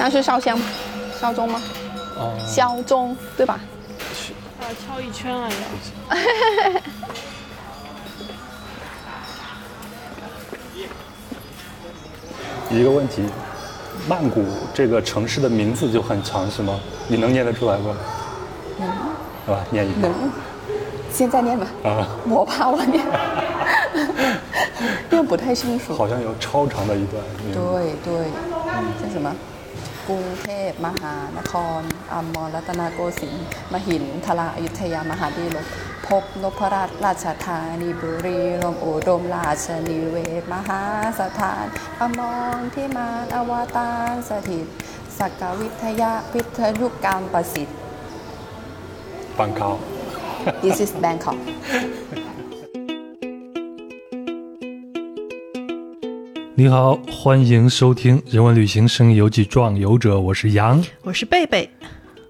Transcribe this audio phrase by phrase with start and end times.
[0.00, 0.58] 像是烧香，
[1.20, 1.60] 烧钟吗？
[2.16, 3.60] 哦，烧钟对吧？
[4.58, 6.16] 啊，敲一圈啊要。
[12.74, 13.26] 一个问题，
[14.08, 14.42] 曼谷
[14.72, 16.80] 这个城市的名字就很长是吗？
[17.06, 17.94] 你能念得出来吗？
[18.78, 18.88] 能，
[19.44, 19.62] 是吧？
[19.68, 20.14] 念一个能。
[21.12, 21.66] 现在念吧。
[21.84, 23.04] 啊，我怕我念，
[25.10, 25.94] 念不太清楚。
[25.94, 27.22] 好像有超长的一段。
[27.44, 28.30] 嗯对对，
[29.06, 29.30] 叫什么？
[30.10, 31.82] กรุงเทพมหานคร
[32.12, 35.66] อมรรัตนโกสินทร์มหินทราอยุธยามหาดีลก
[36.06, 40.82] พบนพราชราชธานีบุรีรมย์อุดมราชนิเวศมหา
[41.20, 41.66] สถาน
[42.00, 42.20] อม
[42.58, 44.66] รที่มานอวตารสถิต
[45.18, 47.78] สักกวิทยาพิทยุกรรมประสิทธิ์
[49.38, 49.62] 板高。
[50.62, 51.38] This is Bangkok
[56.60, 61.66] 你好，欢迎收听《人文旅行声音游记壮游者》，我是杨我是贝贝，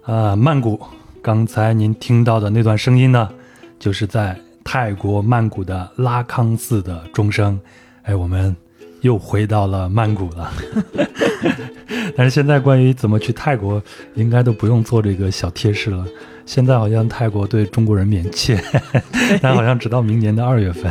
[0.03, 0.79] 啊，曼谷。
[1.21, 3.29] 刚才您听到的那段声音呢，
[3.77, 7.59] 就是在泰国曼谷的拉康寺的钟声。
[8.03, 8.55] 哎，我们
[9.01, 10.49] 又回到了曼谷了。
[12.15, 13.83] 但是现在关于怎么去泰国，
[14.15, 16.05] 应该都不用做这个小贴士了。
[16.45, 18.63] 现在好像泰国对中国人免签，
[19.41, 20.89] 但好像直到明年的二月份。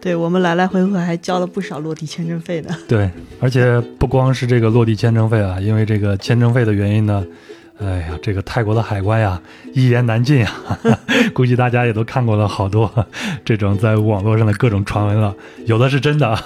[0.00, 2.74] 对我们来来回回还交了不少落地签证费呢。
[2.88, 7.24] 对，而且不光是这个落地签证费啊，因为这个签证费的原因呢，
[7.78, 9.40] 哎呀，这个泰国的海关呀
[9.74, 10.50] 一言难尽呀。
[11.34, 12.90] 估计大家也都看过了好多
[13.44, 15.34] 这种在网络上的各种传闻了，
[15.66, 16.38] 有的是真的。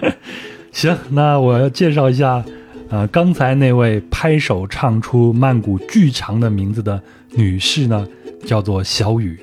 [0.70, 2.44] 行，那我要介绍一下，
[2.90, 8.06] 呃，刚才那位拍手唱出曼谷巨长的名字的女士呢，
[8.44, 9.38] 叫做小雨。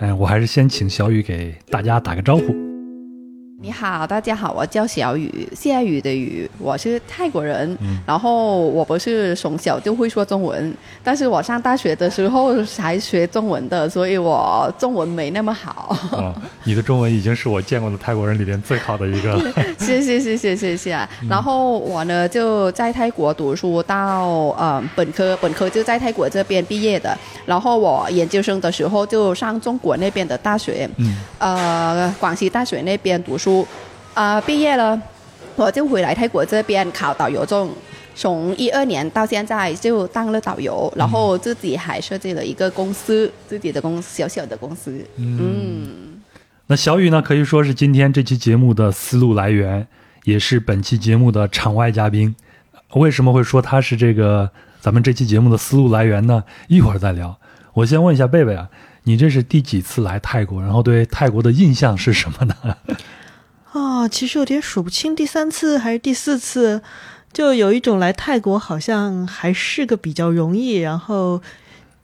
[0.00, 2.69] 嗯，我还是先请小雨给大家打个招呼。
[3.62, 15.94] 你好，大家好，我叫小雨，下雨的雨，我是泰国人，然后我不是从小就会说中文，但是我上大学的时候才学中文的，所以我中文没那么好。
[16.12, 16.34] 啊，
[16.64, 19.52] 你的中文已经是我见过的泰国人里边最好的一个了。
[19.78, 20.98] 谢谢谢谢谢谢。
[21.28, 24.24] 然后我呢就在泰国读书到
[24.56, 27.14] 呃本科，本科就在泰国这边毕业的。
[27.44, 33.49] 然后我研究生的时候就上中国那边的大学，嗯呃广西大学那边读书，
[34.14, 35.00] 啊、毕业了
[35.56, 37.70] 我就回来泰国这边考导游证。
[38.14, 45.02] 从一二年到现在就当了导游，然后自己还设计了一个公司，自己的公小小的公司。
[45.16, 46.20] 嗯
[46.66, 49.86] 那小雨呢，可以说是今天这期节目的思路来源，
[50.24, 52.34] 也是本期节目的场外嘉宾。
[52.94, 54.50] 为什么会说他是这个
[54.80, 56.44] 咱们这期节目的思路来源呢？
[56.68, 57.38] 一会儿再聊。
[57.72, 58.68] 我先问一下贝贝啊，
[59.04, 60.60] 你这是第几次来泰国？
[60.60, 62.54] 然后对泰国的印象是什么呢？
[63.72, 66.82] 哦，其实有点数不清，第三次还是第四次，
[67.32, 71.40] 就有一种来泰国好像还是个比较容易，然后，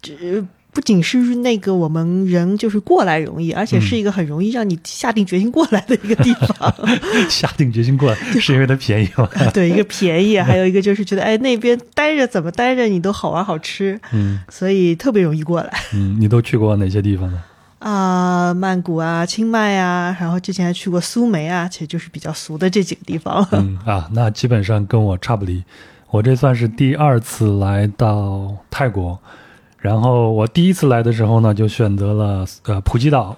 [0.01, 6.73] 只不仅是那个我们人就是过来容易，而且是一个很容易让你下定决心过来的一个地方。
[7.29, 9.29] 下定决心过来 是因为它便宜吗？
[9.55, 15.73] 对，一个便宜，还有一个就是觉得哎那边待着怎么待着你都好玩好吃，嗯所以特别容易过来。
[15.95, 17.43] 嗯，你都去过哪些地方呢？
[17.79, 23.47] 啊、曼谷啊，清迈啊，然后之前还去过苏梅啊，其实就是比较俗的这几个地方。
[23.53, 25.63] 嗯啊，那基本上跟我差不离。
[26.11, 29.19] 我这算是第二次来到泰国，
[29.79, 33.37] 然后我第一次来的时候呢，就选择了呃普吉岛，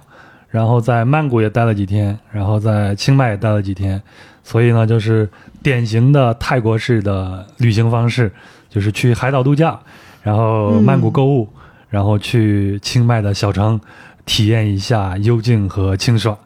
[0.49, 4.01] 然后在曼谷也待了几天，然后在清迈也待了几天，
[4.45, 5.29] 所以呢，就是
[5.63, 8.31] 典型的泰国式的旅行方式，
[8.69, 9.81] 就是去海岛度假，
[10.23, 11.49] 然后曼谷购物，
[11.89, 13.81] 然后去清迈的小城。
[14.29, 16.37] 体验一下幽静和清爽，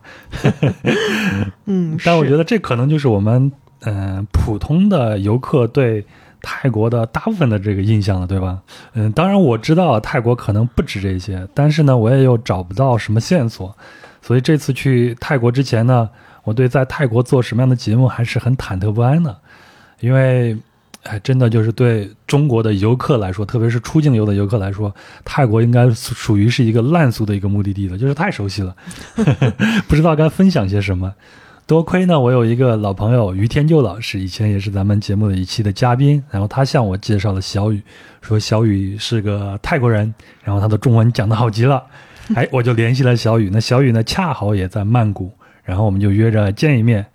[1.67, 3.51] 嗯， 但我觉得这可能就是我们
[3.81, 6.07] 嗯、呃普通的游客对
[6.41, 8.63] 泰国的大部分的这个印象了，对吧？
[8.95, 13.77] 嗯，当然我知道泰国可能不止这些，但是呢，我也又找不到什么线索，
[14.23, 16.09] 所以这次去泰国之前呢，
[16.45, 19.37] 我对在泰国做什么样的节目还是很忐忑不安的，
[19.99, 20.57] 因为。
[21.05, 24.95] 哎，真的就是对中国的游客来说，特别是出境游的游客来说，
[25.25, 28.75] 泰国应该属于是一个烂俗的一个目的地了，就是太熟悉了，
[29.89, 31.13] 不知道该分享些什么。
[31.67, 37.81] 多亏呢，我有一个老朋友于天佑老师，以前也是咱们节目的一期的嘉宾，然后他向我介绍了小雨，
[38.21, 40.13] 说小雨是个泰国人，
[40.43, 41.83] 然后他的中文讲得好极了，
[42.35, 43.49] 哎，我就联系了小雨。
[43.53, 45.33] 那小雨呢，恰好也在曼谷，
[45.63, 47.07] 然后我们就约着见一面。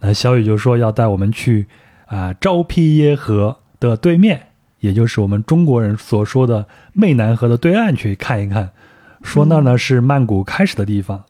[0.00, 1.66] 那小雨就说要带我们去
[2.06, 4.48] 啊、昭披耶河的对面，
[4.80, 8.70] 也就是我们中国人所说的湄南河的对岸去看一看，
[9.22, 11.24] 说那儿呢是曼谷开始的地方。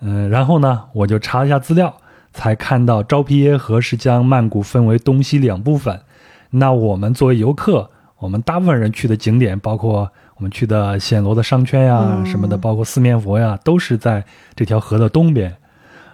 [0.00, 1.96] 嗯，然后呢，我就查了一下资料，
[2.32, 6.00] 才看到昭披耶河是将曼谷分为东西两部分。
[6.50, 14.22] 那我们作为游客，我们大部分人去的景点，包括我们去的暹罗的商圈呀、嗯什么的，包括四面佛呀，都是在
[14.54, 15.56] 这条河的东边。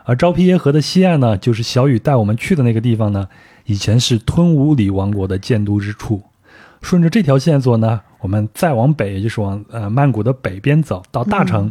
[0.04, 3.28] 而昭披耶河的西岸呢，就是小雨带我们去的那个地方呢，
[3.66, 6.22] 以前是吞武里王国的建都之处。
[6.82, 11.70] 顺着这条线索呢，我们再往北，也就是往呃曼谷的北边走，到大城，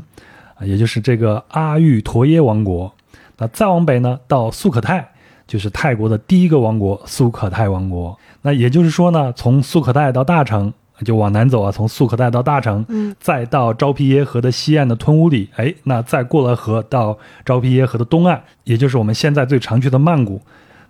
[0.53, 2.93] 啊、也就是这个阿育陀耶王国。
[3.37, 5.09] 那再往北呢，到素可泰，
[5.47, 8.17] 就是泰国的第一个王国素可泰王国。
[8.43, 10.71] 那也就是说呢，从素可泰到大城，
[11.05, 20.41] 就往南走啊，从素可泰到大城，嗯，再到昭披耶河的西岸的吞武里，哎，那再过了河到昭披耶河的东岸，也就是我们现在最常去的曼谷。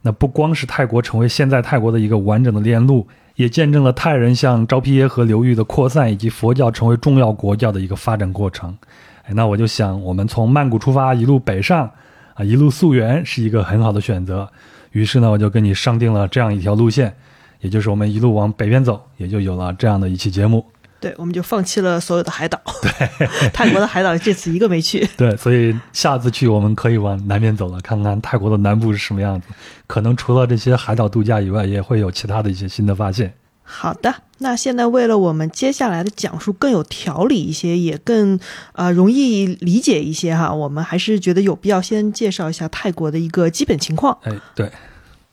[0.01, 8.77] 那不光是泰国成为现在泰国的一个完整的链路，也见证了泰人向昭披耶河流域的扩散，以及佛教成为重要国教的一个发展过程。
[9.25, 11.91] 哎，那我就想，我们从曼谷出发，一路北上，
[12.33, 14.49] 啊，一路溯源，是一个很好的选择。
[14.91, 17.13] 于是呢，我就跟你商定了这样一条路线，
[17.61, 20.65] 也就是我们一路往北边走，也就有了这样的一期节目。
[21.01, 22.59] 对，我们就放弃了所有的海岛。
[22.81, 22.91] 对，
[23.53, 25.07] 泰国的海岛这次一个没去。
[25.15, 29.47] 对，所以下次去我们可以往南边走了，看看泰国的南部是什么样子。
[29.87, 33.33] 可能除了这些海岛度假以外，也会有其他的一些新的发现。
[33.63, 38.37] 好的，那现在为了我们接下来的讲述更有条理一些，也更
[38.73, 44.17] 呃容易理解一些哈，我们还是觉得有必要先介绍一下泰国的一个基本情况。
[44.23, 44.69] 哎，对，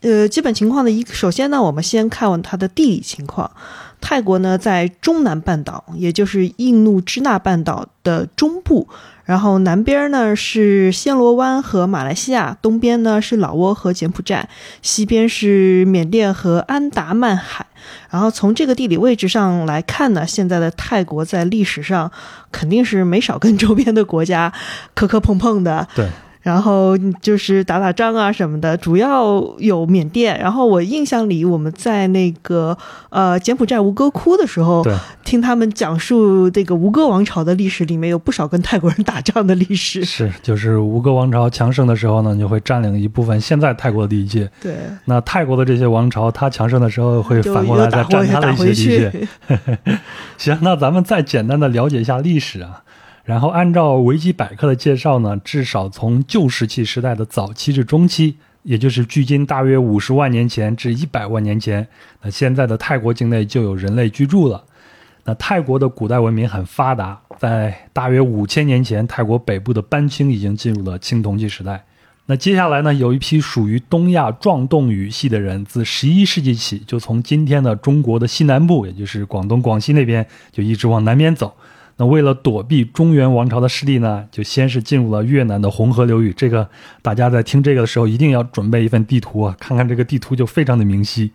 [0.02, 3.50] 呃，基本情况的一，首先呢，我们先看它的地理情况。
[3.98, 8.87] 泰国呢，在中南半岛，也就是印度支那半岛的中部，
[9.25, 14.48] 然后南边呢是暹罗湾和马来西亚，东边呢是老挝和柬埔寨，
[14.82, 17.66] 西边是缅甸和安达曼海。
[18.10, 22.12] 然后从这个地理位置上来看呢，现在的泰国在历史上
[22.52, 24.52] 肯定是没少跟周边的国家
[24.94, 25.88] 磕磕碰碰的。
[25.94, 26.06] 对，
[26.46, 30.38] 然后就是打打仗啊什么的，主要有缅甸。
[30.38, 32.78] 然后我印象里，我们在那个
[33.08, 34.94] 呃柬埔寨吴哥窟的时候，对，
[35.25, 40.04] 听他们讲述这个吴哥王朝的历史，里面有不少跟泰国人打仗的历史。
[40.04, 44.49] 是，就是吴哥王朝强盛的时候呢，就会占领一部分现在泰国的地界。
[44.62, 44.76] 对，
[45.06, 49.10] 那泰国的这些王朝，它强盛的时候会反过来再占它的一些地界。
[49.10, 49.28] 去。
[50.38, 52.84] 行，那咱们再简单的了解一下历史啊。
[53.26, 61.88] 然后按照维基百科的介绍呢，至少从旧石器时代的早期至中期，也就是距今大约五十万年前至一百万年前，
[62.23, 64.64] 那现在的泰国境内就有人类居住了。
[65.25, 71.84] 那泰国的古代文明很发达，在大约五千年前，泰国北部的班青已经进入了青铜器时代。
[72.26, 81.52] 那接下来呢，有一批属于东亚壮动语系的人，自十一世纪起，就从今天的中国的西南部，也就是广东、广西那边，就一直往南边走。
[81.98, 86.32] 那为了躲避中原王朝的势力呢，就先是进入了越南的红河流域。
[86.32, 86.69] 这个
[87.00, 91.31] 大家在听这个的时候，一定要准备一份地图啊，看看这个地图就非常的明晰。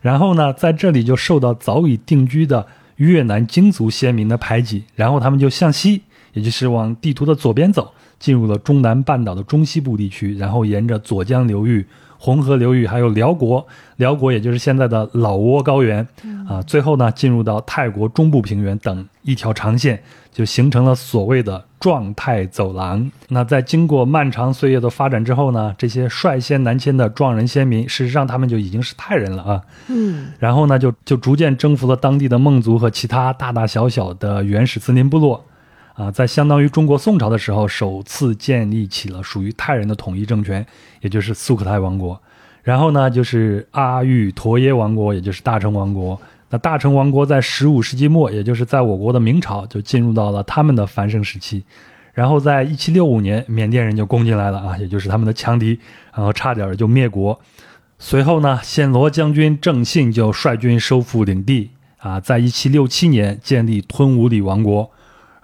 [0.00, 2.66] 然后呢，在这里就受到早已定居的
[2.96, 6.02] 越南京族先民的排挤，然后他们就向西，
[6.34, 11.84] 也就是往地图的左边走，进入了中南半岛的中西部地区，然后沿着左江流域、
[12.18, 13.66] 红河流域，还有辽国，
[13.96, 16.06] 辽国也就是现在的老挝高原，
[16.48, 20.02] 啊，最后呢进入到泰国中部平原等一条长线，
[20.32, 23.10] 就形成了所谓的壮泰走廊。
[23.28, 29.62] 那在经过漫长岁月的发展之后呢，这些率先南迁的壮人先民，事实上他们就已经是泰人了啊。
[29.88, 35.44] 嗯，然后呢，就就逐渐征服了当地的孟族和其他大大小小的原始森林部落，
[35.96, 40.64] 啊，在相当于中国宋朝的时候，首次建立起了属于泰人的统一政权，
[41.00, 42.20] 也就是苏可泰王国。
[42.62, 46.20] 然后呢，就是阿育陀耶王国，也就是大成王国。
[46.50, 51.64] 那大成王国在十五世纪末，也就是在我国的明朝，就进入到了他们的繁盛时期。
[52.12, 55.78] 然后在一七六五年，缅甸人就攻进来了啊，也就是他们的强敌，
[56.14, 57.38] 然后差点就灭国。
[57.98, 64.90] 随后呢，暹罗将军郑信就率军收复领地啊，在一七六七年建立吞武里王国，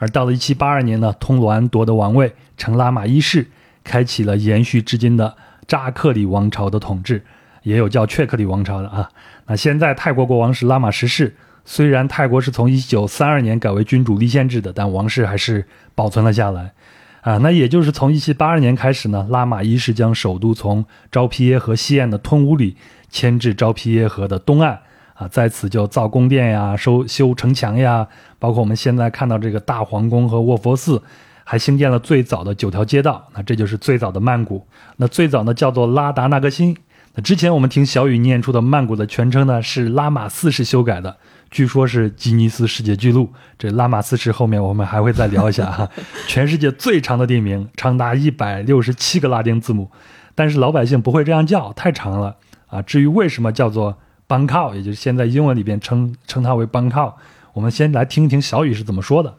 [0.02, 3.46] 而到了一七八二年呢，通鸾夺得王位，成拉玛一世，
[3.84, 5.36] 开启了延续至今的
[5.68, 7.24] 扎克里王朝的统治，
[7.62, 9.08] 也有叫雀克里王朝的啊。
[9.46, 16.72] 那现在泰国国王是拉玛十世，虽然泰国是从一九三二年改为君主立宪制的，但王室还是保存了下来。
[17.20, 22.76] 啊，那也就是从一七八二年开始呢，拉玛一世将首都从昭披耶河西岸的吞武里
[23.08, 24.80] 迁至昭披耶河的东岸，
[25.22, 28.06] 啊，在此就造宫殿呀、修修城墙呀，
[28.38, 31.00] 包括我们现在看到这个大皇宫和卧佛寺，
[31.44, 34.66] 还兴建了最早的九条街道，那这就是最早的曼谷。
[34.96, 36.76] 那最早呢叫做拉达纳格辛。
[37.14, 41.16] 那之前我们听小雨念出的曼谷的全称呢是拉玛四世修改的，
[41.50, 43.30] 据说是吉尼斯世界纪录。
[43.58, 45.88] 这拉玛四世后面我们还会再聊一下哈。
[46.26, 49.90] 全世界最长的地名，长达一百六十七个拉丁字母，
[50.34, 52.36] 但是老百姓不会这样叫，太长了
[52.68, 52.80] 啊。
[52.80, 53.98] 至于为什么叫做
[54.31, 57.13] Bangkok，也就是现在英文里边称称它为 Bangkok。
[57.53, 59.33] 我们先来听一听小雨是怎么说的。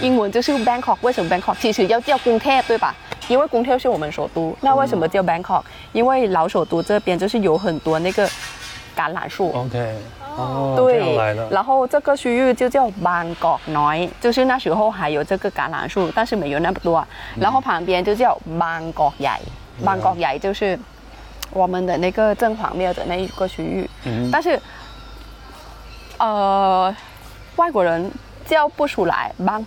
[0.00, 1.56] 英文就是 Bangkok，为什么 Bangkok？
[1.60, 2.94] 其实要叫กรุงเทพ对吧？
[3.28, 4.54] 因为กรุงเทพ是我们首都。
[4.60, 5.62] 那为什么叫 Bangkok？
[5.92, 8.28] 因为老首都这边就是有很多那个
[8.94, 9.50] 橄榄树。
[9.52, 9.96] OK，
[10.36, 17.06] 哦对，然后这个区域就叫 Bangkok น้就是那时候还有这个橄榄树，但是没有那么多。
[17.40, 19.40] 然后旁边就叫 Bangkok ใหญ่，
[19.82, 20.78] Bangkok ใหญ่就是
[21.51, 23.89] 我们的那个正黄庙的那一个区域。
[24.05, 24.59] 嗯但是，
[26.17, 26.95] 呃，
[27.55, 28.11] 外国人
[28.45, 29.63] 叫不出来 Bang，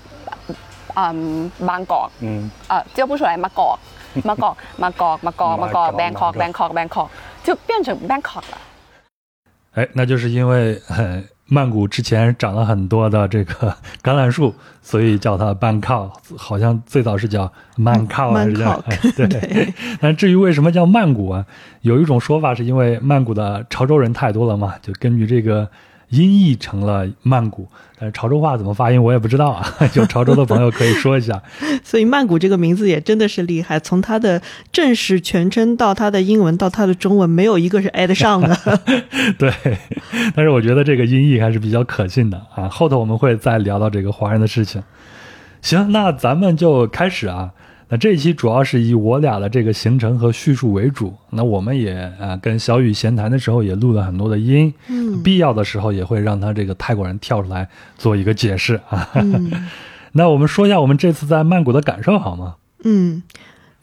[0.94, 3.78] 嗯，Bangkok，嗯，呃，叫不出来 Bangkok。
[4.14, 7.08] Bangkok, Bangkok, Bangkok, Bangkok, Bangkok, Bangkok, Bangkok，
[7.42, 8.58] 就变成 Bangkok 了。
[9.72, 18.82] 哎，那就是因为、呃、曼谷之前长了很多的这个 橄榄树，所以叫它 Bangkok，好像最早是叫曼靠还是这样？
[18.86, 19.74] 哎对。
[20.00, 21.44] 但至于为什么叫曼谷啊，
[21.82, 25.68] 有一种说法是因为曼谷的潮州人太多了嘛，就根据这个
[26.12, 27.66] 音译成了曼谷。
[27.98, 29.64] 但是潮州话怎么发音我也不知道啊，
[29.94, 31.42] 有潮州的朋友可以说一下。
[31.84, 34.40] 所以曼谷这个名字也真的是厉害，从它的
[34.72, 38.56] 正式全称到它的英文到它的中文，没有一个是挨得上的。
[39.38, 39.52] 对，
[40.34, 42.68] 但是我觉得这个音译还是比较可信的啊。
[42.68, 44.82] 后头我们会再聊到这个华人的事情。
[45.60, 47.50] 行，那咱们就开始啊。
[47.92, 51.14] 那这一期主要是以我俩的这个行程和叙述为主。
[51.28, 57.68] 那我们也啊跟小雨闲谈的时候也录了很多的音，嗯必要的时候也会让他这个泰国人跳出来
[57.98, 59.06] 做一个解释啊。
[59.16, 59.52] 嗯
[60.12, 62.54] 那我们说一下我们这次在曼谷的感受好吗？
[62.84, 63.22] 嗯，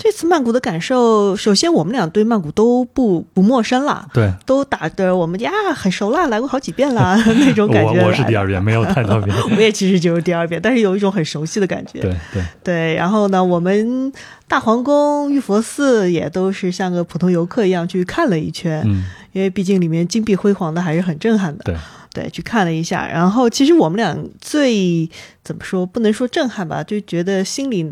[0.02, 8.00] 这次曼谷的感受，首先我们俩对曼谷都不不陌生了，对，都打的我们呀很熟了，来过好几遍了 那种感觉。
[8.00, 9.36] 我我是第二遍，没有太多遍。
[9.58, 12.00] 我也其实就是第二遍，但是有一种很熟悉的感觉。
[12.00, 14.10] 对对对，然后呢，我们
[14.48, 19.04] 大皇宫、玉佛寺也都是像个普通游客一样去看了一圈，嗯，
[19.34, 21.66] 因为毕竟里面金碧辉煌的还是很震撼的。
[21.66, 21.76] 对。
[22.12, 25.10] 对，去看了一下，然后其实我们俩最
[25.44, 27.92] 怎么说，不能说震撼吧，就觉得心里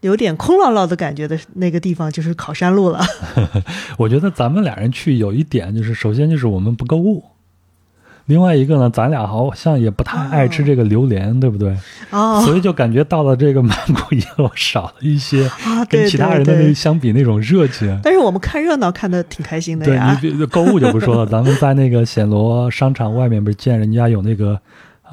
[0.00, 3.00] 有点空落落的感觉的那个地方就是考山路了。
[3.96, 7.22] 我觉得咱们俩人去有一点就是，首先就是我们不购物，
[8.26, 11.76] 另外一个呢，咱俩好像也不太爱吃这个榴莲，对不对？
[12.10, 17.98] 哦，所以就感觉到了这个曼谷以后少了一些 啊，跟其他人的那相比那种热情。
[18.02, 20.18] 但是我们看热闹看的挺开心的呀对呀。
[20.22, 24.58] 你别购物就不说了，咱们在那个暹罗商场外面不是见人家有那个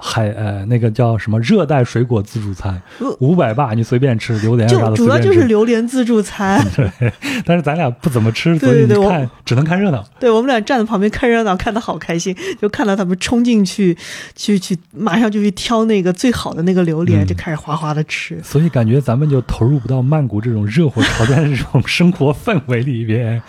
[0.02, 5.20] 海呃那个叫什么热带水果自助餐呃，五百吧你随便吃榴莲啥的就主要。
[5.20, 7.12] 就是榴莲自助餐， 对，
[7.46, 10.04] 但是咱俩不怎么吃，所以你对对对我看只能看热闹。
[10.20, 13.98] 对我们俩站在旁边看热闹，看的好开心，就看到他们冲进去，
[14.36, 18.40] 去去，马上就去挑那个最好的那个榴莲，嗯就开始哗哗的吃。
[18.42, 23.42] 所以感觉咱们就投入不到曼谷这种热火朝天的这种生活氛围里边。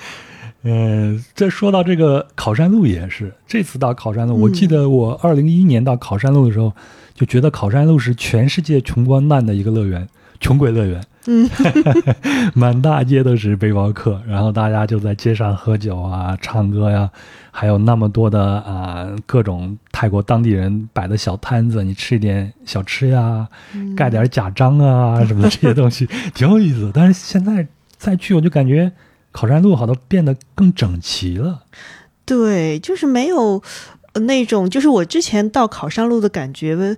[0.62, 6.72] 嗯，这说到这个考山路也是，这次到考山路，我记得我二零一一年到考山路的时候，
[7.14, 10.06] 就觉得考山路是全世界穷光蛋的一个乐园，
[10.38, 11.02] 穷鬼乐园。
[11.26, 11.48] 嗯，
[12.54, 17.10] 满大街都是背包客，然后大家就在街上喝酒啊、唱歌呀，
[17.50, 23.46] 还有那么多的啊、各种泰国当地人摆的小摊子，你吃一点小吃呀，
[23.94, 26.92] 盖点假章啊什么的这些东西，挺有意思的。
[26.94, 27.66] 但是现在
[27.98, 28.90] 再去，我就感觉
[29.32, 31.64] 考山路好像变得更整齐了。
[32.24, 33.62] 对，就是没有
[34.12, 36.96] 呃那种，就是我之前到考山路的感觉，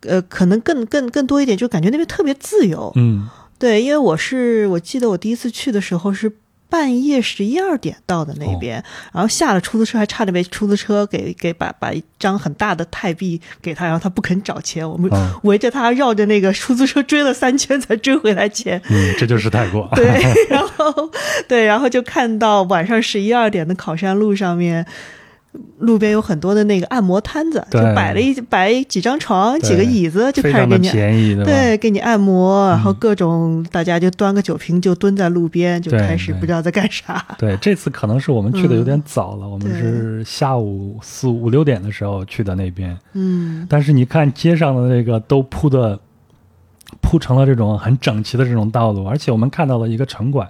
[0.00, 2.92] 呃，可能更更更多一点，就感觉那边特别自由。
[2.96, 6.30] 嗯对，因为我是我记得我第一次去的时候是
[6.70, 8.82] 半夜十一二点到的那边，
[9.12, 18.80] 然后下了出租车还差点被出租车给给把把一张很大的泰币给他，然后他不肯找钱，我们嗯围着他绕着那个出租车追了三圈才追回来钱。
[18.90, 19.88] 嗯，这就是泰国。
[19.96, 20.06] 对，
[20.50, 21.10] 然后
[21.48, 24.84] 对，然后就看到晚上十一二点的考山路上面，
[25.78, 37.24] 路边有很多的那个按摩摊子，就摆了一摆几张床、几个椅子，就开始给你便宜，对给你按摩，然后嗯各种、大家就端个酒瓶就蹲在路边，就开始不知道在干啥。
[37.38, 42.96] 对，这次可能是我们去的有点早了，我们是下午四五六点的时候去的那边。
[43.12, 45.98] 嗯，但是你看街上的那个都铺的
[47.00, 50.48] 铺成了这种很整齐的这种道路，而且我们看到了一个城管。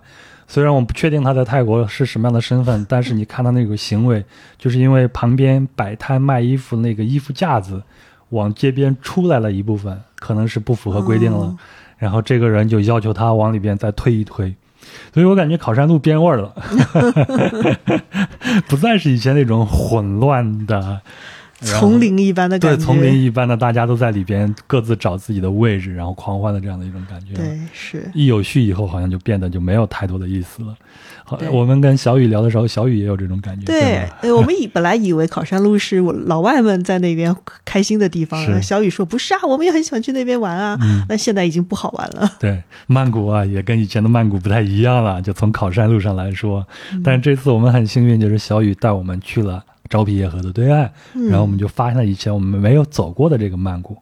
[0.48, 4.24] 虽然我不确定他在泰国是什么样的身份，但是你看他那个行为，
[4.58, 7.80] 就是因为旁边摆摊卖衣服那个衣服架子
[8.30, 11.38] 往街边出来了一部分，可能是不符合规定了。
[11.38, 11.56] 哦
[11.98, 14.54] 然后这个人就要求他往里边再推一推，
[15.12, 16.54] 所以我感觉考山路变味儿了，
[18.70, 21.00] 不再是以前那种混乱的
[21.60, 27.34] 丛林一般的感对，丛林一般的，大家都在里边各自找自己的位置，然后狂欢的这样的一种感觉。
[27.34, 30.74] 对，是，一有序以后，好像就变得就没有太多的意思了。
[31.24, 37.34] 好，我们跟小雨聊的时候，小雨也有这种感觉，对？，我们以本来以为考山路是我老外们在那边
[37.64, 42.32] 开心的地方，小雨说不是啊，我们也很喜欢去那边玩啊，嗯那现在已经不好玩了。
[42.38, 45.20] 对，曼谷啊，也跟以前的曼谷不太一样了。
[45.20, 46.66] 就从考山路上来说，
[47.04, 53.96] 但是这次我们很幸运，就是小雨带我们去了昭披耶河的对岸，然后我们就发现了以前我们没有走过的这个曼谷。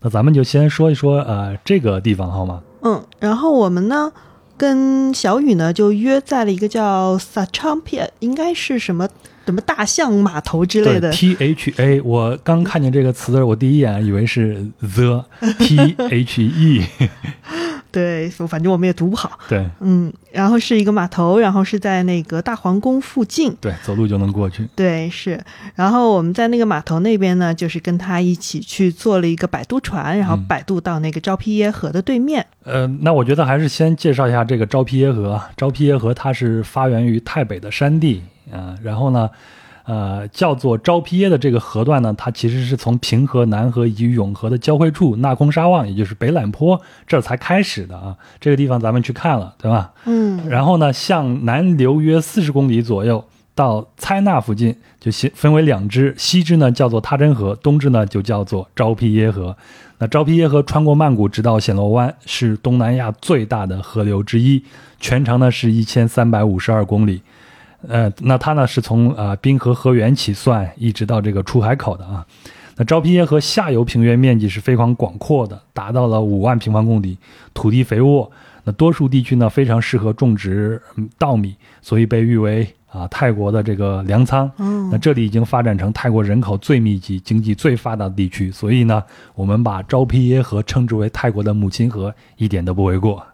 [0.00, 2.62] 那咱们就先说一说呃这个地方好吗？
[2.82, 4.12] 嗯，然后我们呢
[4.56, 9.08] 跟小雨呢就约在了一个叫 Sachampi，应该是什么
[9.48, 11.12] 什么大象码头之类的对。
[11.12, 15.24] ，T H A，我刚看见这个词的时候，我第一眼以为是 the
[15.58, 16.84] T H E，
[17.90, 19.38] 对，反正我们也读不好。
[19.48, 23.56] 对嗯，然后是一个码头，然后是在那个大皇宫附近。
[23.58, 24.68] 对，走路就能过去。
[24.76, 25.42] 对，是。
[25.74, 32.44] 然后我们在那个码头那边呢，就是跟他一起去坐了一个摆渡船，然后嗯摆渡到那个昭披耶河的对面。
[32.64, 35.50] 呃，那我觉得还是先介绍一下这个昭披耶河啊。
[35.56, 39.30] 昭披耶河它是发源于太北的山地啊、然后呢，
[39.84, 48.16] 呃，叫做昭披耶的这个河段呢，它其实是从平河、南河以及永河的交汇处纳空沙旺，也就是北榄坡这儿才开始的啊。
[48.40, 49.92] 这个地方咱们去看了，对吧？
[50.04, 53.24] 嗯，然后呢，向南流约四十公里左右，
[53.54, 59.56] 到猜纳附近就分分为两支，西支呢叫做他真河，东支呢就叫做昭披耶河。
[60.00, 64.62] 那昭披耶河穿过曼谷直到暹罗湾，是东南亚最大的河流之一，
[65.00, 67.22] 全长呢是一千三百五十二公里。
[67.86, 72.26] 呃，那它呢是从啊、呃滨河河源起算，一直到这个出海口的啊。
[72.76, 77.18] 那昭披耶河下游平原面积是非常广阔的，达到了五万平方公里，
[77.54, 78.30] 土地肥沃。
[78.64, 84.50] 那多数地区呢非常适合种植嗯稻米，所以被誉为啊泰国的这个粮仓。
[84.58, 89.02] 嗯那这里已经发展成泰国人口最密集、经济最发达的地区，所以呢，
[89.34, 93.24] 我们把昭披耶河称之为泰国的母亲河，一点都不为过。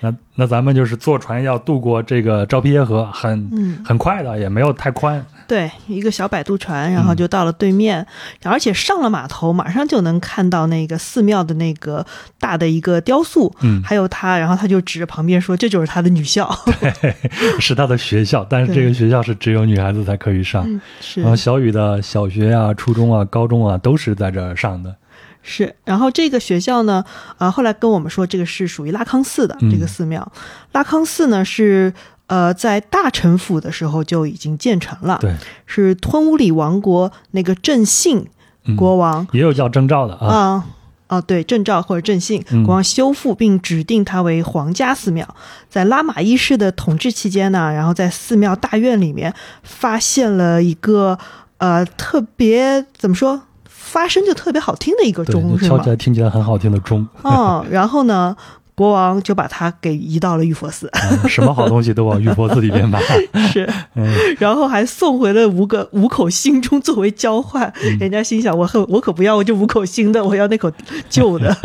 [0.00, 5.24] 那那咱们就是坐船要渡过这个昭披耶河，很、嗯很快的，也没有太宽。
[5.46, 8.06] 对，一个小摆渡船，嗯然后就到了对面，
[8.44, 12.06] 而且上了码头，马上就能看到那个寺庙的那个
[12.38, 16.48] 大的一个雕塑，嗯还有他，然后他就指着旁边说：“这就是他的女校。
[16.80, 17.14] 对
[17.58, 20.64] 是他的学校，但是这个学校是只有女孩子才可以上。
[20.66, 24.94] 嗯”是然后小雨的小学啊、初中啊、高中啊都是在这儿上的。
[25.42, 27.04] 是，然后这个学校呢，
[27.38, 30.30] 啊，后来跟我们说，这个是属于拉康寺的、嗯这个寺庙。
[30.72, 31.92] 拉康寺呢是
[32.26, 35.34] 呃在大臣府的时候就已经建成了，对，
[35.66, 38.26] 是吞乌里王国那个郑信
[38.64, 40.26] 嗯国王也有叫征兆的啊。
[40.26, 40.66] 啊。
[41.10, 45.26] 啊，对，郑兆或者郑信嗯国王修复并指定它为皇家寺庙。
[45.68, 51.18] 在拉玛一世的统治期间呢，然后在寺庙大院里面发现了一个
[51.58, 53.42] 呃特别怎么说，
[53.90, 55.90] 发声就特别好听的一个对，钟，敲起？
[55.90, 58.36] 来听起来很好听的钟， 哦，然后呢，
[58.76, 63.00] 国王就把它给移到了玉佛寺， 嗯什么好东西都往玉佛寺里边拿。
[63.52, 64.06] 是，嗯
[64.38, 67.70] 然后还送回了五个五口新钟作为交换。
[67.82, 70.70] 嗯人家心想，我很我可不要我就五口新的，我要那口
[71.08, 71.56] 旧的。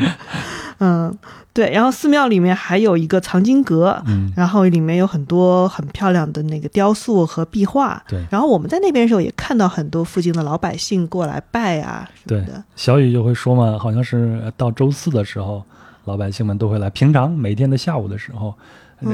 [0.79, 1.15] 嗯，
[1.55, 1.71] 对。
[1.71, 7.99] 然后寺庙里面还有一个藏经阁，嗯，然后里面有很多很漂亮的那个雕塑和壁画。
[8.07, 15.63] 对然后我们在那边的时候也看到很多附近的老百姓过来拜啊什对么的。，小雨就会说嘛，好像是到周四的时候，
[16.03, 16.89] 老百姓们都会来。
[16.91, 18.53] 平常每天的下午的时候，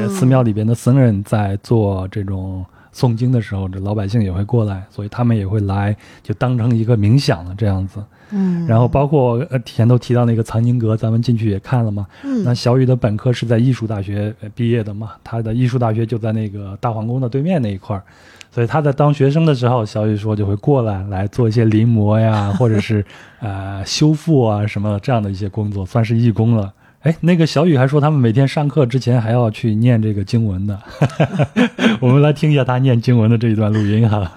[0.09, 8.03] 寺庙里边的僧人在做这种诵经的时候，这老百姓也会过来，所以他们也会来，就当成一个冥想了这样子。
[8.31, 12.07] 嗯，然后包括呃，前头提到那个藏经阁，咱们进去也看了嘛。
[12.23, 18.03] 嗯那小雨的本科是在艺术大学呃毕业的嘛，他的艺术大学就在那个大皇宫的对面那一块儿，
[18.51, 23.05] 所以他在当学生的时候，小雨说就会过来来做一些临摹呀， 或者是
[23.39, 26.71] 呃修复啊什么这样的一些工作，算是义工了。
[27.01, 30.79] 哎，那个小雨还说他们每天上课之前还要去念这个经文的，
[31.99, 34.31] 我们来听一下他念经文的这一段录音哈。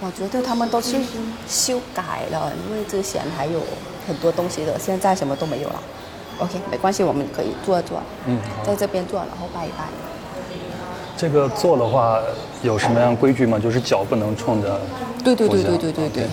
[0.00, 0.96] 我觉得他们都是
[1.48, 3.60] 修改了，因为之前还有
[4.06, 5.82] 很多东西的，现在什么都没有了。
[6.38, 9.84] OK，没关系，我们可以坐坐，嗯，在这边做，然后拜一拜。
[11.16, 12.20] 这个做的话
[12.62, 13.58] 有什么样规矩吗？
[13.58, 14.80] 就是脚不能冲着
[15.24, 16.24] 对对对对对对对。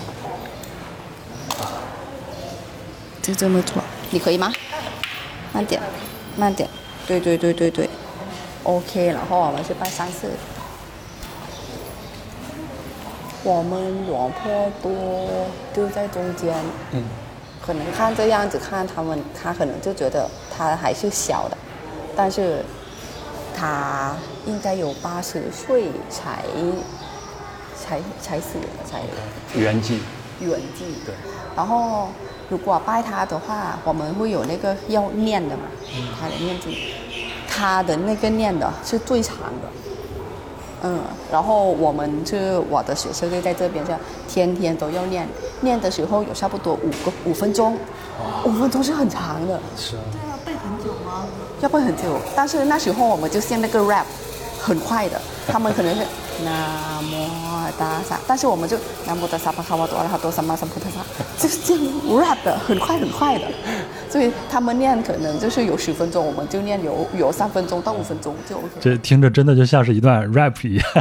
[3.20, 4.52] 就这么做，你可以吗？
[5.52, 5.82] 慢点，
[6.36, 6.68] 慢点。
[7.04, 7.90] 对对对对对。
[8.62, 10.30] OK，然后我们去拜三次。
[13.46, 16.52] 我们罗坡多丢在中间，
[16.90, 17.04] 嗯，
[17.64, 21.56] 可能看这样子看他们，他可能就觉得他还是小的，
[22.16, 22.64] 但是
[23.56, 26.42] 他应该有八十岁才
[27.80, 29.02] 才才死才
[29.54, 30.00] 圆寂。
[30.40, 31.06] 圆寂。
[31.06, 31.14] 对。
[31.54, 32.08] 然后
[32.48, 35.62] 如果拜他的话，我们会有那个要念的嘛，
[36.20, 36.76] 他的念经，
[37.48, 39.85] 他的那个念的是最长的。
[40.86, 41.00] 嗯，
[41.32, 42.36] 然后我们就
[42.70, 43.92] 我的学生就在这边，就
[44.28, 45.26] 天天都要练。
[45.62, 47.76] 练的时候有差不多五个五分钟，
[48.44, 49.58] 五分钟是很长的。
[49.76, 50.02] 是啊。
[50.12, 51.26] 对啊，背很久吗？
[51.60, 52.02] 要背很久，
[52.36, 54.04] 但是那时候我们就像那个 rap，
[54.60, 56.02] 很快的，他们可能是
[56.44, 61.00] 南无大萨，但是我们就南无大萨巴哈瓦多阿拉哈多萨玛萨菩提萨，
[61.38, 63.44] 就是这样 rap 的，很快很快的，
[64.08, 68.68] 所以他们念可能就是有十分钟，我们就念有有三分钟到五分钟就 OK。
[68.80, 70.84] 这听着真的就像是一段 rap 一样。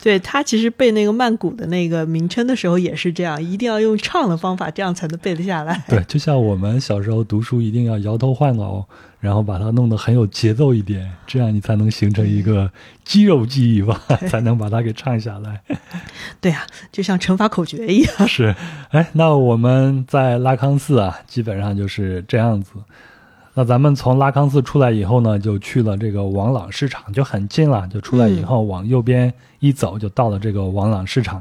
[0.00, 5.82] 对他其实背那个曼谷的那个名称的时候也是这样，一定要用唱的方法，这样才能背得下来。
[5.88, 8.86] 对，就像我们小时候读书一定要摇头晃脑，
[9.22, 12.68] 然后把它弄得很有节奏一点，这样你才能形成一个
[13.04, 15.62] 肌肉记忆吧， 才能把它给唱下来。
[16.40, 18.12] 对啊，就像乘法口诀一样。
[18.26, 18.52] 是，
[18.90, 22.72] 哎，那我们在拉康寺啊，基本上就是这样子。
[23.54, 27.86] 那咱们从拉康寺出来以后呢，就去了这个王朗市场，就很近了。
[27.86, 31.40] 就出来以后往右边一走，就到了这个王朗市场。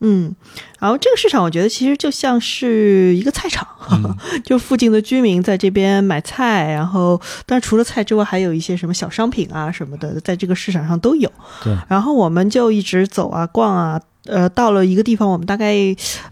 [0.00, 0.34] 嗯，
[0.78, 3.66] 然后这个市场我觉得其实就像是一个菜场，
[4.44, 11.30] 就附近的居民在这边买菜，然后但除了菜之外，还有一些什么小商品啊什么的，在这个市场上都有。
[11.62, 14.00] 对，然后我们就一直走啊逛啊。
[14.30, 15.74] 呃，到了一个地方，我们大概，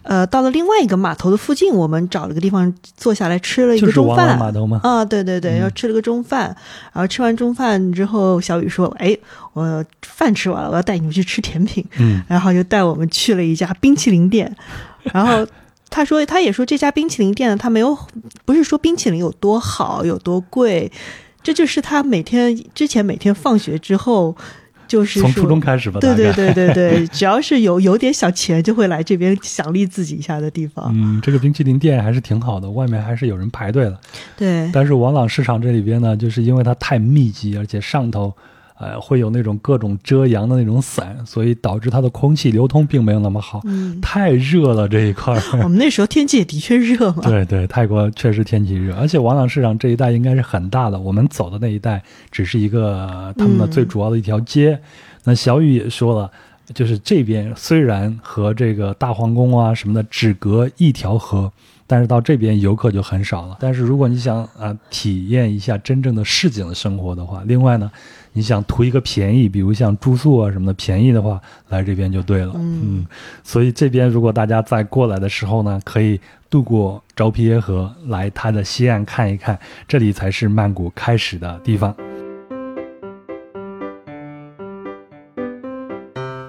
[0.03, 4.39] 呃，到了另外一个码头的附近，我们找了个地方坐下来吃了一个中饭。
[4.39, 4.81] 码头吗？
[4.85, 6.57] 啊，对对对，要吃了个中饭。
[6.93, 9.17] 然后吃完中饭之后，小雨说：“哎，
[9.53, 14.55] 我饭吃完了，我要带你们去吃甜品。”嗯，然后就带我们去了一家冰淇淋店。
[15.13, 15.47] 然后
[15.91, 17.99] 他说，他也说这家冰淇淋店呢，他没有，
[18.45, 20.91] 不是说冰淇淋有多好有多贵，
[21.43, 24.37] 这就是他每天之前每天放学之后。
[24.89, 30.91] 就是从初中开始吧，对对对对对， 只要是有有点小钱，就会来这边奖励自己一下的地方。
[30.93, 33.99] 嗯，这个冰淇淋店还是挺好的，外面还是有人排队的。
[34.37, 38.35] 对，但是王朗市场这里边呢，就是因为它太密集，而且上头。
[38.79, 45.43] 呃，会有那种各种遮阳的那种伞，所以导致它的空气流通并没有那么好，嗯，太热了这一块儿。
[45.65, 47.23] 我们那时候天气也的确热嘛。
[47.23, 54.81] 对 对，泰国确实天气热，而且王朗市场这一带应该是很大的，我们走的那一带只是一个他们的最主要的一条街。
[55.25, 56.31] 那小雨也说了，
[56.73, 61.51] 就是这边虽然和这个大皇宫啊什么的只隔一条河。
[61.91, 63.57] 但是到这边游客就很少了。
[63.59, 67.91] 但是如果你想啊体验一下真正的市井的生活的话，另外呢，
[68.39, 72.53] 你想图一个便宜，比如像住宿啊什么的便宜的话，来这边就对了。
[72.55, 73.05] 嗯，
[73.43, 81.93] 所以这边如果大家在过来的时候呢，可以渡过昭披耶河来它的西岸看一看，这里才是曼谷开始的地方。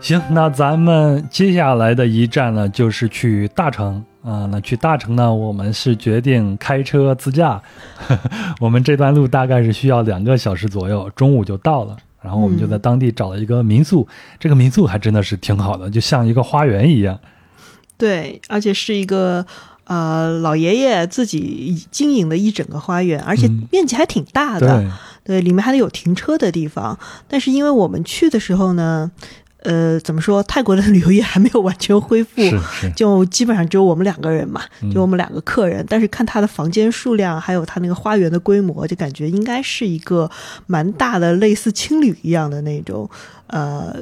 [0.02, 4.04] 行，那咱们接下来的一站呢，就是去大城。
[4.22, 5.34] 啊，那去大城呢？
[5.34, 7.60] 我们是决定开车自驾，
[8.60, 11.96] 我们这段路大概是需要两个小时左右，中午就到了。
[12.22, 14.06] 然后我们就在当地找了一个民宿，
[14.38, 17.18] 这个民宿还真的是挺好的，就像一个花园一样。
[17.98, 19.46] 对，而且是一个
[19.86, 24.86] 呃老爷爷自己经营的一整个花园，而且面积还挺大的。
[25.24, 27.00] 对，里面还得有停车的地方。
[27.30, 29.10] 但是因为我们去的时候呢。
[29.64, 30.42] 呃，怎么说？
[30.44, 32.42] 泰国的旅游业还没有完全恢复，
[32.96, 34.62] 就基本上只有我们两个人嘛，
[34.94, 35.86] 就我们两个客人。
[35.90, 40.30] 但是看他的房间数量，还有他那个花园的规模，就感觉应该是一个
[40.68, 43.10] 蛮大的，类似青旅一样的那种，
[43.48, 43.96] 呃。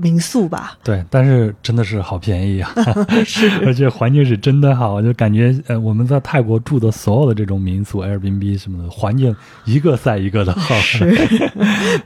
[0.00, 2.70] 民宿吧，对，但是真的是好便宜啊，
[3.26, 9.34] 是，而且环境是真的好，就感觉呃，我们在泰国住的所有的这种民宿、Airbnb 什么的，环境
[9.64, 10.74] 一个赛一个的好。
[10.80, 11.12] 是，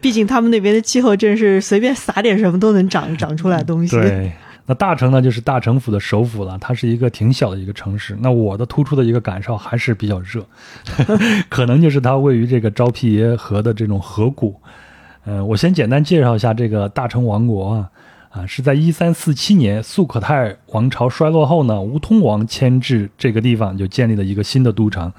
[0.01, 3.95] 毕竟他们那边的气候真是随便撒点什么都能长长出来东西。
[3.97, 4.33] 对，
[4.67, 8.17] 那大城呢，就是大城府的首府了，它是一个挺小的一个城市。
[8.21, 10.45] 那我的突出的一个感受还是比较热，
[11.49, 14.59] 可能就是它位于这个昭披耶河的这种河谷。
[15.25, 17.91] 嗯，我先简单介绍一下这个大成王国啊，
[18.31, 25.13] 啊，是在一三四七年素可泰王朝衰落后呢，吴通王迁至这个地方，就建立了一个新的都城。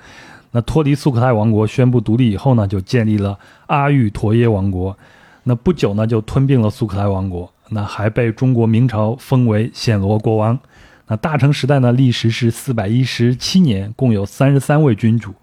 [0.52, 4.98] 那脱离素可泰王国宣布独立以后呢，就建立了阿育陀耶王国。
[5.44, 10.60] 那不久呢，就吞并了素可泰王国，那还被中国明朝封为暹罗国王。
[11.08, 15.34] 那大成时代呢，历时是四百一十七年，共有三十三位君主。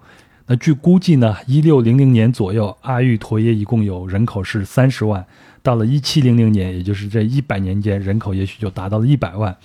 [0.51, 5.25] 那据估计呢，一六零零年左右，阿育陀耶一共有人口是三十万。
[5.63, 9.55] 到了一七零零年，也就是这一百年间，人口也许就达到了一百万，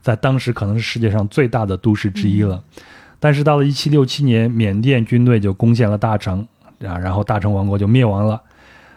[0.00, 2.62] 在当时可能是世界上最大的都市之一了。
[3.18, 6.46] 但是到了一七六七年，缅甸军队就攻陷了大城，
[6.78, 8.40] 啊，然后大城王国就灭亡了。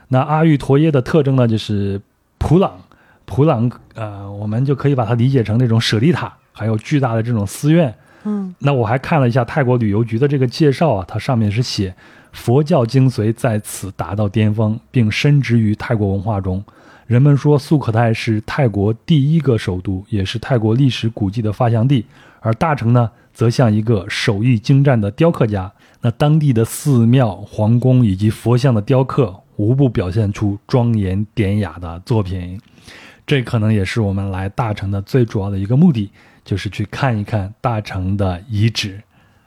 [0.10, 2.00] 那阿育陀耶的特征呢，就是
[2.38, 2.80] 普朗，
[3.26, 7.96] 普朗呃，我们就可以把它理解成那种舍利塔，还有巨大的这种寺院。
[8.24, 11.96] 嗯那我还看了一下泰国旅游局的这个介绍啊，它上面是写
[12.32, 16.64] 佛教精髓在此达到巅峰，并深植于泰国文化中。
[17.08, 22.06] 人们说素可泰是泰国第一个首都，也是泰国历史古迹的发祥地，
[22.40, 25.72] 而大城呢，则像一个手艺精湛的雕刻家。
[26.02, 32.62] 那当地的寺庙、皇宫以及佛像的雕刻，无不表现出庄严典雅的作品。
[33.26, 36.12] 这可能也是我们来大城的最主要的一个目的，
[36.50, 39.04] 就是去看一看大城的遗址。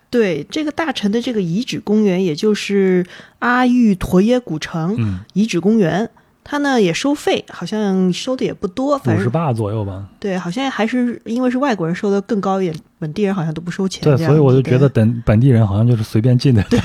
[0.08, 3.04] 对，这个大城的这个遗址公园，也就是
[3.40, 6.08] 阿育陀耶古城嗯，遗址公园，
[6.44, 10.06] 它呢也收费，好像收的也不多，五十八左右吧。
[10.20, 14.04] 对，好像还是因为是外国人收的更高一点，本地人好像都不收钱。
[14.04, 16.62] 对，所以我就觉得本本地人好像就是随便进的。
[16.70, 16.78] 对，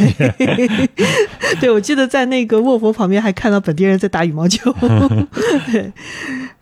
[1.62, 4.74] 对，我记得在那个卧佛旁边还看到本地人在打羽毛球。
[5.70, 5.92] 对，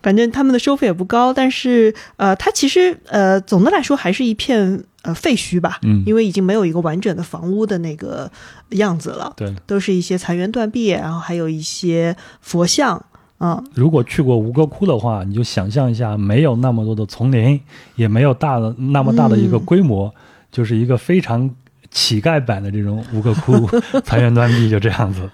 [0.06, 8.30] 反正他们的收费也不高，但是呃，它其实呃，总的来说还是一片呃废墟吧，嗯因为已经没有一个完整的房屋的那个
[8.68, 13.04] 样子了，对，都是一些残垣断壁，然后还有一些佛像。
[13.38, 17.60] 啊、如果去过吴哥窟的话，你就想象一下，没有那么多的丛林，
[17.96, 20.14] 也没有大的那么大的一个规模，
[20.52, 21.50] 就是一个非常
[21.90, 23.68] 乞丐版的这种吴哥窟，
[24.06, 25.28] 残垣断壁就这样子。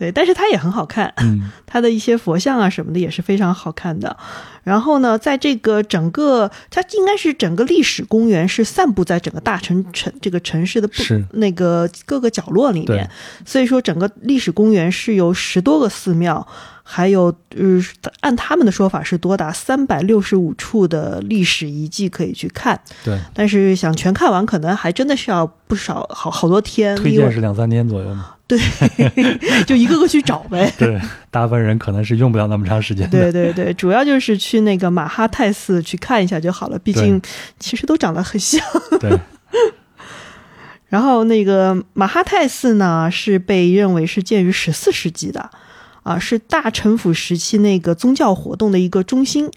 [0.00, 4.16] 对，但是它也很好看，嗯， 它的一些佛像啊什么的也是非常好看的。
[4.64, 10.94] 然后呢，在这个整个，它应该是整个历史公园是散布在整个大城城这个城市的不
[11.32, 13.10] 那个各个角落里对面，
[13.44, 16.46] 所以说整个历史公园是由十多个寺庙，
[16.82, 17.24] 还有
[17.56, 17.82] 呃，
[18.20, 22.80] 按他们的说法是多达三百六十五处的历史遗迹可以去看。
[23.04, 28.34] 对，但是想全看完，可能还真的是要不少好好多天，推荐是两三天左右嘛。
[29.66, 30.72] 就一个个去找呗。
[30.78, 33.18] 对，大部分人可能是用不了那么长时间的。
[33.18, 37.20] 对对对，主要就是去那个马哈泰寺去看一下就好了，毕竟
[37.58, 38.60] 其实都长得很像。
[39.00, 39.18] 对，
[40.88, 45.50] 然后那个马哈泰寺呢，是被认为是建于十四世纪的，
[46.02, 49.50] 啊，是大城府时期那个宗教活动的一个中心。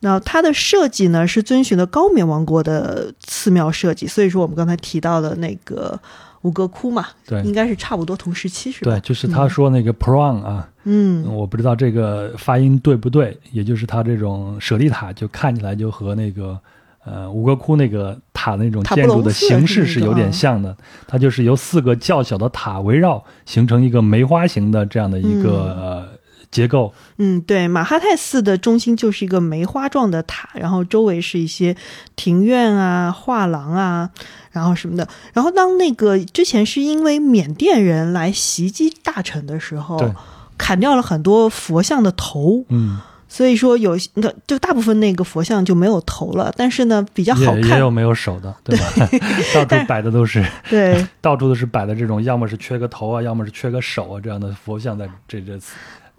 [0.00, 5.98] 那它的设计呢，是遵循了高棉王国的寺庙设计，所以说我们刚才提到的那个
[6.42, 7.42] 吴哥窟嘛，对。
[7.42, 8.92] 应该是差不多同时期是吧？
[8.92, 16.58] 对，就是他说那个 prong 啊，嗯，我不知道这个发音对不对，也就是他这种舍利塔，就看起来就和那个
[17.04, 20.76] 呃吴哥窟那个塔那种建筑的形式是有点啊像的。
[21.06, 26.17] 它就是由四个较小的塔围绕，形成一个梅花形的这样的一个、呃
[26.50, 26.92] 结构。
[27.18, 31.76] 嗯，对，马哈泰寺的中心就是一个梅花状的塔，然后周围是一些
[32.16, 34.10] 庭院啊、画廊啊，
[34.52, 35.06] 然后什么的。
[35.32, 40.14] 然后当那个之前是因为缅甸人来袭击大臣的时候，
[40.56, 49.08] 砍掉了很多佛像的头，嗯，所以说有那就大部分那个佛像就没有头了，但是呢比较好看也也有，没有手的，对吧？
[49.54, 55.56] 到处摆的都是， 对 到处都是摆的这种，要么是缺个头啊，要么是缺个手啊这样的佛像在这这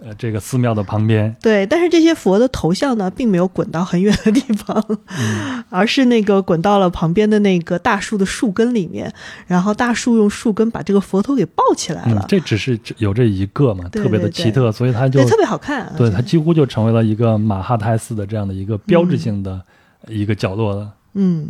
[0.02, 1.36] 呃这个寺庙的旁边。
[1.42, 4.84] 对，但是这些佛的头像呢，并没有滚到很远的地方，
[5.70, 9.14] 而是那个滚到了旁边的那个大树的树根里面，
[9.48, 15.82] 然后大树用树根把这个佛头给抱起来了，，嗯这只是有这一个嘛，对特别的奇特，所以它就，特别好看。
[15.84, 19.62] 啊对它几乎就成为了一个马哈泰寺的这样的一个标志性的
[20.08, 20.92] 一个角落了。
[21.14, 21.50] 嗯。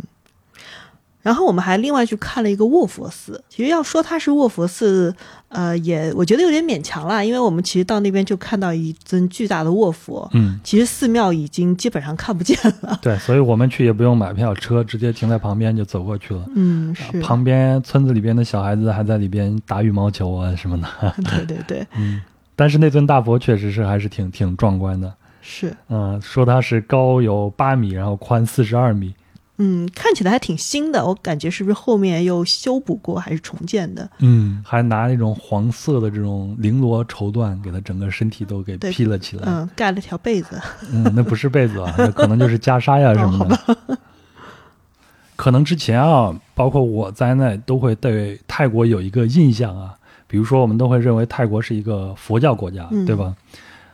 [1.22, 3.42] 然后我们还另外去看了一个卧佛寺。
[3.48, 5.14] 其实要说它是卧佛寺，
[5.48, 12.98] 呃，也我觉得有点勉强啦，因为我们其实到那边就看到一尊巨大的卧佛，嗯，其实寺庙已经基本上看不见了。
[13.02, 16.44] 对，所以我们去也不用买票，车直接停在旁边就走过去了。
[16.54, 21.14] 嗯，旁边村子里边的小孩子还在里边打羽毛球啊什么的。
[21.22, 22.20] 对 对对， 嗯，
[22.56, 25.12] 但是那尊大佛确实是还是挺挺壮观的。
[25.42, 25.74] 是。
[25.88, 29.14] 嗯，说它是高有八米，然后宽四十二米。
[29.62, 34.08] 嗯，看起来还挺新的，我感觉是不是后面又修补过还是重建的？
[34.20, 39.42] 嗯，还拿那种黄色的这种绫罗绸缎给它整个身体都给披了起来。
[39.46, 40.58] 嗯，盖了条被子。
[40.90, 43.98] 嗯，那不是被子啊， 那可能就是袈裟呀什么的。
[45.36, 49.94] 可能之前啊，包括我在内，都会对泰国有一个印象啊，
[50.26, 53.34] 比如说我们都会认为泰国是一个佛教国家，嗯对吧？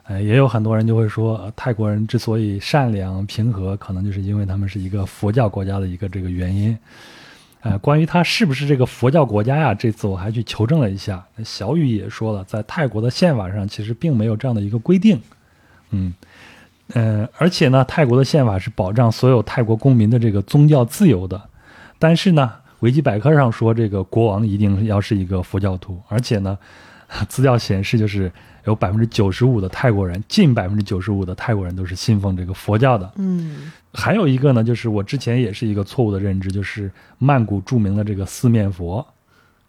[0.09, 6.79] 哎，也有很多人就会说，泰国人之所以善良平和，可能就是因为他们是一个佛教国家的一个这个原因。
[7.63, 11.27] 呃，关于他是不是这个佛教国家呀，这次我还去求证了一下。
[11.45, 15.21] 小雨也说了，在泰国的宪法上其实并没有这样的一个规定。
[15.91, 16.15] 嗯，
[16.93, 21.43] 呃，而且呢，泰国的宪法是保障所有泰国公民的这个宗教自由的。
[21.99, 26.57] 但是呢，维基百科上说这个国王一定要是一个佛教徒，而且呢，
[27.29, 28.31] 资料显示，就是
[28.65, 33.11] 有百分之九十五的泰国人，近百分之九十五的泰国人都是信奉这个佛教的。
[33.17, 39.07] 嗯还有一个呢，就是我之前也是一个错误的认知，就是曼谷著名的这个四面佛，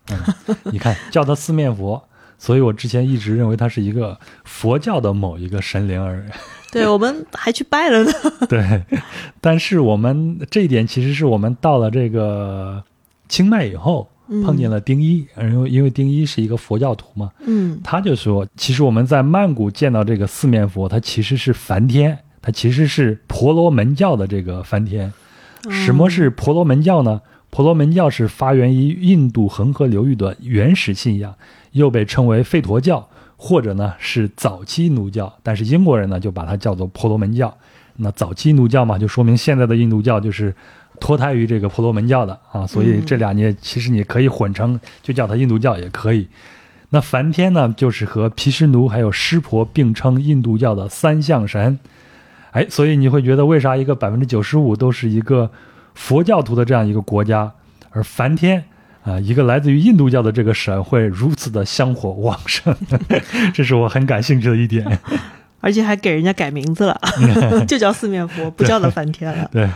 [0.09, 0.19] 嗯，
[0.65, 2.03] 你看叫它四面佛，
[2.37, 6.31] 所以我之前一直认为它是一个佛教的某一个神灵而已。
[6.73, 8.11] 对，我们还去拜了呢。
[8.49, 8.83] 对，
[9.39, 12.83] 但是我们这一点其实是我们到了这个
[13.29, 14.09] 清迈以后
[14.43, 25.11] 碰见了丁一，因为因为丁一是一个佛教徒嘛，嗯他就说，其实我们在曼谷见到这个四面佛，它其实是梵天，它其实是婆罗门教的这个梵天。
[25.69, 27.21] 什么是婆罗门教呢？
[27.49, 31.33] 婆罗门教是发源于印度恒河流域的原始信仰，
[31.71, 35.33] 又被称为吠陀教，或者呢是早期奴教。
[35.41, 37.57] 但是英国人呢就把它叫做婆罗门教。
[37.95, 40.53] 那早期奴教嘛，就说明现在的印度教就是
[40.99, 42.65] 脱胎于这个婆罗门教的啊。
[42.67, 46.27] 所以这俩你其实你可以混成，就叫它印度教也可以。
[46.89, 51.79] 那梵天呢，就是和毗湿奴还有湿婆并称印度教的三相神。
[52.51, 55.51] 哎，所以你会觉得为啥一个百分之九十五都是一个
[55.93, 57.51] 佛教徒的这样一个国家，
[57.91, 58.63] 而梵天
[59.03, 62.75] 啊、一个来自于印度教的这个神会如此的香火旺盛？
[63.53, 64.99] 这是我很感兴趣的一点。
[65.59, 66.99] 而且还给人家改名字了，
[67.67, 69.49] 就叫四面佛，不叫了梵天了。
[69.51, 69.67] 对，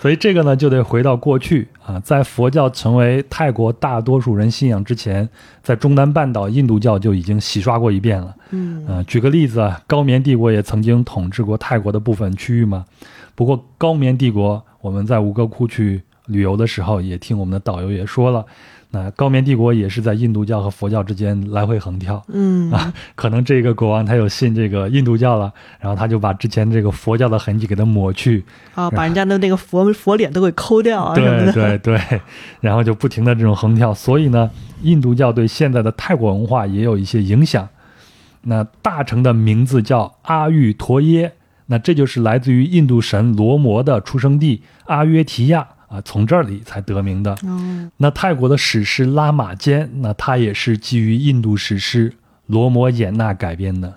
[0.00, 5.28] 所以这个呢就得回到过去啊，在佛教成为泰国大多数人信仰之前，
[5.62, 8.34] 在中南半岛印度教就已经洗刷过一遍了。
[8.50, 12.84] 嗯呃，举个例子啊，高棉帝国也曾经统治过泰国的部分区域嘛。
[13.34, 18.44] 不过高棉帝国，我们在吴哥窟去旅游的时候，也听我们的导游也说了，
[18.92, 22.20] 那高棉帝国也是在印度教和佛教之间来回横跳。
[22.26, 31.52] 嗯啊，可能这个国王他有信这个印度教了，然后他就把之前这个佛教的痕迹给它抹去，啊，把人家的那个佛佛脸都给抠掉啊对。
[31.52, 32.00] 对对，
[32.60, 34.50] 然后就不停的这种横跳，所以呢，
[34.82, 37.68] 印度教对现在的泰国文化也有一些影响。
[38.42, 41.34] 那大城的名字叫阿育陀耶，
[41.66, 47.32] 那这就是来自于印度神罗摩的出生地阿约提亚啊，从这里才得名的。
[47.42, 52.08] 哦，那泰国的史诗《拉玛坚》，那它也是基于印度史诗
[52.46, 53.92] 《罗摩衍那》改编的。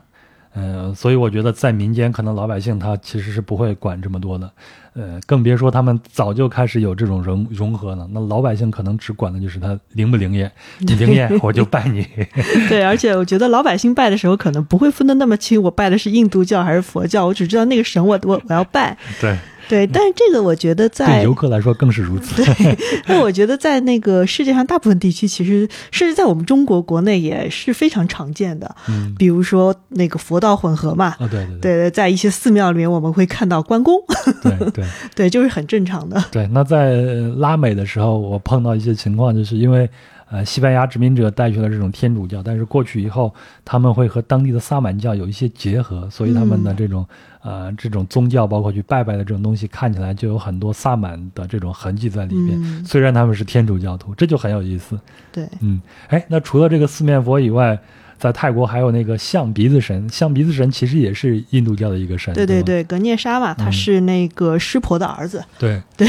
[0.56, 4.52] 嗯、所以我觉得在民间，可能老百姓他其实是不会管这么多的，
[4.94, 8.08] 呃，更别说他们早就开始有这种融融合了。
[8.12, 12.08] 那老百姓可能只管的就是他灵不灵验，你灵验 我就拜你。
[12.70, 18.96] 对，而且我觉得老百姓拜的时候可能不会分得那么清，我拜的是印度教还是佛教，我只知道那个神我我我要拜。
[19.20, 19.36] 对，
[19.70, 22.44] 对，但是这个我觉得对在游客来说更是如此。
[22.44, 28.76] 对， 那我觉得在那个世界上大部分地区，其实甚至在我们中国国内也是非常常见的。
[28.90, 33.96] 嗯，比如说那个佛道混合嘛，哦，对对对，在一些寺庙里面我们会看到关公，
[34.42, 34.86] 对对。
[35.16, 36.24] 对，就是很正常的。
[36.32, 39.90] 对，那在呃拉美的时候，我碰到一些情况，就是因为
[40.30, 43.34] 呃西班牙殖民者带去了这种天主教，但是过去以后，
[43.64, 47.06] 他们会和当地的萨满教有一些结合，所以他们的这种、
[47.42, 52.60] 呃这种宗教，包括去拜拜的这种东西，看起来就有很多萨满的这种痕迹在里面。
[52.62, 55.00] 嗯虽然他们是天主教徒，这就很有意思。
[55.32, 57.80] 对，嗯，哎，那除了这个四面佛以外，
[58.24, 66.08] 在泰国还有那个象鼻子神，象鼻子神其实也是印度教的一个神，对对对对，格聂沙嘛，他嗯是那个湿婆的儿子，对 对，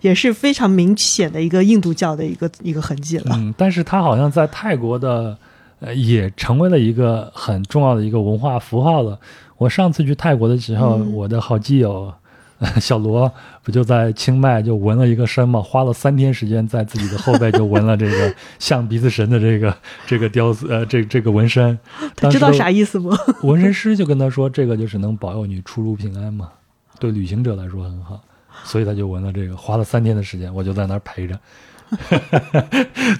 [0.00, 3.34] 也是非常明显的一个印度教的一个一个痕迹了。
[3.34, 5.36] 嗯，但是他好像在泰国的，
[5.80, 9.18] 呃，也成为了一个很重要的一个文化符号了。
[9.56, 12.14] 我上次去泰国的时候，嗯我的好基友。
[12.80, 21.78] 小罗不就在清迈就纹了一个身嘛，花了三天时间在自己的后背就纹了这个 象鼻子神的这个这个雕塑，呃，这这个纹身。
[22.16, 23.10] 他知道啥意思不？
[23.46, 26.50] 纹身师就跟他说，这个就是能保佑你出入平安嘛，
[26.98, 28.20] 对旅行者来说很好，
[28.64, 31.38] 所以他就纹了这个，花了三天的时间，我就在那儿陪着。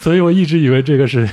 [0.01, 1.27] 所以我一直以为这个是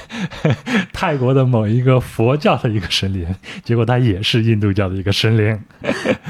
[0.94, 3.28] 泰国的某一个佛教的一个神灵，
[3.64, 5.60] 结果它也是印度教的一个神灵。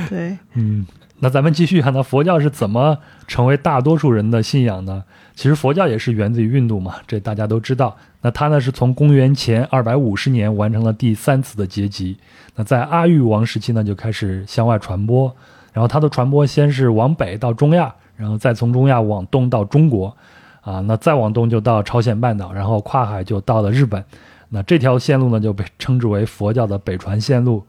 [0.09, 0.83] 对，嗯，
[1.19, 5.03] 那咱们继续看，那佛教是怎么成为大多数人的信仰呢？
[5.33, 7.95] 其实佛教也是源自于印度嘛，这大家都知道。
[8.21, 12.17] 那它呢是从公元前二百五十年完成了第三次的结集。
[12.55, 15.33] 那在阿育王时期呢就开始向外传播，
[15.71, 20.15] 然后它的传播先是往北到中亚，然后再从中亚往东到中国，
[20.61, 24.03] 啊，那再往东就到朝鲜半岛，然后跨海就到了日本。
[24.49, 27.63] 那这条线路呢就被称之为佛教的北传线路。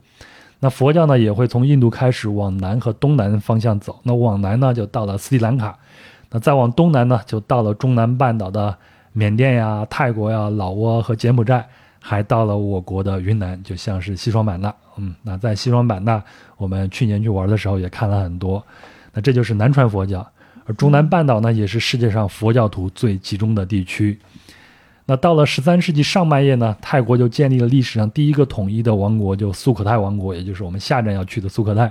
[0.59, 5.77] 那佛教呢也会从印度开始往南和东南方向走，那往南呢就到了斯里兰卡，
[6.31, 8.75] 那再往东南呢就到了中南半岛的
[9.13, 11.67] 缅甸呀、泰国呀、老挝和柬埔寨，
[12.01, 14.73] 还到了我国的云南，就像是西双版纳。
[14.97, 16.23] 嗯，那在西双版纳，
[16.57, 18.63] 我们去年去玩的时候也看了很多。
[19.13, 20.27] 那这就是南传佛教，
[20.65, 24.19] 而中南半岛呢也是世界上佛教徒最集中的地区。
[25.09, 31.89] 那到了十三世纪上半叶呢，泰国就建立了历史上第一个统一的王国，就素可泰王国，也就是我们下站要去的素可泰。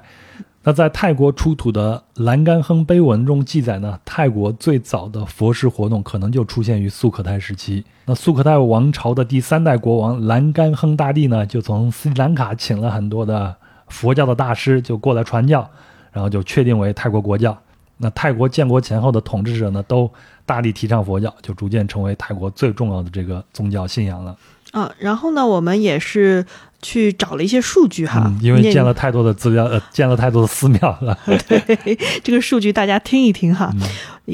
[0.63, 7.83] 那在泰国出土的栏杆亨碑文中记载呢，泰国最早的佛事活动可能就出现于素可泰时期。
[8.05, 13.57] 那素可泰王朝的第三代国王栏杆亨大帝呢，就从斯里兰卡请了很多的
[13.89, 15.71] 佛教的大师，就过来传教，
[16.13, 17.57] 然后就确定为泰国国教。
[17.99, 20.11] 那泰国建国前后的统治者呢，都
[20.45, 24.37] 大力提倡佛教，就逐渐成为泰国最重要的这个宗教信仰了。
[24.73, 26.45] 啊，然后呢，我们也是
[26.83, 31.19] 去找了一些数据哈，嗯，因为念建了太多的资料，呃， 建了太多的寺庙了。
[31.25, 33.83] 对这个数据大家听一听哈，嗯。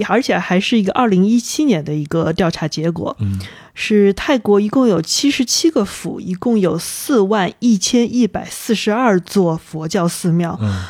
[0.08, 3.40] 而且还是一个二零一七年的一个调查结果，嗯。
[3.74, 10.84] 是泰国一共有七十七个府，一共有四万一千一百四十二座佛教寺庙，嗯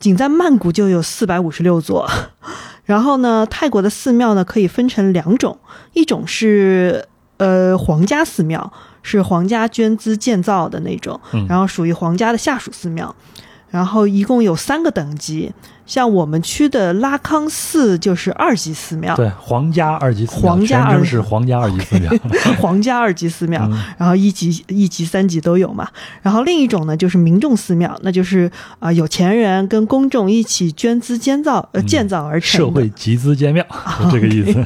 [0.00, 2.10] 仅在曼谷就有四百五十六座。
[2.84, 5.56] 然后呢，泰国的寺庙呢可以分成两种，
[5.92, 8.72] 一种是呃皇家寺庙，
[9.02, 13.14] 是皇家捐资建造的那种，嗯然后属于皇家的下属寺庙。
[13.70, 15.52] 然后一共有三个等级，
[15.86, 22.12] 像我们区的拉康寺就是二级寺庙，对，皇家二级寺庙，皇家二全称是皇家二级寺庙。
[22.60, 25.88] 皇家二级寺庙，嗯然后一级、一级、三级都有嘛。
[26.22, 33.64] 然后另一种呢，就是民众寺庙，那就是啊、有钱人跟公众一起捐资建造呃建造而成，嗯社会集资建庙，
[34.02, 34.64] 就这个意思。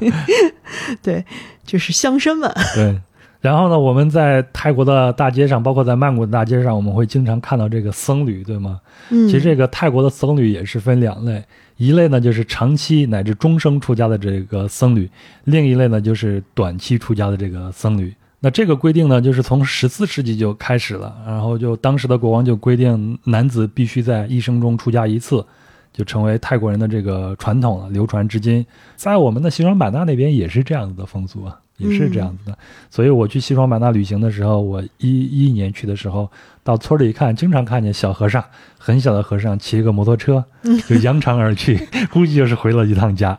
[1.02, 1.24] 对，
[1.64, 2.50] 就是乡绅们。
[2.74, 3.00] 对。
[3.44, 8.80] 然后呢，我们在泰国的大街上，包括在曼谷的大街上，我们会经常看到这个僧侣，对吗？
[9.10, 11.44] 嗯，其实这个泰国的僧侣也是分两类，
[11.76, 15.10] 一类呢就是长期乃至终生出家的这个僧侣，
[15.44, 18.14] 另一类呢就是短期出家的这个僧侣。
[18.40, 25.44] 那这个规定呢，就是从十四世纪就开始了，然后就当时的国王就规定男子必须在一生中出家一次，
[25.92, 28.64] 就成为泰国人的这个传统了，流传至今。
[28.96, 32.58] 在我们的西双版纳那边也是这样子的风俗啊，也是这样子的。
[32.90, 36.30] 所以我去西双版纳旅行的时候，我一一年去的时候，
[36.62, 38.44] 到村里一看，经常看见小和尚，
[38.78, 40.44] 很小的和尚骑一个摩托车
[40.88, 41.78] 就扬长而去，
[42.12, 43.38] 估计就是回了一趟家。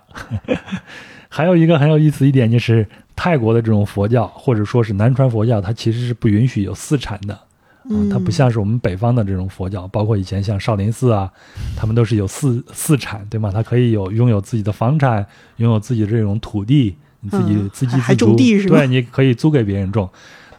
[1.29, 7.33] 还有一个很有意思一点就是，泰国的这种佛教或者说是南传佛教，它其实是不允许有私产的。
[7.33, 11.31] 啊，它不像是我们北方的这种佛教，包括以前像少林寺啊，
[11.75, 13.51] 他们都是有私私产，对吗？
[13.53, 15.25] 它可以有拥有自己的房产，
[15.57, 16.95] 拥有自己的这种土地，
[17.25, 20.07] 你自己嗯自给还还自足，种地是吧对，你可以租给别人种。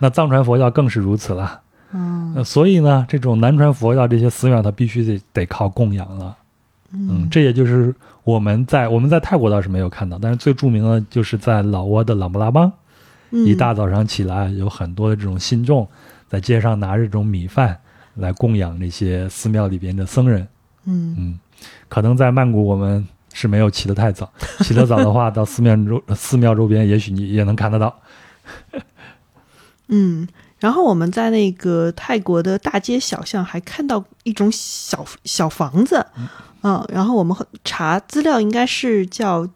[0.01, 1.61] 那藏传佛教更是如此了。
[1.93, 6.37] 嗯呃，所以呢，这种南传佛教这些寺庙，它必须得得靠供养了。
[6.93, 7.95] 嗯，这也就是
[8.25, 12.71] 我们在我们在泰国倒是没有看到，但是最著名的就是在老挝的琅勃拉邦，
[13.31, 15.87] 一大早上起来，有很多的这种信众
[16.29, 17.79] 在街上拿着这种米饭
[18.15, 20.47] 来供养那些寺庙里边的僧人。
[20.85, 21.39] 嗯嗯，
[21.89, 23.07] 可能在曼谷我们
[23.37, 24.33] 是没有起得太早，
[24.65, 28.01] 起得早的话，到寺庙周寺庙周边，也许你也能看得到。
[29.89, 30.27] 嗯。
[30.59, 36.05] 然后我们在那个泰国的大街小巷还看到一种小小房子，
[36.63, 39.47] 嗯，然后我们查资料应该是叫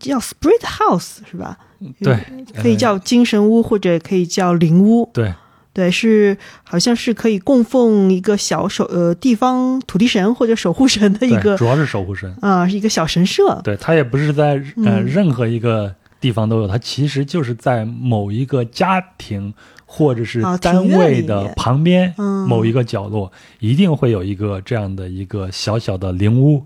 [0.00, 1.56] 叫 Spirit House 是吧？
[2.00, 2.18] 对，
[2.60, 5.08] 可以叫精神屋或者可以叫灵屋。
[5.14, 5.32] 对，
[5.76, 12.34] 对，是好像是可以供奉一个小守呃地方土地神或者守护神的一，个主要是守护神。
[12.40, 13.60] 啊、是一个小神社。
[13.62, 19.52] 对，它也不是在呃嗯任何一个地方都有，它其实就是在某一个家庭
[19.84, 26.64] 或者是啊单位的旁边嗯某一个角落，一定会有一个这样的一个小小的灵屋。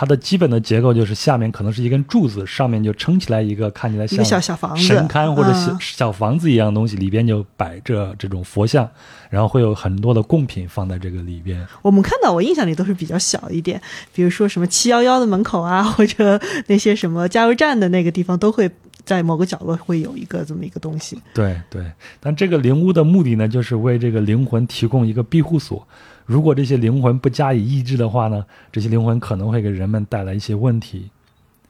[0.00, 8.88] 它的基本的结构就是下面可能是一根柱子，上面就撑起来一个看起来像一个小小房子，神龛或者小、嗯小房子一样东西，里边就摆着这种佛像，
[9.28, 11.66] 然后会有很多的贡品放在这个里边。
[11.82, 13.82] 我们看到，我印象里都是比较小一点，
[14.14, 18.70] 比如说什么七幺幺的门口啊，或者那些什么加油站的那个地方，都会
[19.04, 21.20] 在某个角落会有一个这么一个东西。
[21.34, 21.82] 对对，
[22.20, 25.84] 但这个灵屋的目的呢，就是为这个灵魂提供一个庇护所。
[26.28, 31.08] 如果这些灵魂不加以抑制的话呢，这些灵魂可能会给人们带来一些问题。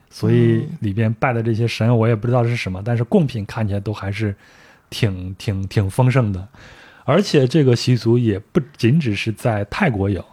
[0.09, 4.35] 所以里边拜的这些神，我也不知道是什么，但是贡品看起来都还是
[4.89, 6.45] 挺挺挺丰盛的。
[7.05, 10.23] 而且这个习俗也不仅只是在泰国有，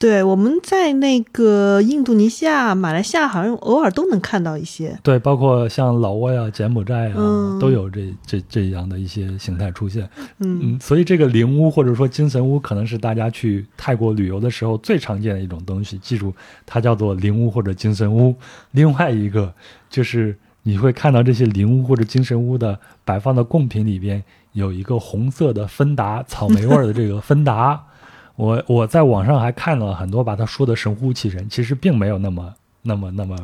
[0.00, 4.98] 对，我们在那个印度尼西亚、马来西亚，好像偶尔都能看到一些。
[5.02, 10.08] 对，包括像老挝呀、柬埔寨呀，嗯都有这这这样的一些形态出现。
[10.38, 15.98] 嗯嗯，所以这个灵屋或者说精神屋，可能是大家去泰国旅游的时候最常见的一种东西。
[15.98, 16.32] 记住，
[16.64, 18.34] 它叫做灵屋或者精神屋。
[18.70, 19.52] 另外一个
[19.90, 27.84] 就是你会看到这些灵屋或者精神屋的摆放的贡品里边有一个红色的芬达，草莓味儿的这个芬达。
[28.40, 33.36] 我我在网上还看了很多把他说的神乎其神，其实并没有那么那么那么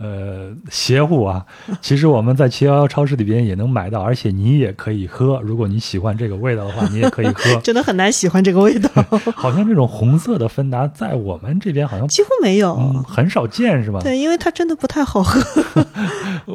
[0.00, 1.44] 呃邪乎啊。
[1.80, 5.40] 其实我们在七幺幺超市里边也能买到，而且你也可以喝。
[5.42, 7.54] 如果你喜欢这个味道的话，你也可以喝。
[7.62, 8.90] 真的很难喜欢这个味道，
[9.36, 12.74] 好像这种红色的芬达在我们这边好像几乎没有。
[12.76, 14.00] 嗯很少见，是吧？
[14.02, 15.40] 对，因为它真的不太好喝。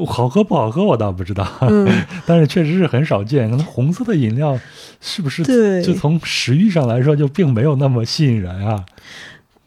[0.08, 1.88] 好喝不好喝我倒不知道，嗯
[2.26, 3.50] 但是确实是很少见。
[3.50, 4.58] 可能红色的饮料
[5.02, 8.84] 是不是对就从食欲上来说就并没有那么吸引人啊？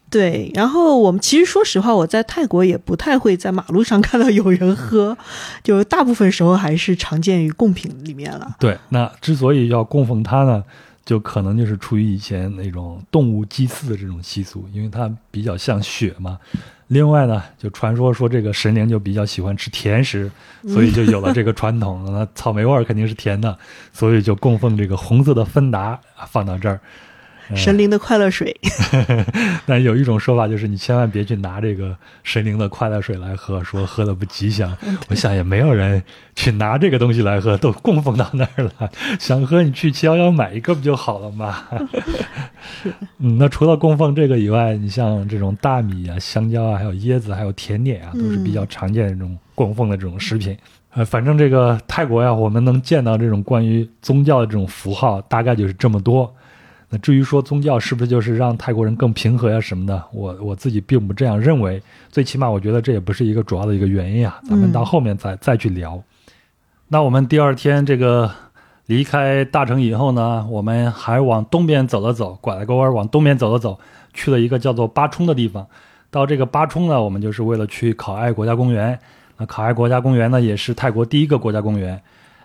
[0.09, 5.17] 对，然后我们其实说实话，我在泰国也不太会在马路上 看到有人喝，
[5.63, 8.55] 就大部分时候还是常见于贡品里面了。
[8.59, 10.63] 对，那之所以要供奉它呢，
[11.05, 16.37] 就可能就是出于以前那种动物祭祀的这种习俗，因为它比较像血嘛。
[16.87, 20.31] 另外呢，就传说说这个神灵就比较喜欢吃甜食，
[20.67, 22.03] 所以就有了这个传统。
[22.11, 23.55] 那草莓味儿肯定是甜的，
[23.93, 26.81] 所以就供奉这个红色的芬达啊放到这儿。
[27.55, 28.55] 神灵的快乐水，
[29.65, 34.75] 但有一种说法就是，你千万别去拿这个神灵的快乐水来喝，说喝的不吉祥。
[35.09, 36.01] 我想也没有人
[36.35, 38.71] 去拿这个东西来喝，都供奉到那儿了。
[39.19, 41.63] 想喝你去七幺幺买一个不就好了吗？
[43.19, 50.57] 嗯，那除了供奉这个以外，你像这种大米啊、香蕉啊，还有椰子，还有甜点啊，都是比较常见的这种供奉的这种食品。
[50.91, 56.33] 呃，反正这个泰国呀，我们能见到这种关于宗教的这种符号，大概就是这么多。
[56.91, 61.81] 那至于说宗教是不是就是让泰国人更平和呀什么的，我我自己并不这样认为。
[62.09, 64.41] 最起码我觉得这也不是一个主要的一个原因啊。
[64.49, 66.01] 咱们到后面再、再去聊。
[66.87, 68.31] 那我们第二天这个
[68.87, 73.79] 离开大城以后呢，我们还往东边走了走，拐了个弯儿往东边走了走，
[74.15, 75.67] 去了一个叫做巴冲的地方。
[76.09, 78.97] 到这个巴冲呢，我们就是为了去考爱国家公园。
[79.37, 82.01] 那考爱国家公园呢，也是泰国第一个国家公园。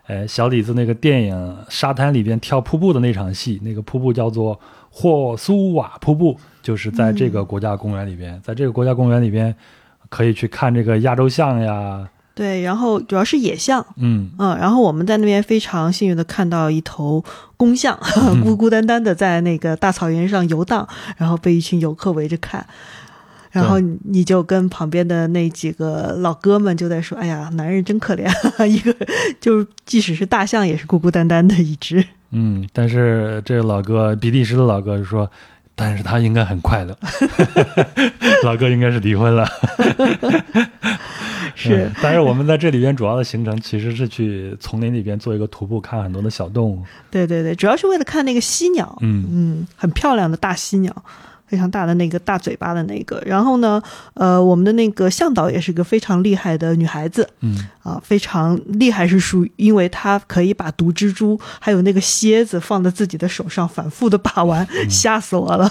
[0.07, 4.59] 呃，小李子那个电影沙滩里边跳瀑布的那场戏，那个瀑布叫做
[4.91, 8.39] 霍苏瓦瀑布，就是在这个国家公园里边。
[8.45, 9.55] 在这个国家公园里边，
[10.11, 17.25] 可以去看这个亚洲象呀，对，然后主要是野象，嗯，嗯，然后我们在那边非常幸运的看到一头
[17.57, 17.99] 公象，
[18.45, 20.87] 孤孤单单的在那个大草原上游荡，
[21.17, 22.67] 然后被一群游客围着看。
[23.55, 28.29] 然后你就跟旁边的那几个老哥们就在说：“哎呀，男人真可怜，
[28.67, 28.93] 一个
[29.41, 32.05] 就是即使是大象也是孤孤单单的一只。
[32.33, 35.31] 嗯，但是这个老哥比利时的老哥就说，
[35.77, 36.99] 但是他应该很快乐，
[38.43, 39.47] 老哥应该是离婚了。
[41.57, 46.83] 是嗯但是我们在这里边主要的行程其实是去丛林里边做一个徒步，看很多的小动物。
[47.09, 50.93] 对对对，主要是为了看那个犀鸟，嗯嗯，很漂亮的大犀鸟。”
[51.47, 53.83] 非常大的那个大嘴巴的那个，然后呢，
[54.15, 65.71] 呃，我们的那个向导也是个非常厉害的女孩子，嗯啊，非常厉害是属于，因为她可以把毒蜘蛛还有那个蝎子放在自己的手上反复的把玩， 吓死我了。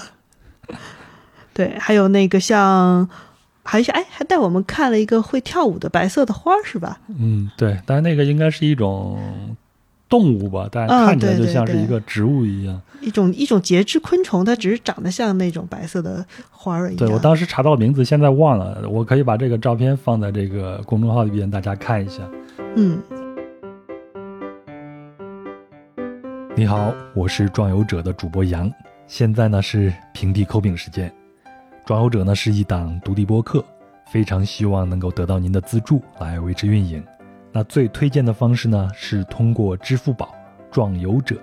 [1.53, 3.07] 对，还有那个像，
[3.63, 6.99] 还是哎，还带我们看了一个会跳舞的白色的花儿，是吧？
[7.19, 9.55] 嗯，对，但是那个应该是一种
[10.13, 12.79] 动物吧，但看起来就像是一个植物一样。
[13.01, 16.97] 一种一种节肢昆虫，它只是长得像那种白色的花儿一样。
[16.97, 22.21] 对我当时查到名字，现在忘了，我可以把这个照片放在这个公众号里边，大家看一下。
[22.75, 22.99] 嗯，
[26.55, 28.71] 你好，我是壮游者的主播杨，
[29.07, 31.11] 现在呢是平地抠饼时间。
[31.87, 33.65] 壮游者呢是一档独立播客，
[34.11, 37.03] 非常希望能够得到您的资助来维持运营。
[37.55, 40.33] 那最推荐的方式呢是通过支付宝
[40.71, 41.37] 壮游者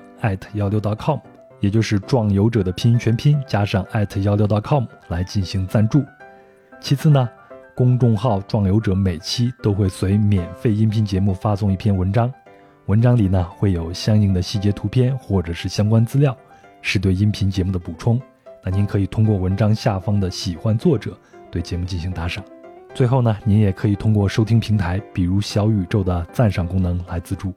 [0.55, 1.19] 幺六 .com，
[1.61, 3.87] 也就是壮游者的拼音全拼加上
[4.23, 6.05] 幺六 .com 来进行赞助。
[6.81, 7.29] 其次呢，
[7.77, 12.33] 公众号壮游者每期都会随免费音频节目发送一篇文章。
[12.87, 16.37] 文章里呢会有相应的细节图片或者是相关资料，
[16.83, 18.21] 是对音频节目的补充。
[18.65, 21.17] 那您可以通过文章下方的喜欢作者
[21.53, 22.45] 对节目进行打赏。
[22.93, 27.53] 最后呢，您也可以通过收听平台，比如小宇宙的赞赏功能来资助。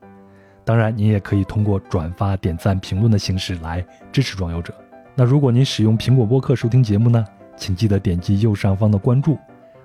[0.64, 4.74] 当然，您也可以通过转发、点赞、评论的形式来支持装游者。
[5.16, 7.26] 那如果您使用苹果播客收听节目呢，
[7.58, 9.38] 请记得点击右上方的关注。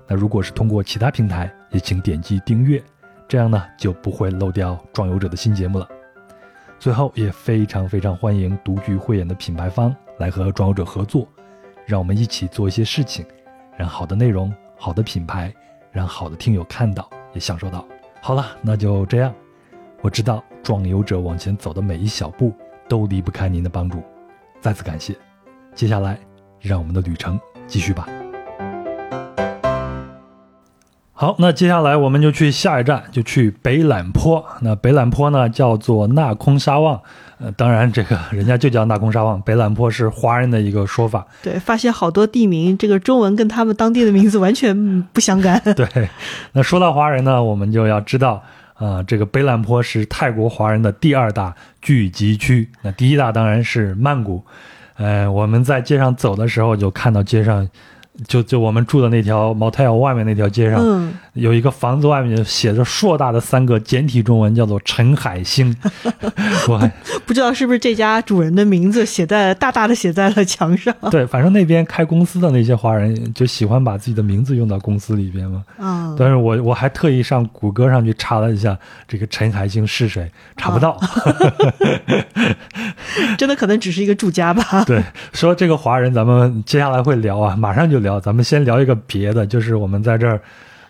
[0.07, 2.83] 那如果是通过其他平台，也请点击订阅。
[3.27, 5.87] 这样呢就不会漏掉装游者的新节目了。
[6.79, 11.29] 最后也非常非常欢迎独具慧眼的品牌方来和装游者合作，
[11.85, 13.27] 让我们一起做一些事情，
[13.77, 15.53] 让好的内容、好的品牌，
[15.91, 17.85] 让好的听友看到也享受到。
[18.20, 19.35] 好了，那就这样。
[20.01, 22.53] 我知道壮游者往前走的每一小步
[22.89, 24.01] 都离不开您的帮助，
[24.61, 25.14] 再次感谢。
[25.74, 26.16] 接下来，
[26.61, 28.09] 让我们的旅程继续吧。
[31.12, 34.45] 好，那接下来我们就去下一站，就去北榄坡。
[34.61, 37.03] 那北榄坡呢，叫做纳空沙旺，
[37.41, 41.26] 呃，当然这个人家就叫纳空沙旺，北榄坡是华人的一个说法。
[41.43, 45.61] 对，发现好多地名，这个中文跟他们当地的名字完全不相干。
[45.76, 46.09] 对，
[46.53, 48.43] 那说到华人呢，我们就要知道
[48.74, 52.68] 啊、这个北榄坡是泰国华人的第二大聚集区。
[52.82, 54.45] 那第一大当然是曼谷。
[54.97, 57.68] 呃，我们在街上走的时候，就看到街上，
[58.27, 65.77] 就就我们住的那条 motel 外面那条街上，嗯，有一个房子外面写着硕大的三个简体中文，叫做陈海星。
[66.69, 66.91] 我还
[67.25, 70.93] 不知道是不是这家主人的名字写在大大的写在了墙上。
[71.12, 75.62] 对，反正那边开公司的那些华人就喜欢把自己的名字用到公司里边嘛。
[75.79, 80.99] 嗯，但是我我还特意上谷歌上去查了一下这个陈海星是谁，查不到。
[83.39, 84.85] 真的可能只是一个住家吧。
[84.85, 85.01] 对，
[85.33, 88.08] 说这个华人，咱们接下来会聊啊，马上就聊。
[88.21, 90.41] 咱们先聊一个别的，就是我们在这儿，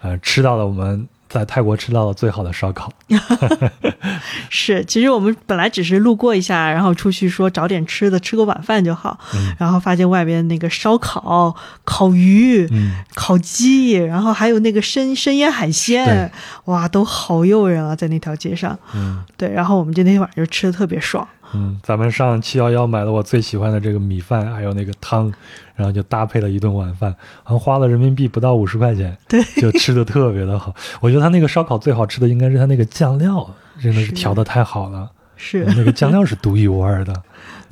[0.02, 2.92] 呃，吃到了我们在泰国吃到的最好的烧烤。
[4.50, 9.18] 是，其实我们本来只是路过一下，然后出去说找点吃的，吃个晚饭就好。
[9.34, 11.54] 嗯然后发现外边那个烧烤、
[11.84, 16.30] 烤鱼、嗯，烤鸡，然后还有那个生生腌海鲜，
[16.66, 18.78] 哇，都好诱人啊，在那条街上。
[18.94, 21.26] 嗯对，然后我们就那天晚上就吃的特别爽。
[21.54, 25.32] 嗯，咱们上七幺幺买了我最喜欢的这个米饭，还有那个汤，
[25.78, 27.14] 然后就搭配了一顿晚饭，
[27.44, 30.74] 好像花了人民币不到五十块钱，对，就吃的特别的好。
[31.00, 33.48] 我觉得他那个烧烤最好吃的应该是他那个酱料，
[33.80, 37.14] 真的是是调的太好了，是，那个酱料是独一无二的。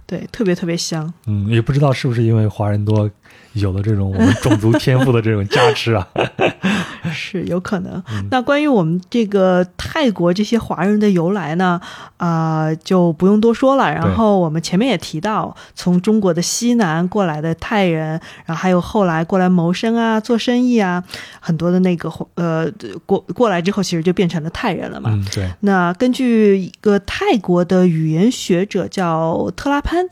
[0.07, 1.12] 对，特别特别香。
[1.26, 3.11] 嗯，也不知道是不是因为华人多，
[3.54, 6.07] 有了这种我们种族天赋的这种加持啊。
[7.14, 8.02] 是有可能。
[8.11, 11.80] 嗯那关于我们这个泰国这些华人的由来呢，
[12.16, 13.92] 啊、就不用多说了。
[13.92, 21.02] 然后我们前面也提到，从中国的西南过来的泰人，然后还有后来过来谋生啊、做生意啊，
[21.40, 22.70] 很多的那个呃
[23.07, 25.11] 过过来之后，其实就变成了泰人了嘛。
[25.12, 30.04] 嗯，对，那根据一个泰国的语言学者叫特拉潘，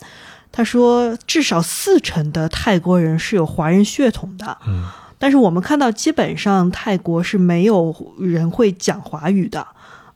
[0.53, 4.57] 他说至少四成的泰国人是有华人血统的。
[4.67, 4.85] 嗯
[5.25, 9.67] 但是我们看到，基本上泰国是没有人会讲华语的，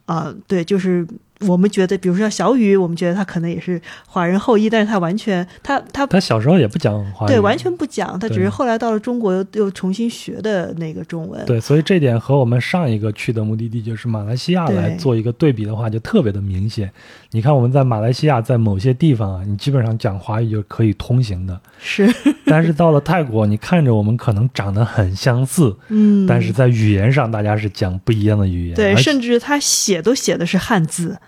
[0.05, 1.09] 啊、对，就是
[1.47, 11.45] 我们觉得，比如说像小雨，我们觉得他可能也是华人后裔，但是他完全，他他他小时候也不讲华语，对完全不讲，他只是后来到了中国又又重新学的那个中文。
[11.47, 16.91] 对，所以这点和我们上一个去的目的地就是马来西亚来做一个对比的话，就特别的明显。
[17.31, 22.13] 你看我们在马来西亚，在某些地方啊，你基本上讲华语就可以通行的，是，
[22.47, 31.19] 但是到了泰国，你看着我们可能长得很相似， 嗯，但是在语言上大家是讲不一样的语言，对，甚至他写都写的是汉字，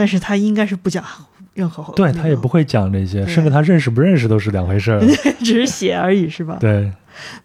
[0.00, 1.04] 但是他应该是不讲
[1.52, 4.98] 任何对那个他也不会讲这些，甚至他认识不认识都是两回事儿。
[5.44, 6.56] 只是写而已，是吧？
[6.58, 6.90] 对，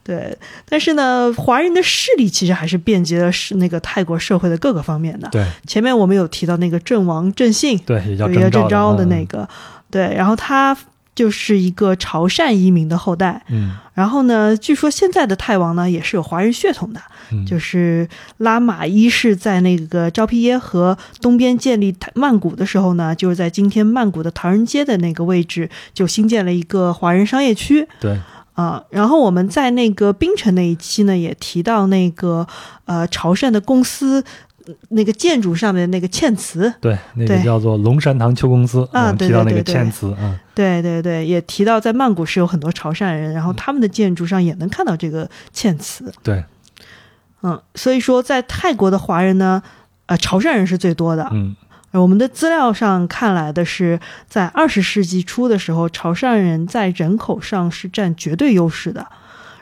[0.06, 5.28] 对，但是呢，华人的势力其实还是遍及了是那个泰国社会的各个方面的。
[5.34, 9.49] 对，前面我们有提到那个郑王郑信，对，也叫郑昭昭的嗯那个，
[9.91, 10.78] 对，然后他
[11.14, 13.43] 就是一个潮汕移民的后代。
[13.49, 17.01] 嗯然后呢，据说现在的泰王呢也是有华人血统的，
[17.32, 18.08] 嗯，就是
[18.38, 27.88] 拉玛一世在那个昭披耶河东边建立曼谷的时候呢，就是在今天曼谷的唐人街的那个位置就新建了一个华人商业区。
[28.00, 28.20] 对，
[28.54, 32.48] 啊，然后我们在那个槟城那一期呢，也提到那个
[32.86, 34.24] 呃潮汕的公司
[34.66, 46.44] 呃那个建筑上面的那个嵌词，对，那个叫做龙山堂秋公司，啊我们提到那个嵌词啊，对对对，也提到在曼谷是有很多潮汕人，然后他们的建筑上也能看到这个嵌词，对，
[47.46, 49.62] 嗯，所以说在泰国的华人呢，
[50.08, 51.30] 呃，潮汕人是最多的。
[51.32, 51.56] 嗯
[51.91, 59.08] 我们的资料上看来的是，在二十世纪初的时候，潮汕人在人口上是占绝对优势的。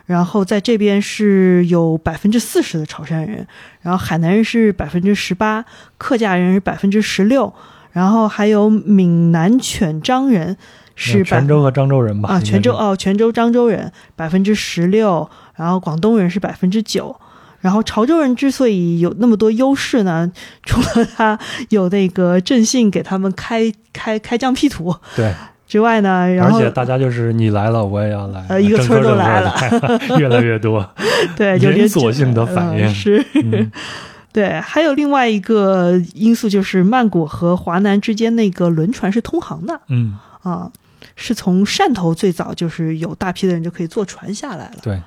[0.08, 3.46] 然后在这边是有百分之四十的潮汕人，
[3.82, 5.64] 然后海南人是百分之十八，
[6.00, 7.54] 客家人是百分之十六，
[7.92, 10.58] 然后还有闽南犬漳人
[10.96, 12.30] 是泉州和漳州人吧？
[12.30, 17.16] 啊，泉州哦，泉州漳州人百分之十六，然后广东人是百分之九。
[17.64, 20.30] 然后潮州人之所以有那么多优势呢，
[20.64, 21.40] 除了他
[21.70, 25.34] 有那个郑信给他们开开开疆辟土对，
[25.66, 30.88] 之外呢，然而且大家就是你来了，我也要来，呃一个村都来了了，越来越多。
[31.38, 33.72] 对就连锁性的反应嗯是，嗯。
[34.34, 40.72] 对，还有另外一个因素就是曼谷和华南之间那个轮船是通航的嗯，啊，
[41.16, 45.00] 是从汕头最早就是有大批的人就可以坐船下来了，对，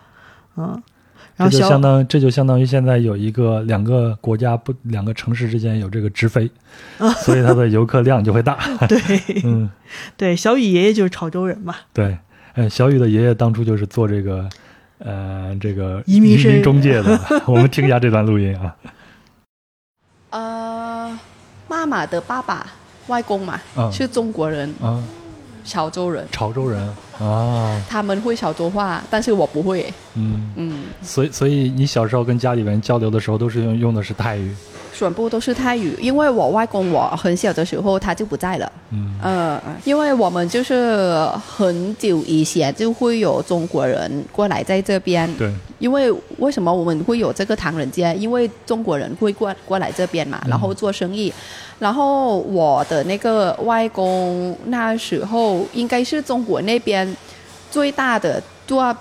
[0.57, 0.96] 嗯，这
[1.37, 6.51] 然后小就相当这就相当于现在有一个两个国家不两个城市之间有这个直飞，
[7.25, 8.59] 所以它的游客量就会大。
[8.89, 8.99] 对
[9.45, 9.71] 嗯，
[10.17, 12.19] 对，小雨爷爷就是潮州人嘛，对，
[12.55, 14.49] 呃，小雨的爷爷当初就是做这个。
[14.99, 18.75] 呃，这个移民生中介的，我们听一下这段录音啊。
[20.33, 21.19] 呃，
[21.69, 22.67] 妈妈的爸爸
[23.09, 25.05] 外公嘛，嗯是中国人，啊，
[25.67, 26.81] 潮州人，潮州人
[27.19, 29.93] 啊，他们会潮州话，但是我不会。
[30.15, 34.55] 嗯，嗯，所以所以你小时候跟家里人交流的时候，都是用用的是泰语，
[34.95, 38.73] 全部都是泰语，因为我外公我很小的时候他就不在了。
[38.91, 48.15] 嗯呃，因为我们就是很久以前就会有中国人过来在这边，对，因为为什么我们会有这个唐人街？
[48.19, 51.33] 因为中国人会过过来这边嘛，然后做生意。
[51.79, 57.17] 然后我的那个外公那时候应该是中国那边
[57.71, 58.97] 最大的做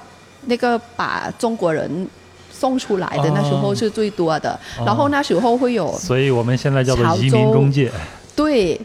[0.46, 2.08] 那个把中国人
[2.52, 4.60] 送出来的，哦那时候是最多的。
[4.86, 7.92] 然后那时候会有所以我们现在叫做潮移民中介，
[8.36, 8.80] 对，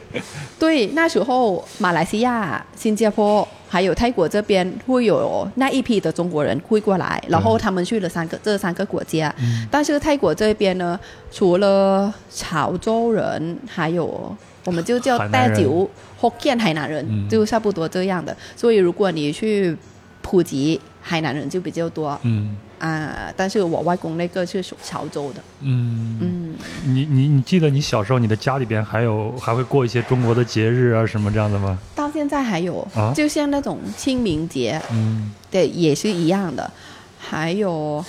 [0.58, 9.34] 对，那时候马来西亚、新加坡还有泰国这边会有那一批的中国人会过来，然后他们去了三个这三个国家。
[9.40, 10.98] 嗯但是泰国这边呢，
[11.32, 15.88] 除了潮州人，还有我们就叫带酒、
[16.20, 18.36] 福建海南人，嗯就差不多这样的。
[18.56, 19.76] 所以如果你去
[20.22, 22.16] 普及，海南人就比较多。
[22.22, 26.54] 嗯啊，但是我外公那个是属潮州的，嗯，嗯，
[26.84, 31.78] 你你你记得你小时候你的家里边还有还会过一些中国的节日啊什么这样的吗？
[31.94, 33.12] 到现在还有，啊？
[33.14, 35.32] 就像那种清明节，嗯。
[35.50, 36.70] 对，也是一样的。
[37.18, 38.04] 还有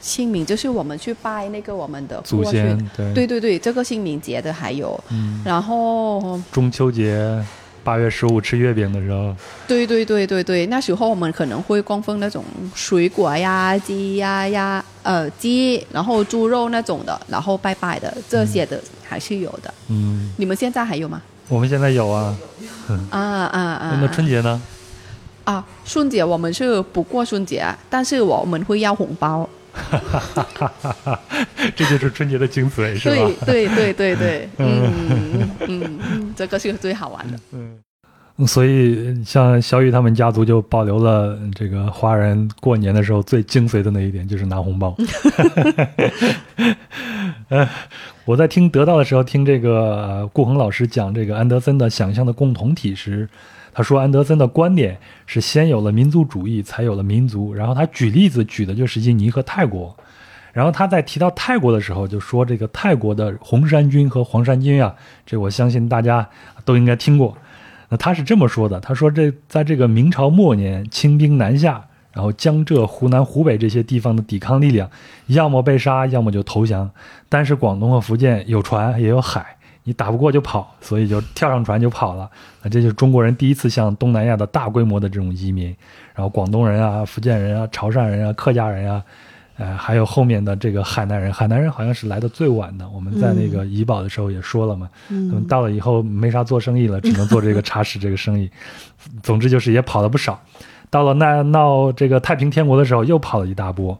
[0.00, 3.12] 清明，就是我们去拜那个我们的祖先对。
[3.12, 7.44] 对对对，这个清明节的还有，嗯，然后中秋节
[7.84, 9.36] 八月十五吃月饼的时候，
[9.68, 12.42] 对对对对对，那时候我们可能会供奉那种
[12.74, 19.72] 水果呀、鸡呀呀，呃鸡，然后猪肉那种的，然后拜拜的这些的还是有的。
[19.88, 21.20] 嗯，你们现在还有吗？
[21.48, 22.34] 我们现在有啊，
[23.10, 23.98] 啊啊啊！
[24.00, 24.60] 那春节呢？
[25.44, 29.46] 啊，春节我们是不过春节，但是我们会要红包。
[31.74, 33.16] 这就是春节的精髓，是吧？
[33.44, 37.38] 对对对对对， 嗯嗯嗯嗯，这个是最好玩的。
[37.52, 44.96] 嗯，所以像小雨他们家族就保留了这个华人过年的时候最精髓的那一点，就是拿红包。
[47.50, 47.68] 呃，
[48.24, 53.28] 我在听得到的时候，听这个呃顾恒老师讲这个安德森的想象的共同体时，
[53.74, 57.52] 他说安德森的观点是先有了民族主义，才有了民族。
[57.52, 59.94] 然后他举例子举的就是印尼和泰国。
[60.52, 64.94] 然后他在提到泰国的时候，就说这个泰国的红衫军和黄衫军啊，
[65.26, 66.28] 这我相信大家
[66.64, 67.36] 都应该听过。
[67.88, 74.88] 那他是这么说的：他说这在这个明朝末年，清兵南下，然后江浙、湖南、湖北这些地方的抵抗力量，
[75.26, 76.88] 要么被杀，要么就投降。
[77.28, 82.28] 但是广东和福建有船也有海，你打不过就跑，所以就跳上船就跑了。
[82.62, 85.66] 那这就是中国人第一次向东南亚的大规模的这种移民。
[86.14, 89.04] 然后广东人啊、福建人啊、潮汕人啊、客家人啊。
[89.56, 92.88] 呃，还有后面的这个海南人，海南人好像是来的最晚的。
[92.88, 98.50] 我们在那个怡保的时候也说了嘛，他们到了以后没啥做生意了，只能做这个茶室这个生意。
[99.22, 100.40] 总之就是也跑了不少。
[100.90, 103.96] 到了那闹这个太平天国的时候，又跑了一大波。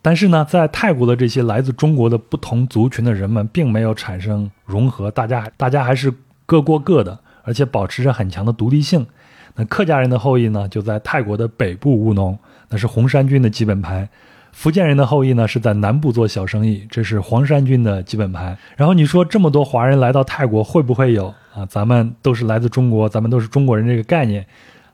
[0.00, 6.12] 但是呢，在泰国的这些来自中国的不同族群的人们，并没有产生融合，大家大家还是
[6.46, 9.06] 各过各的，而且保持着很强的独立性。
[9.56, 12.38] 那客家人的后裔呢，就在泰国的北部务农，
[12.68, 14.08] 那是红衫军的基本盘。
[14.52, 18.56] 福建人的后裔呢，是在南部做小生意，这是黄衫军的基本盘。
[18.76, 21.66] 然后你说这么多华人来到泰国，会不会有啊？
[21.66, 24.46] 咱们都是来自中国，咱们都是中国人这个概念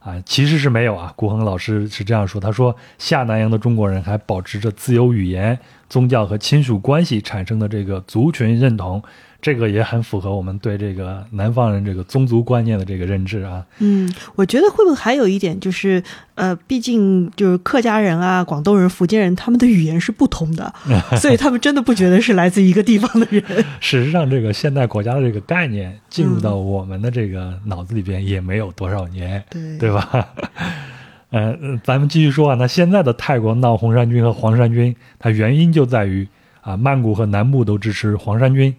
[0.05, 1.11] 啊，其实是没有啊。
[1.15, 5.57] 顾恒老师是这样说，他说下南洋的中国人还保持着自由语言、
[5.89, 9.01] 宗教和亲属关系产生的这个族群认同，
[9.45, 13.63] 这个也很符合我们对这个南方人这个宗族观念的这个认知啊。
[13.77, 16.01] 嗯，我觉得会不会还有一点就是，
[16.33, 20.73] 呃，毕竟就是客家人啊、广东人、福建人，他们的语言是不同的，
[21.21, 23.43] 所以他们真的不觉得是来自一个地方的人。
[23.79, 30.09] 事实上，这个现代国家的这个概念进入到我们的这个脑子里边也没有多少年，对对吧？
[31.29, 36.27] 呃，呃咱们继续说啊，那现在的泰国闹红衫军和黄衫军，它原因就在于
[36.61, 38.73] 啊，曼谷和南部都支持黄衫军，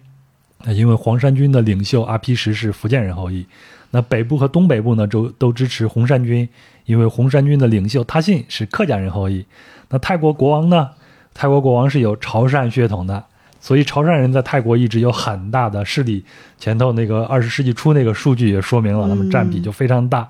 [0.63, 3.45] 那因为黄山军的领袖阿皮什是福建人后裔，
[3.91, 6.47] 那北部和东北部呢都都支持红山军，
[6.85, 9.45] 因为红山军的领袖他信是客家人后裔。
[9.89, 10.89] 那泰国国王呢？
[11.33, 13.23] 泰国国王是有潮汕血统的，
[13.59, 16.25] 所以潮汕人在泰国一直有很大的势力。
[16.57, 20.27] 前头那个二十世纪初那个数据也说明了，他们占比就非常大。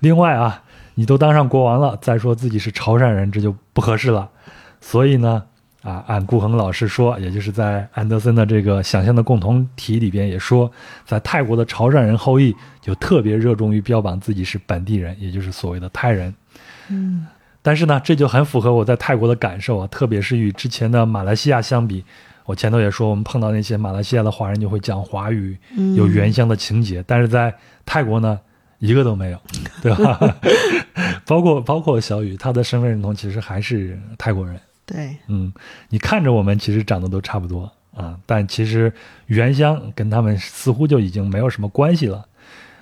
[0.00, 0.62] 另外啊，
[0.94, 4.30] 你都当上国王了，再说自己是潮汕人，这就不合适了。
[4.80, 5.44] 所以呢，
[5.82, 10.70] 啊，按顾恒老师说，也就是在安德森的这个想象的共同体里边也说，
[11.04, 16.34] 在泰国的潮汕人后裔就特别热衷于标榜自己是本地人，也就是所谓的泰人。
[16.88, 17.26] 嗯
[17.60, 22.02] 但是呢，这就很符合我在泰国的感受啊，特别是与之前的马来西亚相比，
[22.44, 27.54] 我前头也说，我们碰到那些马来西亚的华人就会讲华语，嗯有原乡的情节，但是在
[27.84, 28.40] 泰国呢，
[28.78, 29.40] 一个都没有，
[29.82, 30.18] 对吧？
[31.26, 34.58] 包括包括小雨，他的身份认同其实还是泰国人。
[34.88, 35.52] 对，嗯，
[35.90, 38.90] 你看着我们其实长得都差不多啊，但其实
[39.26, 42.24] 原乡跟他们似乎就已经没有什么关系了。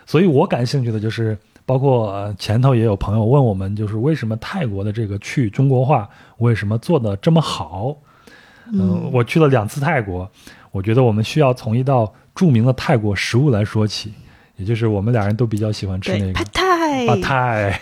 [0.07, 7.97] 所以我感兴趣的就是，包括、呃、前头也有朋友问我们，就是为什么泰国的这个去中国化为什么做的这么好？
[8.73, 10.31] 嗯、我去了两次泰国，
[10.71, 14.13] 我觉得我们需要从一道著名的泰国食物来说起，
[14.57, 17.81] 也就是我们俩人都比较喜欢吃那，个帕泰，巴泰，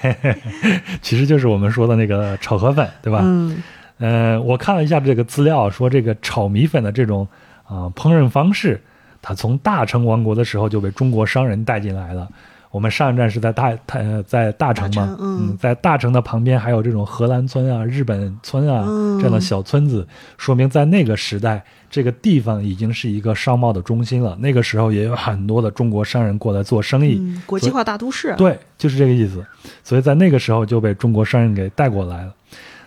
[1.03, 3.21] 其实就是我们说的那个炒河粉，对吧？
[3.23, 3.63] 嗯
[3.99, 7.27] 呃，我看了一下这个资料，说这个炒米粉的这种
[7.65, 8.81] 啊、烹饪方式，
[9.23, 12.29] 它从大成王国的时候就被中国商人带进来了。
[12.71, 20.05] 我们上一站是在大太呃在大城嘛嗯在大城的旁边还有这种荷兰村啊、日本村啊、嗯这样的小村子，
[20.37, 24.37] 说明在那个时代，这个地方已经是一个商贸的中心了。
[24.41, 29.47] 那个时候也有很多的中国商人过来做生意，嗯，国际化大都市，对，就是这个意思。
[29.85, 32.35] 所以在那个时候就被中国商人给带过来了。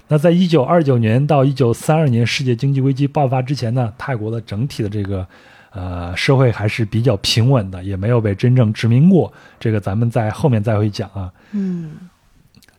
[0.08, 5.28] 那在一九二九年到一九三二年世界经济危机爆发之前呢，泰国的整体的这个
[5.72, 9.32] 呃社会还是比较平稳的，也没有被真正殖民过。
[9.60, 11.32] 这个咱们在后面再会讲啊。
[11.52, 11.92] 嗯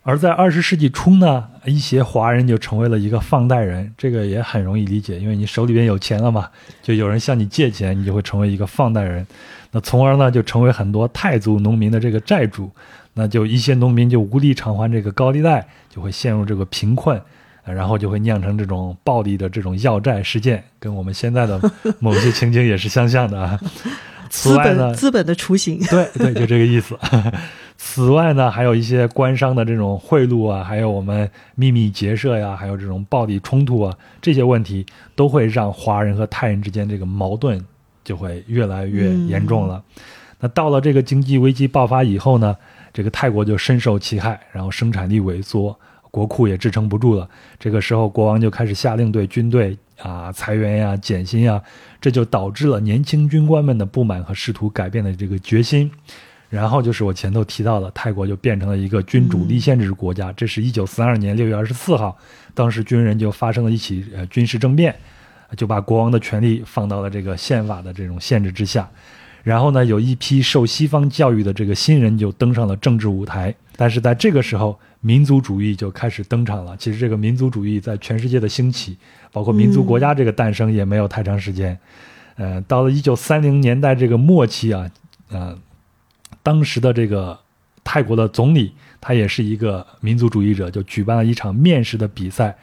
[0.04, 6.48] 而在二十世纪初呢，一些华人就成为了一个放贷人，这个也很容易理解，因为你手里边有钱了嘛，
[6.82, 9.26] 就有人向你借钱，你就会成为一个放贷人，
[9.70, 12.70] 那从而呢就成为很多泰族农民的这个债主，
[13.14, 17.20] 那就一些农民就无力偿还这个高利贷，就会陷入这个贫困，
[17.64, 21.60] 呃然后就会酿成这种暴力的这种要债事件，跟我们现在的
[21.98, 23.58] 某些情景也是相像的啊。
[24.30, 26.98] 此资外呢本，资本的雏形，对对，就这个意思。
[27.78, 34.84] 此外呢，还有一些官商的这种贿赂啊，还有我们秘密结社呀，还有这种暴力冲突啊，这些问题
[35.14, 37.64] 都会让华人和泰人之间这个矛盾
[38.04, 39.82] 就会越来越严重了。
[40.40, 42.54] 那到了这个经济危机爆发以后呢，
[42.92, 45.78] 这个泰国就深受其害，然后生产力萎缩，
[46.10, 47.28] 国库也支撑不住了。
[47.58, 51.62] 这个时候，国王就开始下令对军队啊裁员呀、减薪呀，
[52.00, 55.90] 这就导致了年轻军官们的不满和试图改变的这个决心。
[56.50, 60.32] 然后就是我前头提到的，泰国就变成了一个君主立宪制国家。
[60.32, 62.16] 这是一九四二年六月二十四号，
[62.54, 64.96] 当时军人就发生了一起呃军事政变，
[65.58, 68.88] 就把国王的权力放到了这个宪法的这种限制之下。
[69.42, 73.54] 然后呢，有一批受西方教育的这个新人就登上了政治舞台。
[73.76, 76.76] 但是在这个时候，民族主义就开始登场了。
[76.76, 78.96] 其实这个民族主义在全世界的兴起，
[79.32, 81.78] 包括民族国家这个诞生，也没有太长时间。
[82.36, 84.90] 呃，到了一九三零年代这个末期啊，
[85.30, 85.56] 呃，
[86.42, 87.38] 当时的这个
[87.84, 92.56] 泰国的总理，他也是一个民族主义者，就举办了一场面食的比赛，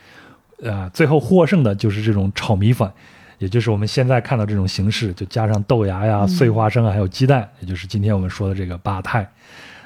[0.61, 2.89] 呃，最后获胜的就是这种炒米粉，
[3.37, 9.29] 也就是我们现在看到这种形式，就加上豆芽呀、碎花生啊，还有鸡蛋，也就是今天我们说的这个巴泰。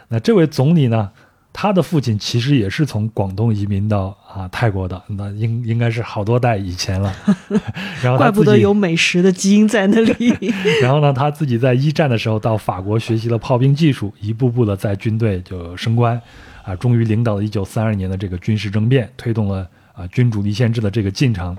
[0.09, 1.09] 那这位总理呢，
[1.51, 7.13] 他的父亲其实也是从广东移民到啊泰国的，那应应该是好多代以前了。
[8.01, 10.35] 然后怪不得有美食的基因在那里。
[10.81, 16.19] 然后呢，他自己在一战的时候到法国学习了炮兵技术，一步步的在军队就升官，
[16.63, 21.57] 啊，终于领导了一九三二年的这个军事政变，推动了啊君主立宪制的这个进程。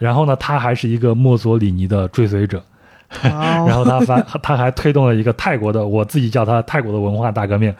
[0.00, 2.64] 然后呢，他还是一个墨索里尼的追随者，
[3.22, 3.32] 然
[3.66, 7.72] 然后他发 他还推动了一个泰国的，我自己叫他泰国的文化大革命，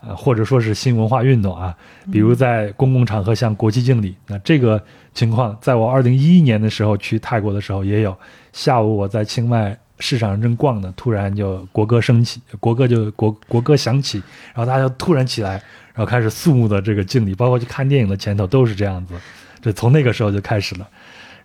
[0.00, 1.72] 呃，或者说是新文化运动啊。
[2.10, 4.82] 比如在公共场合向国旗敬礼，那这个
[5.14, 8.16] 情况在我二零一一年的时候去泰国的时候也有。
[8.52, 14.18] 下午我在清迈市场上正逛呢，突然就国歌升起，国歌就国国歌响起，
[14.52, 15.52] 然后大家就突然起来，
[15.94, 19.14] 然后开始肃穆的这个敬礼，包括去看电影的前头都是这样子。
[19.60, 20.88] 这从那个时候就开始了。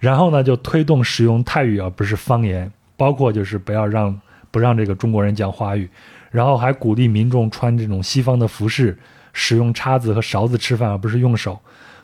[0.03, 4.19] 然后呢，就推动使用泰语而不是方言，包括就是不要让
[4.51, 5.89] 不让这个中国人讲华语，
[6.29, 8.97] 然后还鼓励民众穿这种西方的服饰，
[9.31, 11.57] 使用叉子和勺子吃饭而不是用手，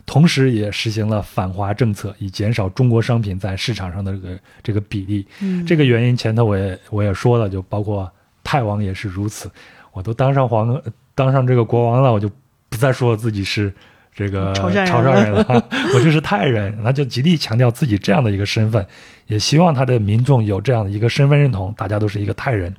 [0.05, 5.27] 同时也实行了反华政策，以减少中国商品在市场上的这个这个比例。
[5.41, 8.09] 嗯这个原因前头我也我也说了，就包括
[8.45, 9.51] 泰王也是如此。
[9.91, 10.81] 我都当上皇
[11.13, 12.31] 当上这个国王了，我就
[12.69, 13.73] 不再说自己是
[14.19, 15.45] 这个潮汕人了，
[15.95, 16.77] 我就是泰人。
[16.83, 18.85] 他就极力强调自己这样的一个身份，
[19.27, 22.75] 也希望他的民众有这样的一个身份认同，大家都是一个泰人。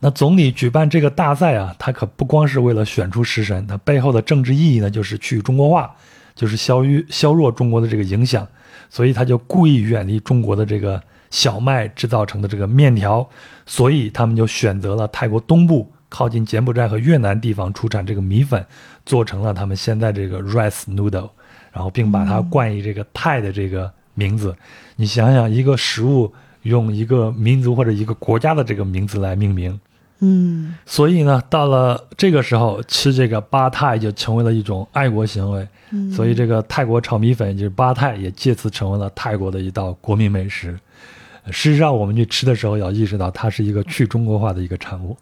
[0.00, 5.94] 那总理举办这个大赛啊，他可不光是为了选出食神，他背后的政治意义呢，就是去中国化，
[6.34, 8.44] 就是消弱削弱中国的这个影响，
[8.88, 13.28] 所以他就故意远离中国的这个小麦制造成的这个面条，
[13.64, 18.66] 所以他们就选择了泰国东部靠近柬埔寨和越南地方出产这个米粉，
[19.10, 21.30] 做成了他们现在这个 rice noodle，
[21.72, 24.54] 然后并把它冠以这个泰的这个名字。
[24.94, 26.32] 你想想，一个食物
[26.62, 29.80] 用一个民族或者一个国家的这个名字来命名，
[30.20, 35.66] 嗯所以呢，到了这个时候，吃这个巴泰就成为了一种爱国行为。
[35.90, 40.78] 嗯，所以这个泰国炒米粉就是巴泰，也借此成为了泰国的一道国民美食。
[41.42, 45.16] 呃事实上，我们去吃的时候要意识到，它是一个去中国化的一个产物。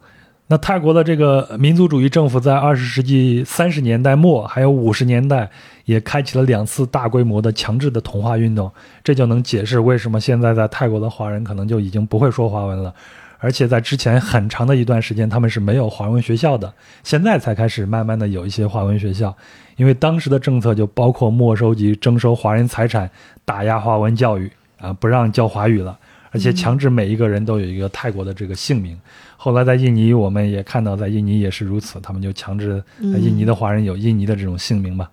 [0.51, 5.47] 那泰国的这个民族主义政府在二十世纪三十年代末还有五十年代，
[5.85, 8.71] 也开启了两次大规模的强制的同化运动，
[9.03, 12.91] 这就能解释为什么现在在泰国的华人可能就已经不会说华文了。
[13.37, 16.73] 而且在之前很长的一段时间，他们是没有华文学校的，
[17.03, 19.33] 现在才开始慢慢的有一些华文学校。
[19.75, 23.07] 因为当时的政策就包括没收及征收华人财产，
[23.45, 25.95] 打压华文教育啊，不让教华语了，
[26.31, 28.99] 而且强制每一个人都有一个泰国的这个姓名。
[29.41, 32.83] 后来在印尼，我们也看到，在印尼也是如此，他们就强制
[33.13, 35.07] 在印尼的华人有印尼的这种姓名嘛。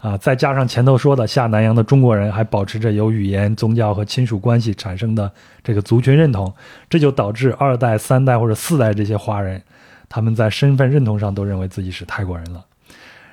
[0.00, 5.30] 啊，再加上前头说的下南洋的中国人还保持着由语言、宗教和亲属关系产生的
[5.62, 6.52] 这个族群认同，
[6.88, 9.62] 这就导致二代、三代或者四代这些华人，
[10.08, 12.64] 他们在身份认同上都认为自己是泰国人了。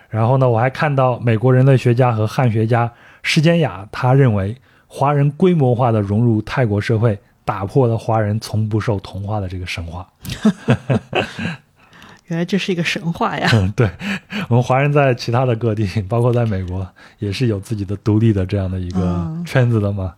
[0.08, 2.92] 然后呢，我还看到美国人类学家和汉学家
[3.24, 7.18] 施坚雅，他认为华人规模化的融入泰国社会，
[7.48, 10.06] 打破了华人从不受同化的这个神话。
[12.28, 13.50] 原来这是一个神话呀。
[13.54, 13.90] 嗯，对，
[14.50, 16.86] 我们华人在其他的各地，包括在美国，
[17.20, 20.14] 也是有自己的独立的这样的一个嗯圈子的嘛。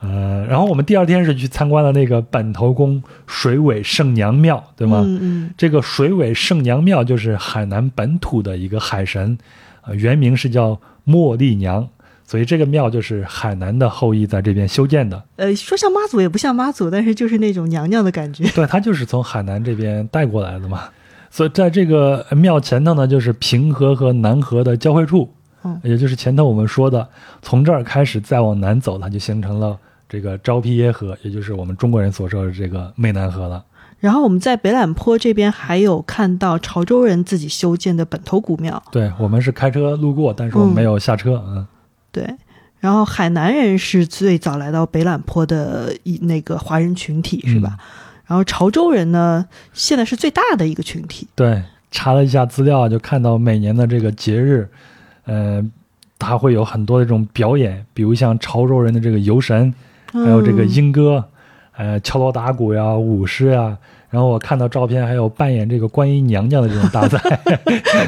[0.00, 5.00] 呃，然后我们第二天是去参观了那个本头宫水尾圣娘庙，对吗？
[5.06, 9.38] 嗯嗯这个水尾圣娘庙就是海南本土的一个海神，
[9.86, 11.88] 呃，原名是叫茉莉娘，
[12.32, 15.22] 所以这个庙就是海南的后裔在这边修建的。
[15.36, 18.42] 呃，说像妈祖也不像妈祖，但是就是那种娘娘的感觉。
[18.56, 20.84] 对，它就是从海南这边带过来的嘛。
[21.30, 25.28] 所以在这个庙前头呢，就是平河和南河的交汇处，
[25.62, 27.06] 嗯也就是前头我们说的，
[27.42, 29.78] 从这儿开始再往南走，它就形成了
[30.08, 33.62] 这个昭披耶河，也就是我们中国人所说的这个湄南河了。
[34.00, 41.66] 然后我们在北榄坡这边还有看到潮州人自己修建的本头古庙，对我们是开车路过，但是我们嗯没有下车，嗯
[42.12, 42.36] 对。
[42.78, 47.78] 然后海南人是最早来到北榄坡的一那个华人群体，是吧？
[48.26, 51.28] 然后潮州人呢，现在是最大的一个群体。
[51.36, 54.68] 对，查了一下资料，就看到每年的这个节日，
[55.26, 55.64] 呃，
[56.18, 59.72] 它会有很多的这种表演，比如像潮州人的这个游神，
[60.12, 61.24] 还有这个嗯莺歌，
[61.76, 63.78] 呃，敲锣打鼓呀、舞狮呀。
[64.12, 67.18] 然后我看到照片，还有扮演这个观音娘娘的这种大赛，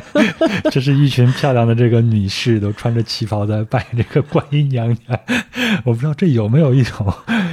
[0.70, 5.18] 这是一群漂亮的这个女士都穿着旗袍在扮演这个观音娘娘。
[5.86, 7.11] 我不知道这有没有一种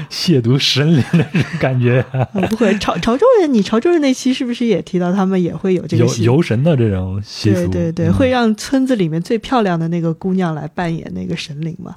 [0.09, 1.25] 亵渎神灵的
[1.61, 2.05] 感觉、
[2.49, 7.67] 不会，潮潮州人，你潮州人那期是不是也提到他们也会有这个游游神的这种习俗。
[7.67, 11.95] 对对对，嗯会让村子里面最漂亮的那个姑娘来扮演那个神灵嘛？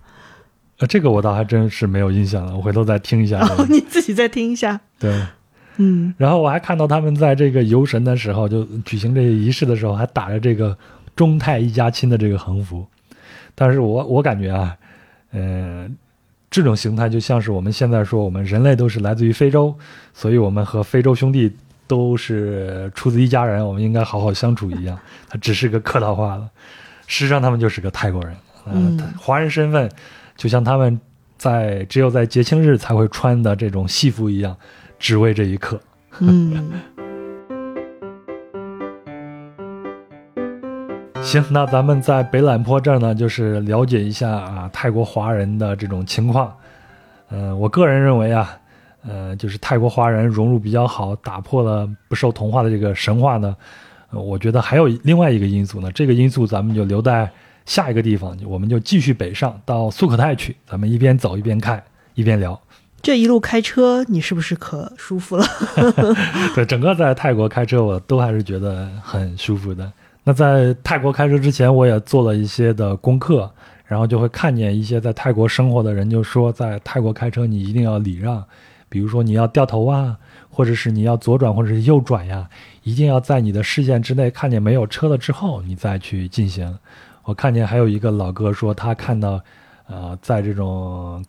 [0.79, 3.39] 呃，这个我倒还真是没有印象了，我回头再听一下。
[3.41, 4.81] 然后你自己再听一下。
[4.99, 5.21] 对，
[5.77, 10.77] 嗯然后我还看到他们在这个游神的时候，就举行这些仪式的时候，还打着这个
[11.17, 12.87] 中泰一家亲的这个横幅。
[13.55, 14.77] 但是我我感觉啊，
[15.33, 15.89] 呃，
[16.51, 19.75] 这种形态就像是我们现在说我们人类都是来自于非洲，
[20.13, 21.53] 所以我们和非洲兄弟
[21.87, 24.99] 都是出自一家人，我们应该好好相处一样。
[25.29, 26.49] 它只是个客套话了，
[27.07, 28.35] 实际上他们就是个泰国人。
[28.67, 29.91] 呃嗯华人身份
[30.39, 30.99] 就像他们
[31.37, 34.57] 在只有在节庆日才会穿的这种戏服一样，
[34.99, 35.81] 只为这一刻。
[36.21, 36.73] 嗯，
[41.23, 46.55] 行，那咱们在北榄坡这儿呢，就是了解一下啊泰国华人的这种情况。
[47.29, 48.57] 呃，我个人认为啊，
[49.07, 53.57] 呃，就是泰国华人融入比较好，打破了不受同化的这个神话呢。
[54.11, 57.29] 呃我觉得还有另外一个因素呢，这个因素咱们就留在
[57.67, 61.83] 下一个地方，我们就继续北上到素可泰去，咱们一边走一边看
[62.15, 62.61] 一边聊。
[63.05, 65.45] 这一路开车，你是不是可舒服了？
[66.57, 69.93] 对，整个在泰国开车，我都还是觉得很舒服的。
[70.25, 73.49] 那在泰国开车之前，我也做了一些的功课，
[73.85, 78.43] 然后就会看见一些在泰国生活的人就说，在泰国开车你一定要礼让，
[78.89, 80.17] 比如说你要掉头啊，
[80.49, 82.49] 或者是你要左转或者是右转呀，
[82.85, 86.75] 一定要在你的视线之内看见没有车了之后，你再去进行。
[87.25, 89.39] 我看见还有一个老哥说，他看到，
[89.89, 91.23] 呃，在这种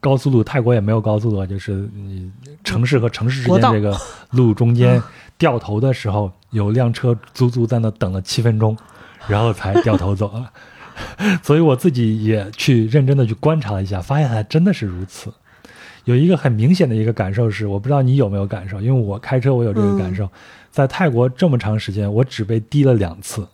[0.00, 2.30] 高速路，泰国也没有高速路，就是你
[2.64, 3.96] 城市和城市之间这个
[4.30, 5.00] 路中间
[5.38, 8.76] 掉头的时候，有辆车足足在那等了七分钟，
[9.28, 10.50] 然后才掉头走了。
[11.42, 15.32] 所以我自己也去认真的去观察了一下，发现还真的是如此。
[16.04, 20.28] 有一个很明显的一个感受是，我不知道你有没有感受，因为我开车我有这个感受，
[20.70, 23.46] 在泰国这么长时间，我只被滴了两次。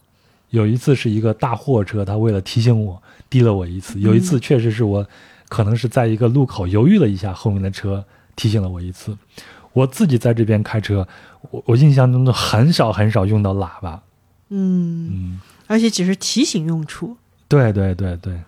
[0.50, 5.04] 有一次是一个大货车，他为了提醒我滴了我一次；有一次确实是我
[5.48, 9.16] 可能是在一个路口犹豫了一下，后面的车提醒了我一次。
[9.72, 11.06] 我自己在这边开车，
[11.50, 14.02] 我我印象中都很少很少用到喇叭。
[14.48, 17.16] 嗯，嗯，而且只是提醒用处。
[17.48, 18.40] 对对对对，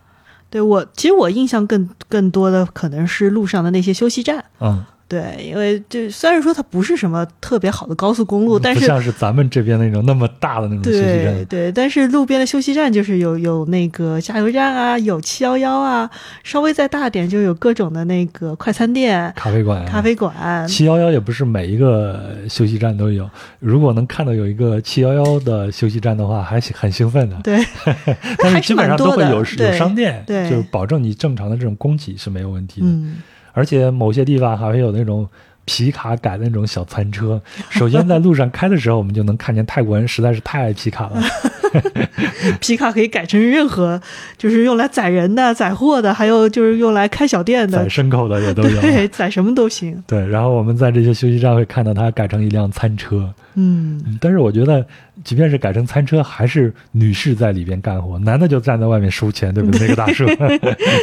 [0.49, 4.45] 对我，其实我印象更更多的可能是路上的那些休息站。
[4.61, 11.45] 嗯，对，因为这虽然说它不是什么特别好的高速公路，但是不像是咱们这边那种那么大的那种休息站。
[11.47, 16.11] 对，但是路边的休息站就是有有那个加油站啊，有七幺幺啊，
[16.45, 20.69] 稍微再大点就有各种的那个快餐店、咖啡馆，咖啡馆。
[20.69, 23.29] 七幺幺也不是每一个休息站都有，
[23.61, 27.37] 如果能看到有一个七幺幺的休息站的话，还很兴奋的。
[27.43, 27.65] 对，
[28.39, 32.87] 但是是基本上都会有有对商店，对就是保证你正常的这种供给是没有问题的。
[32.87, 33.17] 嗯，
[33.59, 35.29] 而且某些地方还会有那种
[35.65, 37.43] 皮卡改的那种小餐车。
[37.69, 41.21] 首先在路上开的时候，我们就能看见泰国人实在是太爱皮卡了。
[42.61, 44.01] 皮卡可以改成任何，
[44.39, 48.81] 就是用来载人的、载货的，还有就是用来开小店的载，牲口的也都有。
[48.81, 50.01] 对，载什么都行。
[50.07, 53.29] 对，然后我们在这些休息站会看到它改成一辆餐车，
[53.61, 54.87] 嗯，嗯但是我觉得，
[55.25, 59.81] 即便是改成餐车，还是女士在里边干活，男的就站在外面收钱，对不对？
[59.81, 60.25] 那个大叔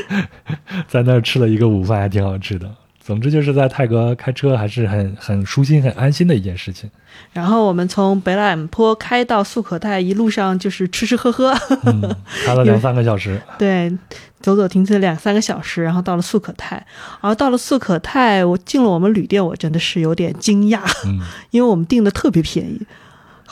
[0.87, 2.73] 在那儿吃了一个午饭，还挺好吃的。
[3.05, 6.89] 总之就是在泰国开车还是很很舒心、很安心的一件事情。
[7.31, 11.53] 然后我们从北榄坡开到素可泰，一路上就是吃吃喝喝，
[11.85, 12.01] 嗯，
[12.43, 13.95] 开了 两三个小时，对，
[14.41, 16.75] 走走停停两三个小时，然后到了素可泰。
[17.21, 21.19] 然后到了素可泰，我进了我们旅店，我真的是有点惊讶，嗯，
[21.51, 22.81] 因为我们订的特别便宜，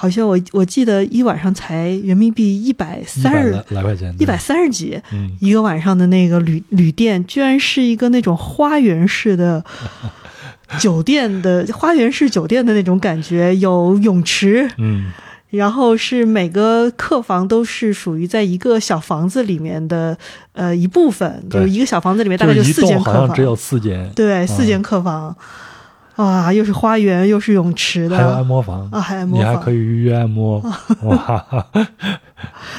[0.03, 5.01] 好像我我记得一晚上才人民币一百三十来来块钱，一百，三十几。
[5.13, 9.63] 嗯，一个晚上的那个旅旅店，居然是一个那种花园式的
[10.77, 15.13] 酒店的花园式酒店的那种感觉，有泳池，嗯，
[15.51, 20.17] 然后是每个客房都是属于在一个小房子里面的
[20.51, 25.33] 呃一部分，就是一个小房子里面大概就四间客房，好像只有四间，对四间客房，
[26.15, 30.59] 啊，又是花园又是泳池的还有按摩房啊，还有按摩你还可以预约按摩，
[31.03, 31.65] 哇，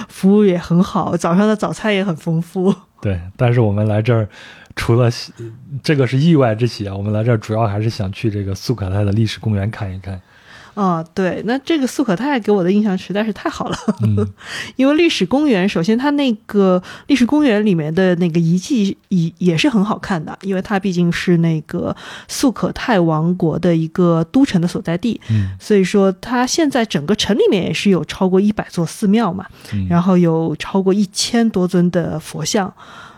[0.09, 2.74] 服务也很好，早上的早餐也很丰富。
[3.01, 3.20] 对。
[3.37, 4.28] 但是我们来这儿，
[4.76, 5.32] 除了喜
[5.82, 10.20] 这个是意外之喜啊，我们来这儿主要还是想去这个苏卡泰的历史公园看一看。
[10.75, 14.27] 啊，对，那这个素可泰给我的印象实在是太好了，嗯。
[14.77, 21.95] 因为历史公园，首先它那个历史公园里面的那个遗迹也也是很好看的，因为它毕竟是那个
[22.27, 25.51] 素可泰王国的一个都城的所在地，嗯。
[25.61, 32.72] 所以说它现在整个城里面也是有超过一百座寺庙嘛，嗯，然后有超过一千多尊的佛像，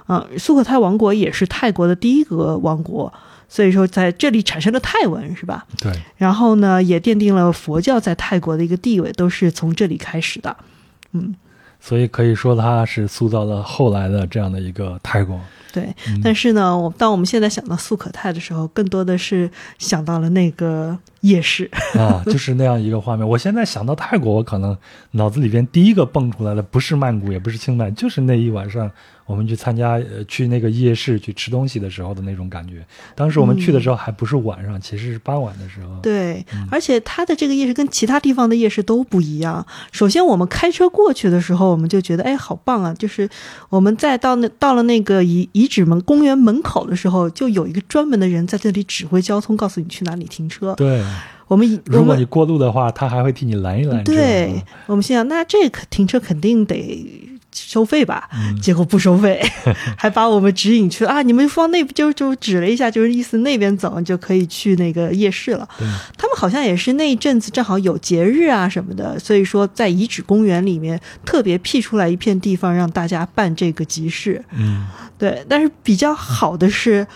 [0.07, 3.13] 啊、素可泰王国也是泰国的第一个王国，
[3.49, 5.67] 所以说在这里产生了泰文，是吧？
[5.79, 10.57] 对，然后呢，也奠定了佛教在泰国的一个地位，都是从这里开始的。
[11.13, 11.35] 嗯，
[11.81, 15.41] 所以可以说它是塑造了后来的这样的一个泰国。
[15.73, 15.85] 对。
[16.09, 20.99] 嗯但是呢，我当我们现在想到素可泰的时候，更多的是想到了那个
[21.29, 21.71] 夜市。
[21.95, 23.27] 啊，就是那样一个画面。
[23.27, 24.77] 我现在想到泰国，我可能
[25.13, 28.91] 脑子里边第一个蹦出来的不是曼谷，也不是清迈，就是那一晚上
[29.25, 32.85] 我们去参加呃去那个夜市去吃东西的时候的那种感觉。
[33.15, 36.01] 当时我们去的时候还不是晚上，其实是傍晚的时候。
[36.03, 39.67] 对，嗯而且它的这个夜市跟其他地方的夜市都不一样。
[39.93, 42.95] 首先，我们开车过去的时候，我们就觉得，哎，好棒啊！
[42.95, 43.29] 就是
[43.69, 50.75] 我们在到那到了那个遗遗址门公园门口的时候，就有一个专门的人在这里指挥交通，告诉你去哪里停车。
[50.75, 51.03] 对，
[51.49, 54.03] 我们如果你过路的话，他还会替你拦一拦。
[54.03, 58.29] 对我们心想，那这个停车肯定得收费吧？
[58.35, 59.41] 嗯结果不收费，
[59.97, 61.23] 还把我们指引去啊！
[61.23, 65.67] 你们往那就就指了一下，就是意思那边走就可以去那个夜市了。
[66.19, 74.45] 他们好像也是那一阵子正好有节日啊什么的，所以说在遗址公园里面特别辟出来一片地方让大家办这个集市。
[74.53, 74.85] 嗯，
[75.17, 77.07] 对，但是比较好的是。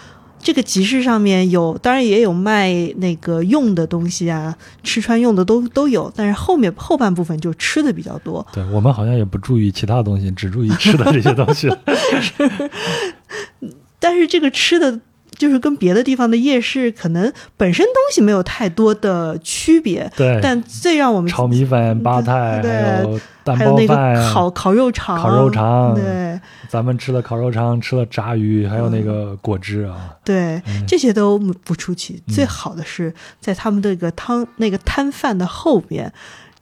[0.42, 8.46] 这个集市上面有，当然也有卖那个用的东西啊，吃穿用的都都有，但是后面后半部分就吃的比较多。
[8.52, 11.78] 对我们好像也不注意其他东西，只注意吃的这些东西了。
[14.00, 14.98] 但是这个吃的，
[15.40, 23.94] 就是跟别的地方的夜市可能本身东西没有太多的区别，对，但最让我们炒米粉、八泰，对还有蛋还有那个、
[24.30, 26.38] 烤烤肉肠，烤肉肠对
[26.68, 30.14] 咱们吃了烤肉肠，吃了炸鱼，还有那个果汁啊。
[30.22, 32.22] 对，嗯这些都不出奇。
[32.28, 36.12] 嗯最好的是在他们这个汤那个摊贩的后边，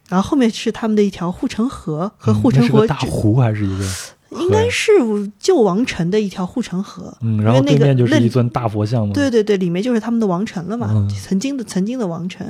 [0.07, 3.83] 然后后面是他们的一条护城河和护城河大湖还是一个？
[4.31, 4.91] 应该是
[5.39, 7.15] 旧王城的一条护城河。
[7.21, 9.13] 嗯，然后那个对面就是一尊大佛像嘛。
[9.13, 12.45] 对对对，里面就是他们的王城了嘛，嗯曾经的曾经的王城。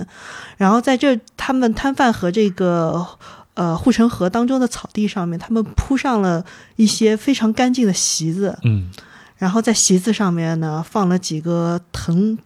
[0.57, 3.05] 然后在这他们摊贩和这个
[3.53, 6.45] 呃护城河当中的草地上面，他们铺上了
[6.75, 8.89] 一些非常干净的席子，嗯，
[9.37, 12.37] 然后在席子上面呢放了几个藤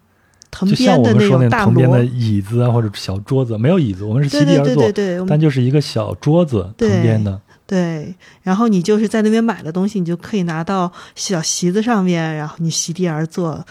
[0.51, 7.41] 藤编的那种大藤编的，椅子啊，或者小桌子，没有椅子，我们是对席地而坐，对对对但就是一个小桌子，藤对编的。
[7.73, 8.13] 对，
[8.43, 13.65] 然后你就是在那边买的东西，你就可以拿到小席子上面，然后你席地而坐，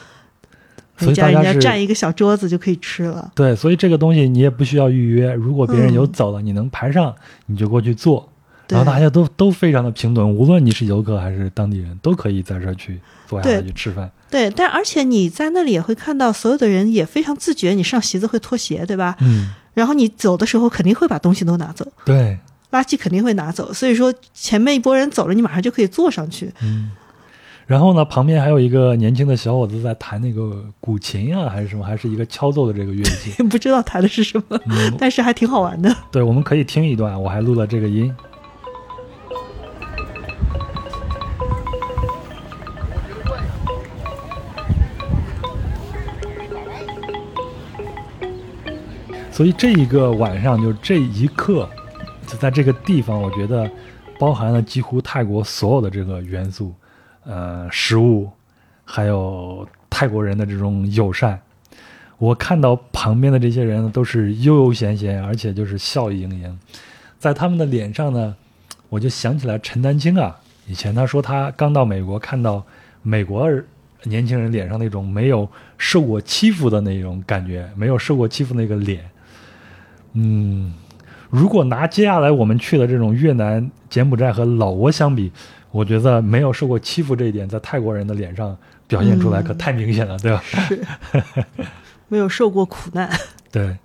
[0.98, 3.30] 所人家人家占一个小桌子就可以吃了。
[3.36, 7.14] 对，所以这个东西你也不需要预约，如果别人有嗯走了，你能排上，
[7.46, 8.28] 你就过去坐。
[8.68, 12.98] 然后大家都都非常的平等，无论你是游客还是当地人，都可以在这儿去
[13.28, 14.10] 坐下来去吃饭。
[14.30, 19.16] 对，但而且你在那里也会看到所有的人也非常自觉，你上席子会脱鞋，对吧？
[19.20, 22.38] 嗯，然后你走的时候肯定会把东西都拿走，对，
[22.72, 26.52] 垃圾肯定会拿走，所以说前面一拨人走了，你马上就可以坐上去。
[26.62, 26.90] 嗯。
[27.64, 33.40] 然后呢，旁边还有一个年轻的小伙子在弹那个古琴啊，还是什么，还是一个敲奏的这个乐器。
[33.44, 35.94] 不知道弹的是什么，嗯， 但是还挺好玩的。
[36.10, 38.12] 对，我们可以听一段，我还录了这个音。
[49.30, 51.66] 所以这一个晚上，就这一刻，
[52.38, 53.70] 在这个地方，我觉得
[54.18, 56.74] 包含了几乎泰国所有的这个元素，
[57.24, 58.30] 呃，食物，
[58.84, 61.40] 还有泰国人的这种友善。
[62.18, 66.58] 我看到旁边的这些人，都是悠悠闲闲，而且就是笑意盈盈，
[67.18, 68.36] 在他们的脸上呢，
[68.88, 70.38] 我就想起来陈丹青啊，
[70.68, 72.64] 以前他说他刚到美国，看到
[73.02, 73.50] 美国
[74.04, 75.48] 年轻人脸上那种没有
[75.78, 79.04] 受过欺负的那种感觉，没有受过欺负那个脸。
[80.12, 80.72] 嗯，
[81.32, 85.32] 如果拿接下来我们去的这种越南、柬埔寨和老挝相比，
[85.70, 88.54] 我觉得没有受过欺负这一点，在泰国人的脸上
[88.86, 90.42] 表现出来可太明显了，对吧？
[90.44, 90.84] 是，
[92.08, 93.10] 没有受过苦难。
[93.50, 93.78] 对，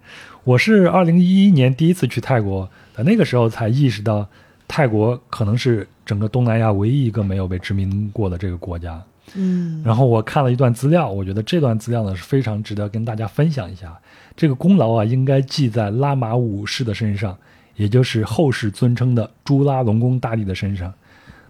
[0.44, 4.28] 我是二零一一年第一次去泰国，那个时候才意识到，
[4.68, 9.02] 泰国可能是整个东南亚唯一一个没有被殖民过的这个国家。
[9.36, 13.98] 嗯，然后我看了一段资料，我觉得这段资料呢是非常值得跟大家分享一下。
[14.38, 17.36] 这个功劳啊，应该记在拉玛五世的身上，
[17.76, 20.94] 也就是后世尊称的朱拉隆功大帝的身上。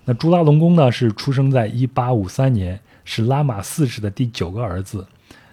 [0.05, 5.05] 那朱拉隆功呢，是出生在一八五三年，是拉玛四世的第九个儿子。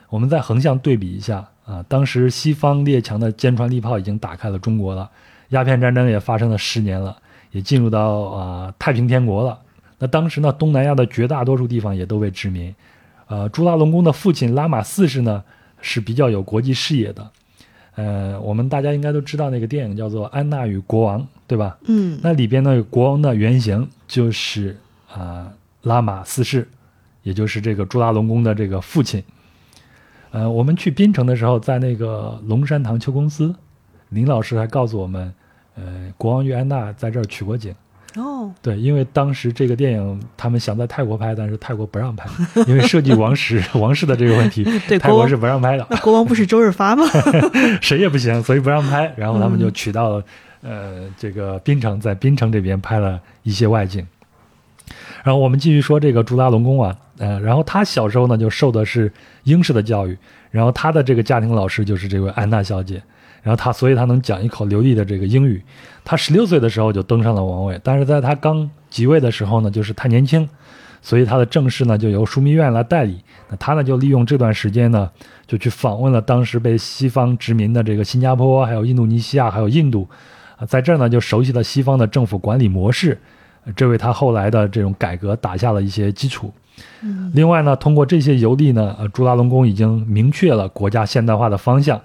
[0.09, 5.11] 我们再横向对比一下啊，当时西方列强的坚船利炮已经打开了中国了，
[5.49, 7.17] 鸦片战争也发生了十年了，
[7.51, 9.59] 也进入到啊太平天国了。
[9.99, 12.73] 那当时呢，东南亚的绝大多数地方也都被殖民。
[13.27, 15.43] 呃，朱拉隆功的父亲拉玛四世呢
[15.85, 17.31] 是比较有国际视野的。
[17.95, 21.79] 呃，我们大家应该都知道那个电影叫做《安娜与国王》，对吧？
[21.87, 24.77] 嗯，那里边呢，国王的原型就是
[25.13, 25.53] 啊、
[25.83, 26.67] 拉玛四世，
[27.23, 29.23] 也就是这个朱拉隆功的这个父亲。
[30.33, 33.55] 呃，我们去槟城的时候，在那个龙山堂秋公司，
[34.09, 35.33] 林老师还告诉我们，
[35.77, 37.73] 呃，国王与安娜在这儿取过景。
[38.17, 42.29] 哦，对，因为当时这个电影他们想在泰国拍，但是泰国不让拍，
[42.69, 45.85] 因为涉及王室王室的这个问题，对，泰国是不让拍的。
[45.91, 47.05] 那国王不是周润发吗？
[47.83, 49.13] 谁也不行，所以不让拍。
[49.17, 50.25] 然后他们就嗯取到了、
[50.63, 54.07] 呃这个槟城，在槟城这边拍了一些外景。
[55.25, 59.11] 然后我们继续说这个朱拉隆功啊，呃，然后他小时候呢就受的是
[59.45, 60.17] 英式的教育，
[60.51, 63.03] 然后他的这个家庭老师就是这位安娜小姐，
[63.45, 65.63] 然后他所以他能讲一口流利的这个英语。
[66.03, 70.49] 他十六岁的时候就登上了王位，但是在他刚即位的时候呢，就是太年轻，
[71.01, 73.23] 所以他的正式呢就由枢密院来代理。
[73.49, 75.09] 那他呢就利用这段时间呢，
[75.47, 80.09] 就去访问了当时被西方殖民的这个新加坡、还有印度尼西亚、还有印度，
[80.57, 83.19] 啊，在这儿呢就熟悉了西方的政府管理模式，
[83.65, 86.53] 呃这为他后来的这种改革打下了一些基础。
[87.03, 92.01] 嗯另外呢，通过这些游历呢，呃，朱拉隆功已经明确了国家现代化的方向，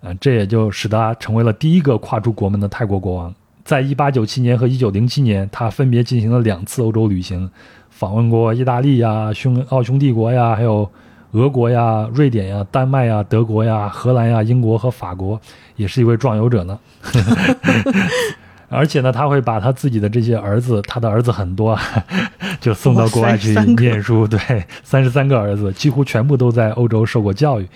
[0.00, 3.34] 呃，这也就使他成为了第一个跨出国门的泰国国王。
[3.64, 7.48] 在一八九七年和一九零七年，他分别进行了两次欧洲旅行，
[7.90, 10.90] 访问过意大利呀、匈奥匈帝国呀，还有
[11.32, 15.40] 俄国呀、瑞典呀、丹麦呀、德国呀、荷兰呀、英国和法国，
[15.76, 16.78] 也是一位壮游者呢。
[18.72, 21.82] 而且呢，他会把他自己的这些儿子，他的儿子很多啊，
[22.60, 24.26] 就送到国外去哇33个念书。
[24.26, 24.38] 对，
[24.82, 27.68] 三十三个儿子，几乎全部都在欧洲受过教育，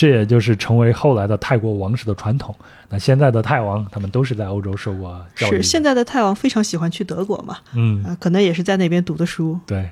[0.00, 2.54] 这也就是成为后来的泰国王室的传统。
[2.88, 5.50] 那现在的泰王，他们都是在欧洲受过教育。
[5.50, 9.60] 是现在的泰王非常喜欢去德国嘛，嗯，啊，可能也是在那边读的书。
[9.66, 9.90] 对。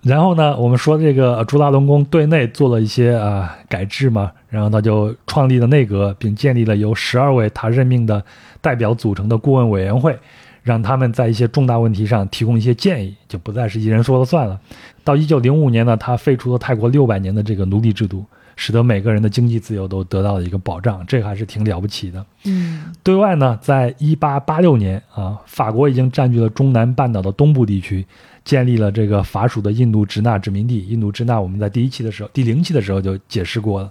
[0.00, 8.24] 然后呢，我们说这个呃朱拉隆功对内做了一些啊、改制嘛，然后他就创立了内阁，并建立了由十二位他任命的
[8.62, 10.18] 代表组成的顾问委员会，
[10.62, 14.58] 让他们在一些重大问题上提供一些建议，就不再是一人说了算了。
[15.04, 18.24] 到一九零五年呢，他废除了泰国六百年的这个奴隶制度，
[18.64, 22.24] 使得每个人的经济自由都得到了一个保障，这个还是挺了不起的。
[22.44, 28.06] 嗯对外呢，在一八八六年啊，法国已经占据了中南半岛的东部地区，
[28.44, 30.86] 建立了这个法属的印度支那殖民地。
[30.86, 33.90] 印度支那我们在第一期的时候、第零期的时候就解释过了。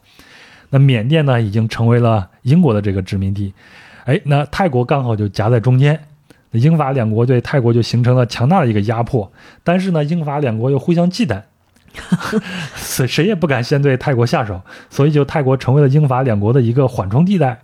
[0.70, 3.54] 那缅甸呢，已经成为了英国的这个殖民地。
[4.06, 6.00] 哎，那泰国刚好就夹在中间，
[6.52, 9.30] 那英法两国对泰国就形成了强大的一个压迫。
[9.66, 11.42] 但是呢，英法两国又互相忌惮，
[12.76, 17.62] 谁 谁也不敢先对泰国下手，所以就泰国成为了英法两国的一个缓冲地带。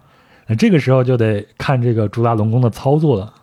[0.47, 3.33] 那这个时候就得看这个朱拉隆功的操作了，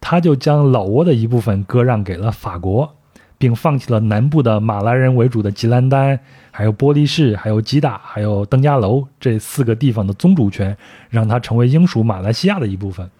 [0.00, 2.94] 他就将老挝的一部分割让给了法国，
[3.38, 6.18] 并放弃了南部的马来人为主的吉兰丹、
[6.50, 10.76] 还有波利市、还有吉打、还有登嘉楼这四个地方的宗主权，
[11.10, 13.10] 让它成为英属马来西亚的一部分。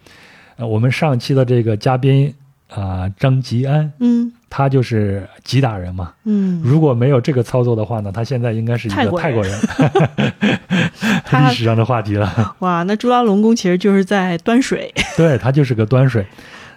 [0.56, 2.32] 呃，我们上期的这个嘉宾
[2.74, 6.12] 啊、张吉安，嗯他就是吉打人嘛。
[6.24, 9.60] 嗯，如果没有这个操作的话呢，他现在应该是一个泰国人国人，
[11.48, 12.54] 历史上的话题了。
[12.58, 14.92] 哇，那朱拉隆功其实就是在端水。
[15.16, 16.26] 对他就是个端水，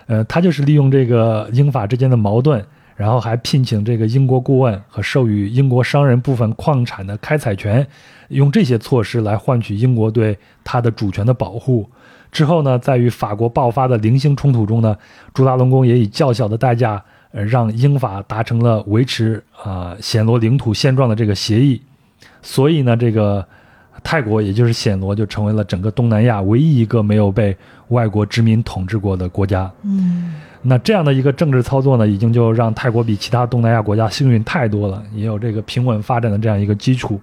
[0.07, 2.63] 呃，他就是利用这个英法之间的矛盾，
[2.95, 7.85] 然后还聘请这个英国顾问和授予英国商人部分矿产的开采权，
[8.29, 11.89] 用这些措施来换取英国对他的主权的保护。
[12.35, 14.93] 之后呢，在与法国爆发的零星冲突中呢，
[15.33, 17.01] 朱拉隆功也以较小的代价，
[17.31, 21.81] 呃，让英法达成了维持啊、暹罗领土现状的这个协议。
[22.41, 23.47] 所以呢，这个
[24.03, 27.55] 泰国也就是暹罗就成为了整个东南亚唯一一个没有被
[27.87, 29.71] 外国殖民统治过的国家。
[29.83, 37.17] 嗯那这样的一个政治操作呢，已经就让泰国比其他东南亚国家幸运太多了，也有这个平稳发展的这样一个基础。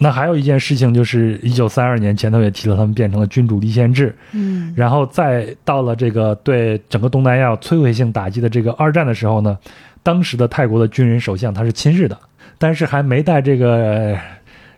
[0.00, 9.58] 那还有一件事情就是，一九三二年前头也提了，他们变成了君主立宪制，嗯然后再到了这个对整个东南亚摧毁性打击的这个二战的时候呢，
[10.02, 12.18] 当时的泰国的军人首相他是亲日的，
[12.58, 14.20] 但是还没带这个呃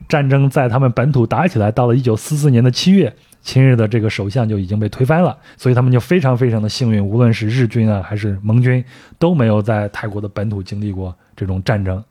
[0.09, 8.83] 战争在他们本土打起来，到了一九四四年的七月，亲日的这个首相就已经被推翻了，所以他们就非常非常的幸运，无论是日军啊还是盟军
[9.19, 12.03] 都没有在泰国的本土经历过这种战争。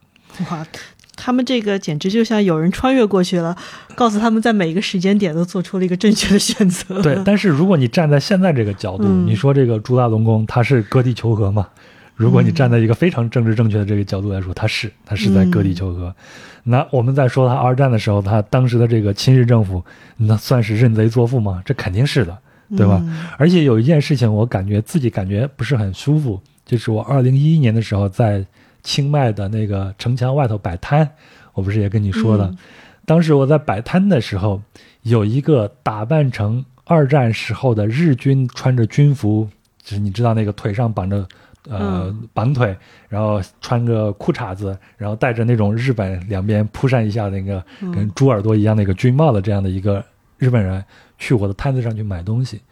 [0.48, 0.64] 哇，
[1.20, 3.54] 他们这个简直就像有人穿越过去了，
[3.94, 7.02] 告诉他们在每一个时间点都做出了一个正确的选择。
[7.02, 11.68] 对，但是如果你站在现在这个角度，嗯你说这个朱大龙宫他是割地求和吗？
[12.16, 16.14] 如果你站在一个非常政治正确的这个角度来说，他是他是在割地求和。
[16.64, 19.82] 那我们在说他二战的时候，他当时的这个亲日政府，
[20.18, 21.62] 那算是认贼作父吗？
[21.64, 22.36] 这肯定是的，
[22.76, 23.00] 对吧？
[23.02, 28.44] 嗯而且有一件事情，我感觉自己感觉不是很舒服，就是我二零一一年的时候在
[28.82, 31.08] 清迈的那个城墙外头摆摊，
[31.54, 32.58] 我不是也跟你说了，嗯
[33.06, 34.60] 当时我在摆摊的时候，
[35.02, 39.48] 有一个打扮成二战时候的日军，穿着军服，
[39.82, 41.26] 就是你知道那个腿上绑着。
[41.68, 42.74] 呃，嗯绑腿，
[43.06, 50.02] 然后穿个裤衩子，然后戴着那种日本两边扑扇一下那个嗯跟猪耳朵一样那个军帽的这样的一个
[50.38, 50.82] 日本人，
[51.18, 52.62] 去我的摊子上去买东西。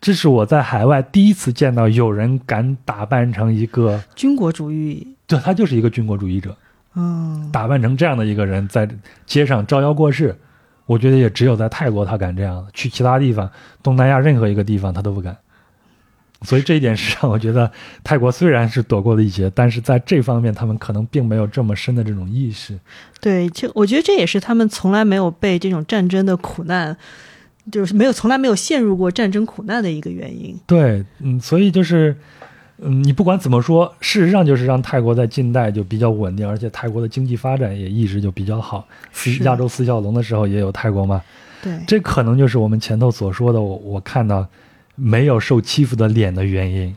[0.00, 6.56] 这是我在海外第一次见到有人敢打扮成一个，军国主义，对他就是一个军国主义者，
[6.94, 8.88] 嗯，打扮成这样的一个人在
[9.26, 10.36] 街上招摇过市。
[10.86, 13.50] 我觉得也只有在泰国他敢这样，去其他地方，
[13.82, 15.36] 东南亚任何一个地方他都不敢。
[16.42, 17.72] 所以这一点是让我觉得
[18.04, 22.78] 泰国虽然是躲过了一劫，但是在这方面他们可能并没有这么深的这种意识。
[23.20, 26.96] 对，就我觉得这也是他们从来没有被这种战争的苦难，
[27.72, 30.56] 就是没有从来没有陷入过战争苦难的一个原因。
[30.66, 32.14] 对，嗯，所以就是，
[32.78, 38.86] 嗯，你不管怎么说，事实上就是让泰国在近代就比较稳定，而且泰国的经济发展也一直就比较好。
[39.12, 41.22] 四亚洲四小龙的时候也有泰国嘛，
[41.62, 44.46] 对，这可能就是我们前头所说的，我我看到
[44.94, 46.94] 没有受欺负的脸的原因。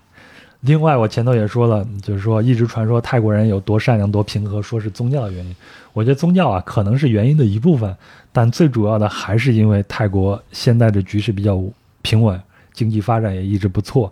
[0.61, 5.55] 另外，我前头也说了，就是说一直传说泰国人有多善良、多平和，说是宗教的原因。
[5.93, 7.95] 我觉得宗教啊可能是原因的一部分，
[8.33, 11.63] 但最主要的还是因为泰国现在的局势比较
[12.01, 12.37] 平稳，
[12.73, 14.11] 经济发展也一直不错。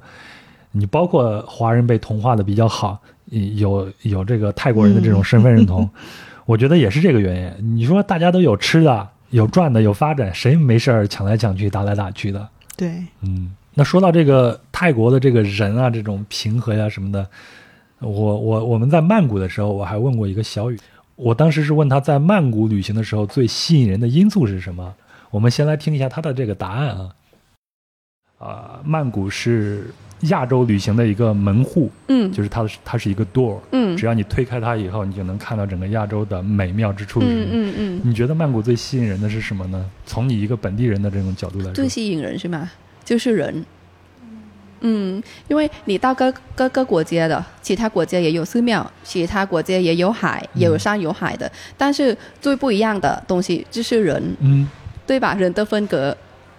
[0.78, 3.00] 你包括华人被同化的比较好，
[3.56, 5.90] 有有这个泰国人的这种身份认同，
[6.46, 7.76] 我觉得也是这个原因。
[7.76, 12.48] 你说大家都有吃的、有赚的、有发展，谁没事儿抢来抢去、打来打去的？
[12.78, 12.92] 对，
[13.22, 17.28] 嗯，那说到这个泰国的这个人啊，这种平和呀、什么的，
[18.00, 20.80] 我我我们在曼谷的时候，我还问过一个小雨，
[21.16, 24.94] 我当时是问他在曼谷旅行的时候最吸引人的因素是什么？
[25.32, 27.10] 我们先来听一下他的这个答案啊。
[28.40, 29.92] 啊、曼谷是
[30.22, 32.32] 亚洲旅行的一个门户，嗯。
[32.32, 33.96] 就是它是它是一个 door，嗯。
[33.96, 37.44] 只要你推开它以后，你就能看到整个亚洲的美妙之处是什么。
[37.44, 39.86] 嗯嗯嗯，你觉得曼谷最吸引人的是什么呢？
[40.06, 42.70] 从你一个本地人的这种角度来说，最吸引人是吗？
[43.06, 43.66] 就是人。
[44.82, 54.68] 嗯，因为你到各各个国家的，其他国家也有寺庙，其他国家也有海，也有山有海的，但是最不一样的东西就是人，嗯。
[55.08, 55.34] 对吧？
[55.36, 56.16] 人的风格，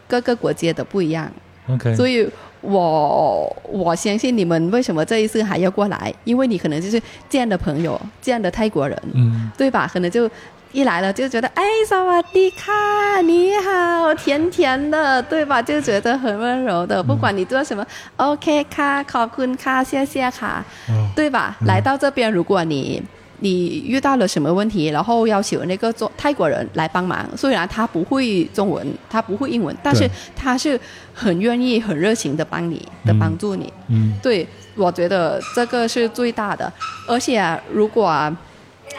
[0.09, 1.31] 各个国家的不一样
[1.69, 2.27] ，，OK，所以
[2.61, 9.89] 我我相信你们为什么这一次还要过来，因为你可能就是这样的朋友，这样的泰国人，嗯对吧？
[9.93, 10.29] 可能就
[10.73, 15.63] 一来了就觉得，哎，萨瓦迪卡，你好，甜甜的，对吧？
[15.63, 17.87] 就觉得很温柔的，不管你做什么、
[18.17, 21.57] o k 卡，考坤卡，谢谢卡，哦对吧？
[21.67, 23.03] 来到这边，如果你
[23.41, 30.79] 你遇到了什么问题，然后要求那个做泰国人来帮忙，虽然他不会中文，他不会英文，但是他是
[31.15, 33.73] 很愿意、很热情的帮你的嗯帮助你。
[33.89, 36.73] 嗯对，我觉得这个是最大的。
[37.07, 38.37] 而且、啊，如果、啊、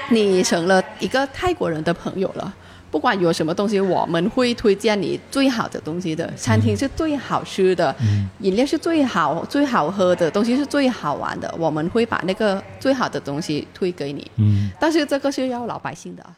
[0.10, 2.54] 你成了一个泰国人的朋友了，
[2.92, 6.32] 不管有什么东西，我们会推荐你最好的东西的。
[6.36, 14.30] 餐厅是最好吃的，嗯饮料是最好最好喝的，东西是最好玩的，我们会把那个最好的东西推给你。
[14.38, 16.36] 嗯，但是这个是要老百姓的啊。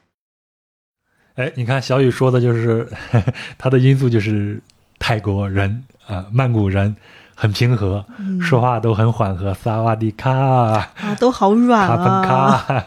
[1.35, 2.87] 哎，你看小雨说的就是
[3.57, 4.61] 他的因素就是
[4.99, 6.93] 泰国人啊、曼谷人
[7.33, 8.05] 很平和，
[8.41, 10.29] 说话都很缓和，萨瓦迪卡。
[10.29, 12.21] 啊，都好软啊，
[12.67, 12.85] 卡，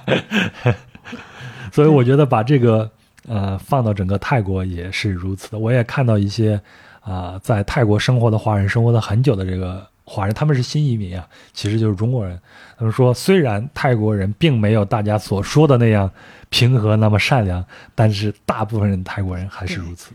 [1.73, 2.91] 所以我觉得把这个
[3.29, 5.59] 呃放到整个泰国也是如此的。
[5.59, 6.61] 我也看到一些
[7.01, 12.41] 啊、在泰国生活的华人，生活了很久的这个华人，他们是新移民啊，其实就是中国人。
[12.79, 16.11] 他们说，虽然泰国人并没有大家所说的那样
[16.49, 17.65] 平和、那么善良，
[17.95, 20.13] 但是大部分人泰国人还是如此。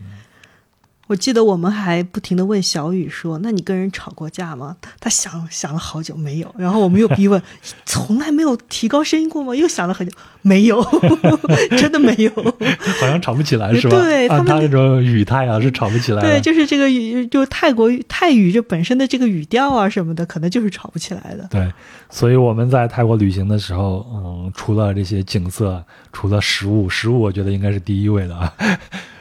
[1.10, 7.42] 我记得我们还不停的问小雨说：“那你跟人吵过架吗？”他他想想了好久没有，然后我们又逼问
[7.84, 10.80] ：“从来没有提高声音过吗？”又想了很久，没有，
[11.76, 12.30] 真的没有。
[13.00, 13.98] 好像吵不起来是吧？
[14.00, 16.28] 对他们按他那种语态啊，是吵不起来的。
[16.28, 21.44] 对，就是这个语，就泰国泰语这本身的这个语调啊什么的，可能就是吵不起来的。
[21.50, 21.72] 对，
[22.08, 28.54] 所以我们在泰国旅行的时候，嗯，除了这些景色，除了食物，食物我觉得应该是第一位的啊。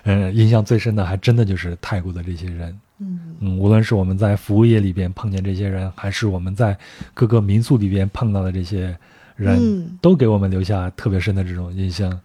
[0.04, 2.80] 嗯，印象最深的还真的就是泰国的这些人。
[3.00, 6.78] 嗯嗯，无论是我们在服务业里边碰见这些人，还是我们在
[7.14, 8.98] 各个民宿里边碰到的这些
[9.36, 12.20] 人，嗯都给我们留下特别深的这种印象。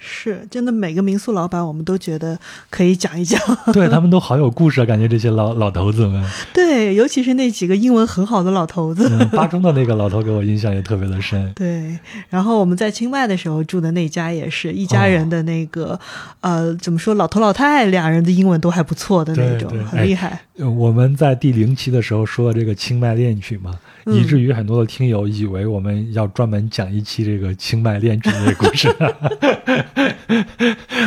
[0.00, 2.38] 是真的，每个民宿老板我们都觉得
[2.70, 3.40] 可以讲一讲。
[3.72, 6.24] 对他们都好有故事啊，感觉这些老老头子们。
[6.54, 9.06] 对，尤其是那几个英文很好的老头子。
[9.10, 11.52] 嗯，巴中的那个老头给我印象也特别的深。
[11.54, 11.98] 对，
[12.30, 16.00] 然后我们在清迈的时候住的那家也是一家人的那个，
[16.40, 20.40] 呃，怎么说，老头老太俩人的英文都还不错的那种，对对很厉害。
[20.56, 28.88] 呃我们在第零期的时候说这个清迈恋曲嘛，嗯以至于很多的听友以为我们要专门讲一期这个清迈恋曲的故事。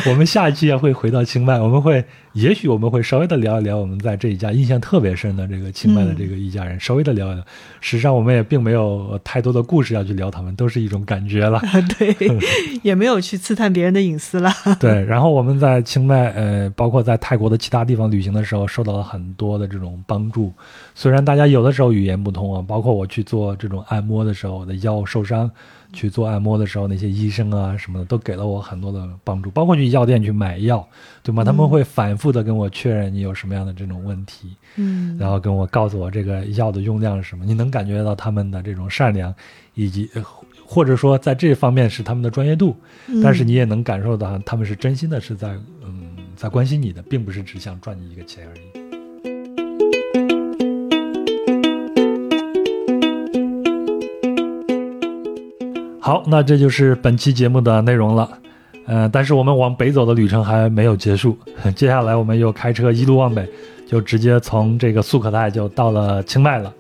[0.10, 2.04] 我们下一期也会回到清迈，我们会
[2.34, 7.44] 也许我们会稍微的聊一聊我们在这一家印象特别深的这个清迈的这个一家人，稍微的聊一聊。
[7.80, 11.62] 实际上我们也并没有太多的故事要去聊他们，都是一种感觉了。
[11.98, 12.16] 对，
[12.82, 14.52] 也没有去刺探别人的隐私了。
[14.80, 20.52] 对，然后我们在清迈，呃，包括在泰国的其他地方旅行的时候，受到了很多的这种帮助。
[20.96, 25.50] 虽然大家有的时候语言不通啊，包括我去做这种按摩的时候，我的腰受伤，
[25.94, 30.86] 去做按摩的时候，那些医生啊什么的都给了我很多的帮助，包括去药店去买药，
[31.22, 31.44] 对吗？
[31.44, 39.34] 他们会反复的跟我确认你有什么样的这种问题，嗯，然后跟我告诉我这个药的用量是什么，你能感觉到他们的这种善良，
[39.76, 40.24] 以及呃
[40.66, 42.76] 或者说在这方面是他们的专业度。
[43.22, 45.50] 但是你也能感受到他们是真心的，是在
[45.84, 48.73] 嗯在关心你的，并不是只想赚你一个钱而已。
[56.06, 58.30] 好，那这就是本期节目的内容了。
[58.88, 61.38] 呃，但是我们往北走的旅程还没有结束，
[61.78, 63.48] 接下来我们又开车一路往北，
[63.88, 66.74] 就直接从这个素可泰就到了清迈了。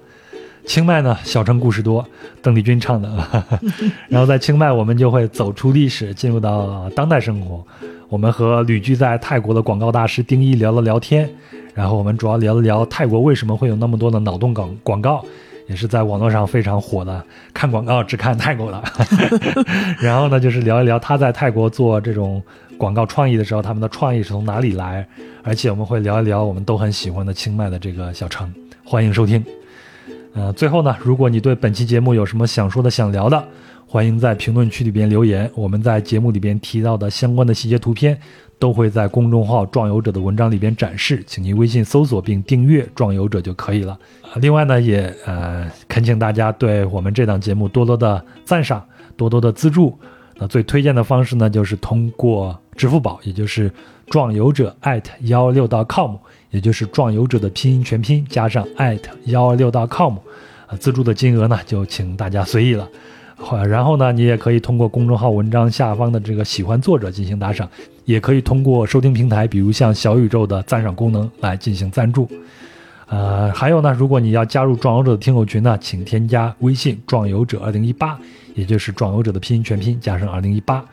[0.65, 2.05] 清迈呢，小城故事多，
[2.41, 3.09] 邓丽君唱的。
[4.09, 7.65] 然后在清迈，我们就会走出历史，进入到当代生活。
[8.09, 11.29] 我们和旅居在泰国的广告大师丁一聊了聊天，
[11.73, 15.23] 然后我们主要聊了聊泰国为什么会有那么多的脑洞广广告，
[15.67, 17.23] 也是在网络上非常火的，
[17.53, 18.83] 看广告只看泰国的。
[20.01, 22.41] 然后呢，就是聊一聊他在泰国做这种
[22.77, 25.07] 广告创意的时候，他们的创意是从哪里来，
[25.43, 28.53] 而且我们会聊一聊我们都很喜欢的清迈的这个小城。
[28.83, 29.43] 欢迎收听。
[30.33, 33.43] 呃，最后呢，如果你对本期节目有什么想说的、想聊的，
[33.87, 35.49] 欢迎在评论区里边留言。
[35.53, 38.19] 我们在节目里边提到的相关的细节图片，
[38.63, 43.99] 都会在公众号“壮游者”的文章里边展示，请您微信搜索并订阅“壮游者”就可以了。
[44.35, 48.81] 另外呢，也呃恳请大家对我们这档节目多多的赞赏，
[49.17, 49.99] 多多的资助。
[50.37, 53.69] 那最推荐的方式呢，就是通过支付宝，也就是
[54.07, 54.73] 壮游者
[55.23, 56.15] 幺二六 .com，
[56.49, 58.65] 也就是壮游者的拼音全拼加上
[59.25, 60.15] 幺二六 .com，
[60.67, 62.87] 啊，资助的金额呢就请大家随意了。
[63.35, 67.69] 好然后呢，你也可以通过公众号文章下方的这个喜欢作者进行打赏，
[68.05, 72.29] 也可以通过收听平台，比如像小宇宙的赞赏功能来进行赞助。
[73.07, 78.17] 呃，还有呢，如果你要加入壮游者的听友群呢，请添加微信“壮游者二零一八”，
[78.55, 80.83] 也就是壮游者的拼音全拼加上二零一八。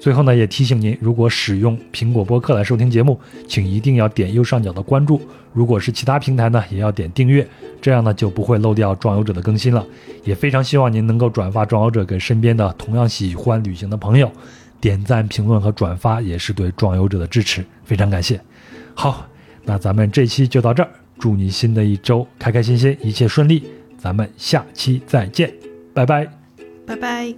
[0.00, 3.18] 最后呢，也提醒您，如果使用苹果播客来收听节目，
[3.48, 5.18] 请一定要点右上角的关注；
[5.52, 7.46] 如果是其他平台呢，也要点订阅，
[7.80, 9.84] 这样呢就不会漏掉壮游者的更新了。
[10.24, 14.30] 也非常希望您能够转发壮游者给身边的同样喜欢旅行的朋友，
[14.86, 18.40] 点赞、评论和转发也是对壮游者的支持，非常感谢。
[18.94, 19.26] 好，
[19.64, 20.88] 那咱们这期就到这儿，
[21.18, 23.68] 祝你新的一周开开心心，一切顺利。
[23.98, 25.52] 咱们下期再见，
[25.92, 26.28] 拜拜。
[26.86, 27.34] 拜拜。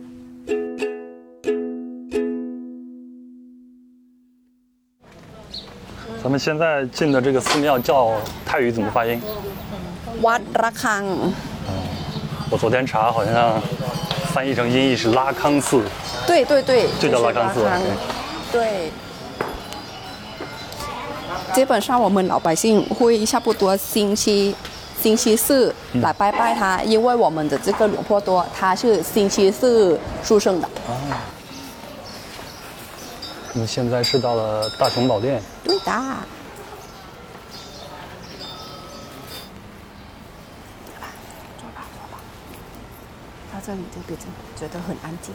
[6.23, 8.13] 咱们现在进的这个寺庙叫
[8.45, 9.19] 泰语怎么发音？
[10.21, 11.03] 瓦达卡。
[12.51, 13.59] 我昨天查好像。
[14.39, 15.83] 翻译成音译是拉康寺。
[16.25, 17.77] 对对对，就叫拉康寺拉
[18.53, 18.93] 对。
[21.53, 24.55] 基本上我们老百姓会差不多星期
[25.03, 30.69] 星期四来拜拜他，因为我们的这个龙婆多他是星期四出生的。
[33.55, 35.43] 我们现在是到了大雄宝殿。
[35.65, 35.83] 对的。
[35.85, 35.91] 坐
[41.75, 42.21] 吧，坐吧。
[43.53, 45.35] 到这里就变成觉得很安静，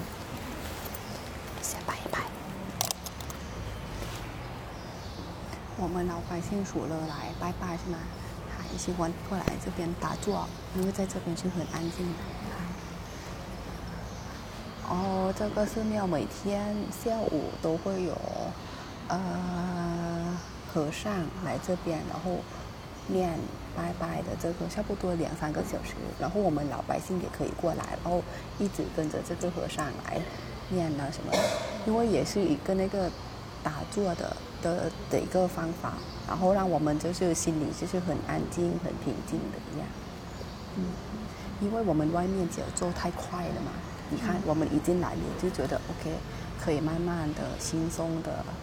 [1.62, 2.22] 先拜一拜。
[5.78, 8.00] 我们老百姓除了来拜拜是吗？
[8.50, 12.24] 还喜欢过来这边打坐，因为在这边是很安静的。
[14.90, 18.18] 哦，这个寺庙每天下午都会有
[19.10, 20.36] 呃
[20.74, 21.14] 和尚
[21.46, 22.40] 来这边，然后
[23.06, 23.38] 念
[23.76, 28.22] 拜拜的这个差不多两三个小时，然后我们老百姓也可以过来，然后
[28.60, 30.22] 一直跟着这个和尚来
[30.70, 31.40] 念啊什么的，
[31.86, 33.10] 因为也是一个那个
[33.64, 35.94] 打坐的的的一个方法，
[36.28, 39.88] 然后让我们就是心里就是很安静、很平静的一样。
[40.78, 40.86] 嗯，
[41.62, 43.72] 因为我们外面节奏太快了嘛，
[44.10, 46.12] 你看我们已经来了，就觉得 OK，
[46.64, 48.54] 可以慢慢的、轻松的，嗯